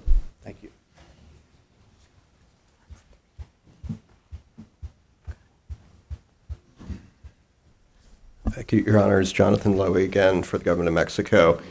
Thank 8.58 8.72
you, 8.72 8.80
Your 8.80 8.97
Honors. 8.97 9.32
Jonathan 9.32 9.76
Lowy 9.76 10.03
again 10.03 10.41
for 10.41 10.58
the 10.58 10.64
government 10.64 10.88
of 10.88 10.95
Mexico. 10.95 11.62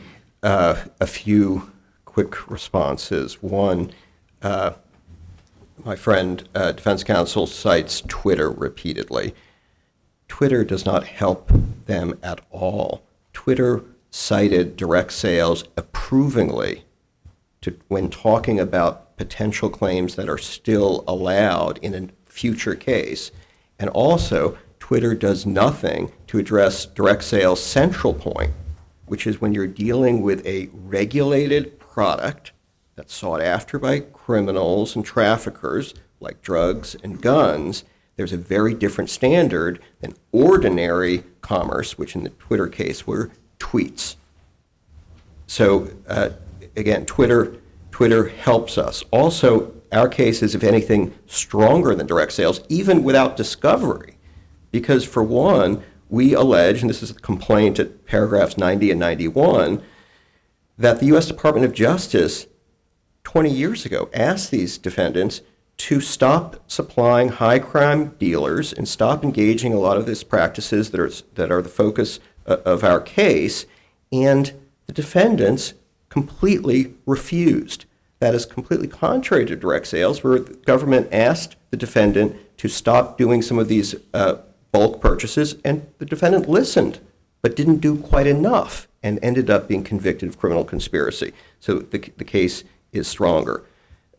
Uh, 0.41 0.85
A 1.01 1.07
few 1.09 1.73
quick 2.05 2.49
responses. 2.49 3.43
One, 3.43 3.91
uh, 4.41 4.75
my 5.85 5.97
friend, 5.97 6.49
uh, 6.55 6.71
defense 6.71 7.03
counsel 7.03 7.49
cites 7.49 8.03
Twitter 8.03 8.49
repeatedly. 8.49 9.35
Twitter 10.29 10.63
does 10.63 10.87
not 10.87 11.03
help 11.03 11.51
them 11.87 12.21
at 12.23 12.41
all. 12.53 13.03
Twitter 13.33 13.83
cited 14.13 14.77
direct 14.77 15.13
sales 15.13 15.65
approvingly 15.77 16.85
to, 17.63 17.77
when 17.89 18.11
talking 18.11 18.61
about 18.61 19.17
potential 19.17 19.71
claims 19.71 20.15
that 20.15 20.29
are 20.29 20.39
still 20.39 21.03
allowed 21.09 21.79
in 21.79 21.95
a 21.97 22.31
future 22.31 22.77
case. 22.77 23.33
And 23.77 23.91
also, 23.91 24.57
Twitter 24.87 25.17
does 25.17 25.45
nothing 25.45 26.13
to 26.29 26.39
address 26.39 26.87
direct 26.87 27.25
sales' 27.25 27.61
central 27.61 28.15
point, 28.15 28.53
which 29.07 29.27
is 29.27 29.41
when 29.41 29.53
you're 29.53 29.67
dealing 29.67 30.23
with 30.23 30.47
a 30.47 30.71
regulated 30.73 31.81
product 31.81 32.53
that's 32.95 33.13
sought 33.13 33.43
after 33.43 33.81
by 33.81 33.99
criminals 33.99 34.95
and 34.95 35.05
traffickers, 35.05 35.93
like 36.21 36.41
drugs 36.41 36.95
and 37.03 37.21
guns, 37.21 37.83
there's 38.15 38.33
a 38.33 38.37
very 38.37 38.75
different 38.75 39.11
standard 39.11 39.81
than 40.03 40.15
ordinary 40.31 41.25
commerce, 41.41 41.99
which 41.99 42.15
in 42.15 42.23
the 42.23 42.31
Twitter 42.31 42.69
case 42.69 43.09
were 43.09 43.33
tweets. 43.59 44.15
So 45.49 45.91
uh, 46.07 46.31
again, 46.77 47.07
Twitter, 47.07 47.57
Twitter 47.91 48.29
helps 48.29 48.79
us. 48.79 49.03
Also, 49.11 49.75
our 49.91 50.09
case 50.09 50.45
is, 50.45 50.55
if 50.55 50.63
anything, 50.63 51.13
stronger 51.27 51.93
than 51.97 52.07
direct 52.07 52.31
sales, 52.31 52.61
even 52.69 53.03
without 53.03 53.37
discovery. 53.37 54.16
Because 54.71 55.05
for 55.05 55.23
one, 55.23 55.83
we 56.09 56.35
allege, 56.35 56.81
and 56.81 56.91
this 56.91 57.03
is 57.03 57.11
a 57.11 57.15
complaint 57.15 57.79
at 57.79 58.07
paragraphs 58.07 58.57
90 58.57 58.91
and 58.91 59.01
91, 59.01 59.83
that 60.79 61.01
the 61.01 61.07
U.S. 61.07 61.27
Department 61.27 61.65
of 61.65 61.73
Justice 61.73 62.47
20 63.25 63.51
years 63.51 63.85
ago 63.85 64.09
asked 64.15 64.51
these 64.51 64.79
defendants 64.79 65.41
to 65.79 66.01
stop 66.01 66.63
supplying 66.67 67.29
high 67.29 67.59
crime 67.59 68.15
dealers 68.19 68.73
and 68.73 68.89
stop 68.89 69.23
engaging 69.23 69.73
a 69.73 69.79
lot 69.79 69.97
of 69.97 70.07
these 70.07 70.23
practices 70.23 70.91
that 70.91 71.01
are, 71.01 71.11
that 71.35 71.51
are 71.51 71.61
the 71.61 71.69
focus 71.69 72.19
of 72.47 72.85
our 72.85 73.01
case. 73.01 73.67
And 74.13 74.53
the 74.87 74.93
defendants 74.93 75.75
completely 76.09 76.95
refused. 77.05 77.85
That 78.21 78.35
is 78.35 78.47
completely 78.47 78.89
contrary 78.89 79.45
to 79.47 79.57
direct 79.57 79.89
sales, 79.89 80.25
where 80.25 80.39
the 80.39 80.55
government 80.55 81.09
asked 81.13 81.57
the 81.71 81.77
defendant 81.77 82.37
to 82.59 82.69
stop 82.69 83.19
doing 83.19 83.43
some 83.43 83.59
of 83.59 83.69
these 83.69 83.95
uh, 84.15 84.37
bulk 84.77 85.01
purchases, 85.01 85.57
and 85.65 85.87
the 85.99 86.05
defendant 86.05 86.49
listened, 86.49 87.01
but 87.41 87.57
didn't 87.57 87.79
do 87.79 87.97
quite 87.97 88.27
enough, 88.27 88.87
and 89.03 89.19
ended 89.23 89.49
up 89.49 89.69
being 89.69 89.83
convicted 89.83 90.29
of 90.29 90.39
criminal 90.39 90.65
conspiracy. 90.65 91.33
So 91.61 91.79
the, 91.79 91.99
the 92.19 92.25
case 92.25 92.63
is 92.93 93.09
stronger. 93.09 93.65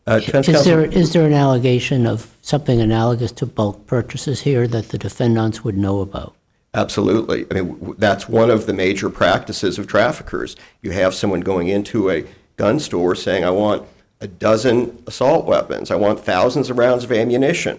Uh, 0.06 0.20
Is 0.22 0.30
counsel- 0.30 0.64
there, 0.64 0.84
is 0.84 1.12
there 1.12 1.26
an 1.26 1.34
allegation 1.34 2.06
of 2.06 2.34
something 2.42 2.80
analogous 2.80 3.30
to 3.32 3.46
bulk 3.46 3.86
purchases 3.86 4.40
here 4.40 4.66
that 4.66 4.88
the 4.88 4.98
defendants 4.98 5.62
would 5.62 5.76
know 5.76 6.00
about? 6.00 6.34
Absolutely. 6.74 7.46
I 7.50 7.54
mean, 7.54 7.68
w- 7.78 7.94
that's 7.98 8.28
one 8.28 8.50
of 8.50 8.66
the 8.66 8.72
major 8.72 9.10
practices 9.10 9.78
of 9.78 9.86
traffickers. 9.86 10.56
You 10.82 10.90
have 10.92 11.14
someone 11.14 11.40
going 11.40 11.68
into 11.68 12.10
a 12.10 12.24
gun 12.56 12.80
store 12.80 13.14
saying, 13.14 13.44
I 13.44 13.50
want 13.50 13.86
a 14.20 14.26
dozen 14.26 15.02
assault 15.06 15.44
weapons, 15.44 15.90
I 15.90 15.96
want 15.96 16.18
thousands 16.20 16.68
of 16.70 16.78
rounds 16.78 17.04
of 17.04 17.12
ammunition. 17.12 17.78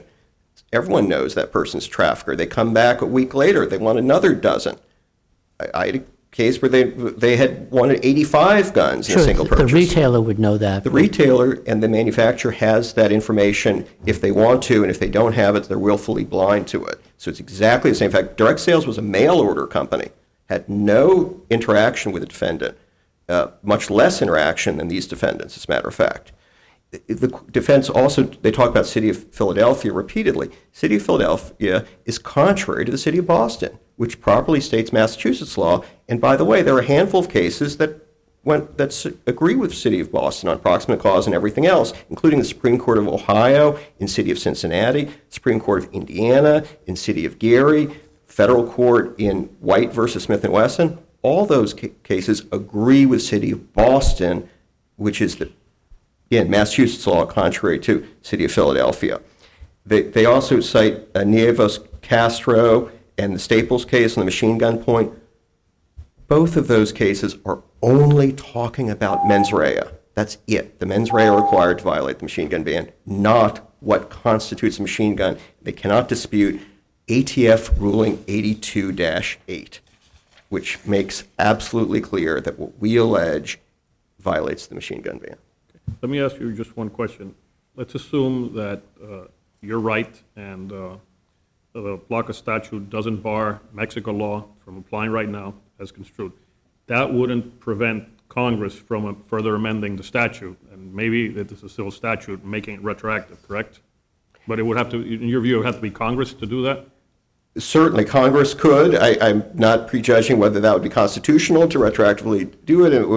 Everyone 0.71 1.07
knows 1.07 1.35
that 1.35 1.51
person's 1.51 1.87
trafficker. 1.87 2.35
They 2.35 2.47
come 2.47 2.73
back 2.73 3.01
a 3.01 3.05
week 3.05 3.33
later, 3.33 3.65
they 3.65 3.77
want 3.77 3.99
another 3.99 4.33
dozen. 4.35 4.77
I, 5.59 5.67
I 5.73 5.85
had 5.87 5.95
a 5.95 6.03
case 6.31 6.61
where 6.61 6.69
they, 6.69 6.83
they 6.83 7.37
had 7.37 7.71
wanted 7.71 8.05
85 8.05 8.73
guns 8.73 9.09
in 9.09 9.19
a 9.19 9.23
single 9.23 9.45
the 9.45 9.55
purchase. 9.55 9.73
retailer 9.73 10.21
would 10.21 10.37
know 10.37 10.57
that. 10.57 10.83
The 10.83 10.91
retailer 10.91 11.61
and 11.65 11.81
the 11.81 11.87
manufacturer 11.87 12.51
has 12.51 12.93
that 12.93 13.11
information 13.11 13.87
if 14.05 14.21
they 14.21 14.31
want 14.31 14.61
to, 14.63 14.83
and 14.83 14.91
if 14.91 14.99
they 14.99 15.09
don't 15.09 15.33
have 15.33 15.55
it, 15.55 15.63
they're 15.63 15.79
willfully 15.79 16.23
blind 16.23 16.67
to 16.69 16.85
it. 16.85 17.01
So 17.17 17.31
it's 17.31 17.39
exactly 17.39 17.91
the 17.91 17.95
same. 17.95 18.07
In 18.07 18.11
fact, 18.11 18.37
Direct 18.37 18.59
Sales 18.59 18.85
was 18.85 18.97
a 18.97 19.01
mail 19.01 19.39
order 19.39 19.65
company, 19.65 20.09
had 20.47 20.69
no 20.69 21.41
interaction 21.49 22.11
with 22.11 22.21
the 22.21 22.27
defendant, 22.27 22.77
uh, 23.27 23.47
much 23.63 23.89
less 23.89 24.21
interaction 24.21 24.77
than 24.77 24.87
these 24.87 25.07
defendants, 25.07 25.57
as 25.57 25.65
a 25.65 25.71
matter 25.71 25.87
of 25.87 25.95
fact. 25.95 26.31
The 26.91 27.27
defense 27.51 27.87
also, 27.87 28.23
they 28.23 28.51
talk 28.51 28.69
about 28.69 28.87
City 28.87 29.09
of 29.09 29.31
Philadelphia 29.31 29.93
repeatedly. 29.93 30.49
City 30.71 30.95
of 30.95 31.03
Philadelphia 31.03 31.85
is 32.05 32.17
contrary 32.17 32.83
to 32.85 32.91
the 32.91 32.97
City 32.97 33.19
of 33.19 33.27
Boston, 33.27 33.77
which 33.95 34.19
properly 34.19 34.59
states 34.59 34.91
Massachusetts 34.91 35.57
law. 35.57 35.83
And 36.07 36.19
by 36.19 36.35
the 36.35 36.45
way, 36.45 36.63
there 36.63 36.75
are 36.75 36.79
a 36.79 36.85
handful 36.85 37.19
of 37.19 37.29
cases 37.29 37.77
that 37.77 38.07
went, 38.43 38.77
that 38.77 39.05
agree 39.27 39.55
with 39.55 39.75
City 39.75 39.99
of 39.99 40.11
Boston 40.11 40.49
on 40.49 40.59
proximate 40.59 40.99
cause 40.99 41.27
and 41.27 41.35
everything 41.35 41.67
else, 41.67 41.93
including 42.09 42.39
the 42.39 42.45
Supreme 42.45 42.79
Court 42.79 42.97
of 42.97 43.07
Ohio, 43.07 43.77
in 43.99 44.07
City 44.07 44.31
of 44.31 44.39
Cincinnati, 44.39 45.11
Supreme 45.29 45.59
Court 45.59 45.83
of 45.83 45.93
Indiana, 45.93 46.63
in 46.87 46.95
City 46.95 47.23
of 47.25 47.37
Gary, 47.37 47.99
federal 48.25 48.67
court 48.67 49.19
in 49.19 49.43
White 49.59 49.93
versus 49.93 50.23
Smith 50.23 50.43
and 50.43 50.53
Wesson. 50.53 50.97
All 51.21 51.45
those 51.45 51.73
ca- 51.73 51.91
cases 52.03 52.45
agree 52.51 53.05
with 53.05 53.21
City 53.21 53.51
of 53.51 53.73
Boston, 53.73 54.49
which 54.95 55.21
is 55.21 55.35
the 55.35 55.51
Again, 56.31 56.49
Massachusetts 56.49 57.07
law 57.07 57.25
contrary 57.25 57.79
to 57.79 58.05
City 58.21 58.45
of 58.45 58.51
Philadelphia. 58.51 59.19
They, 59.85 60.03
they 60.03 60.25
also 60.25 60.59
cite 60.59 61.07
uh, 61.15 61.21
Castaño 61.21 62.91
and 63.17 63.33
the 63.33 63.39
Staples 63.39 63.83
case 63.83 64.15
on 64.15 64.21
the 64.21 64.25
machine 64.25 64.59
gun 64.59 64.77
point. 64.83 65.11
Both 66.27 66.55
of 66.55 66.67
those 66.67 66.91
cases 66.91 67.35
are 67.45 67.63
only 67.81 68.33
talking 68.33 68.91
about 68.91 69.27
mens 69.27 69.51
rea. 69.51 69.81
That's 70.13 70.37
it. 70.45 70.79
The 70.79 70.85
mens 70.85 71.11
rea 71.11 71.29
required 71.29 71.79
to 71.79 71.83
violate 71.83 72.19
the 72.19 72.25
machine 72.25 72.49
gun 72.49 72.63
ban, 72.63 72.91
not 73.07 73.73
what 73.79 74.11
constitutes 74.11 74.77
a 74.77 74.83
machine 74.83 75.15
gun. 75.15 75.37
They 75.63 75.71
cannot 75.71 76.07
dispute 76.07 76.61
ATF 77.07 77.79
ruling 77.79 78.17
82-8, 78.25 79.79
which 80.49 80.77
makes 80.85 81.23
absolutely 81.39 82.01
clear 82.01 82.39
that 82.41 82.59
what 82.59 82.77
we 82.77 82.97
allege 82.97 83.59
violates 84.19 84.67
the 84.67 84.75
machine 84.75 85.01
gun 85.01 85.17
ban. 85.17 85.37
Let 86.01 86.09
me 86.09 86.21
ask 86.21 86.39
you 86.39 86.53
just 86.53 86.75
one 86.77 86.89
question. 86.89 87.35
Let's 87.75 87.95
assume 87.95 88.53
that 88.55 88.81
uh, 89.03 89.25
you're 89.61 89.79
right 89.79 90.21
and 90.35 90.71
uh, 90.71 90.95
the 91.73 91.97
PLCAA 91.97 92.35
statute 92.35 92.89
doesn't 92.89 93.17
bar 93.17 93.61
Mexico 93.73 94.11
law 94.11 94.45
from 94.63 94.77
applying 94.77 95.11
right 95.11 95.29
now 95.29 95.53
as 95.79 95.91
construed. 95.91 96.33
That 96.87 97.13
wouldn't 97.13 97.59
prevent 97.59 98.07
Congress 98.29 98.75
from 98.75 99.05
uh, 99.05 99.13
further 99.27 99.55
amending 99.55 99.95
the 99.95 100.03
statute, 100.03 100.57
and 100.71 100.93
maybe 100.93 101.27
that 101.29 101.51
it's 101.51 101.63
a 101.63 101.69
civil 101.69 101.91
statute, 101.91 102.43
making 102.45 102.75
it 102.75 102.83
retroactive, 102.83 103.45
correct? 103.47 103.81
But 104.47 104.59
it 104.59 104.63
would 104.63 104.77
have 104.77 104.89
to, 104.89 104.97
in 104.97 105.27
your 105.27 105.41
view, 105.41 105.55
it 105.55 105.57
would 105.59 105.65
have 105.65 105.75
to 105.75 105.81
be 105.81 105.91
Congress 105.91 106.33
to 106.33 106.45
do 106.45 106.63
that? 106.63 106.87
Certainly, 107.57 108.05
Congress 108.05 108.53
could. 108.53 108.95
I, 108.95 109.17
I'm 109.21 109.43
not 109.53 109.87
prejudging 109.87 110.37
whether 110.37 110.59
that 110.59 110.71
would 110.73 110.83
be 110.83 110.89
constitutional 110.89 111.67
to 111.69 111.79
retroactively 111.79 112.53
do 112.65 112.85
it, 112.85 112.93
and 112.93 113.09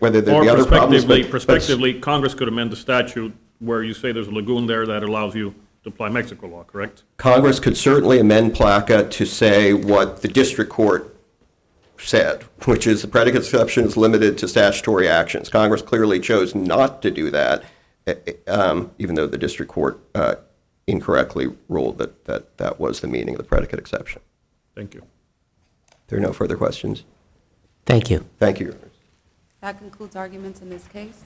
whether 0.00 0.20
there'd 0.20 0.36
Or 0.36 0.42
be 0.42 0.48
other 0.48 0.64
problems. 0.66 1.04
but- 1.04 1.30
prospectively, 1.30 1.94
Congress 1.94 2.34
could 2.34 2.48
amend 2.48 2.72
the 2.72 2.76
statute 2.76 3.32
where 3.60 3.82
you 3.82 3.94
say 3.94 4.12
there's 4.12 4.26
a 4.28 4.32
lagoon 4.32 4.66
there 4.66 4.84
that 4.86 5.02
allows 5.02 5.34
you 5.34 5.54
to 5.84 5.88
apply 5.90 6.08
Mexico 6.08 6.48
law, 6.48 6.64
correct? 6.64 7.04
Congress 7.16 7.60
could 7.60 7.76
certainly 7.76 8.18
amend 8.18 8.54
PLCAA 8.54 9.10
to 9.10 9.24
say 9.24 9.72
what 9.72 10.22
the 10.22 10.28
district 10.28 10.70
court 10.70 11.16
said, 11.98 12.42
which 12.64 12.86
is 12.86 13.02
the 13.02 13.08
predicate 13.08 13.42
exception 13.42 13.84
is 13.84 13.96
limited 13.96 14.36
to 14.38 14.48
statutory 14.48 15.08
actions. 15.08 15.48
Congress 15.48 15.82
clearly 15.82 16.20
chose 16.20 16.54
not 16.54 17.00
to 17.02 17.10
do 17.10 17.30
that, 17.30 17.64
eh, 18.06 18.14
eh, 18.26 18.32
um, 18.50 18.90
even 18.98 19.14
though 19.14 19.26
the 19.26 19.38
district 19.38 19.70
court 19.70 20.00
uh, 20.14 20.34
incorrectly 20.88 21.48
ruled 21.68 21.98
that, 21.98 22.24
that 22.24 22.56
that 22.56 22.80
was 22.80 23.00
the 23.00 23.06
meaning 23.06 23.34
of 23.34 23.38
the 23.38 23.44
predicate 23.44 23.78
exception. 23.78 24.22
Thank 24.74 24.94
you. 24.94 25.02
There 26.08 26.18
are 26.18 26.22
no 26.22 26.32
further 26.32 26.56
questions? 26.56 27.04
Thank 27.84 28.10
you. 28.10 28.24
Thank 28.38 28.58
you. 28.58 28.66
Your 28.66 28.74
Honors. 28.74 28.90
That 29.60 29.78
concludes 29.78 30.16
arguments 30.16 30.62
in 30.62 30.70
this 30.70 30.88
case. 30.88 31.24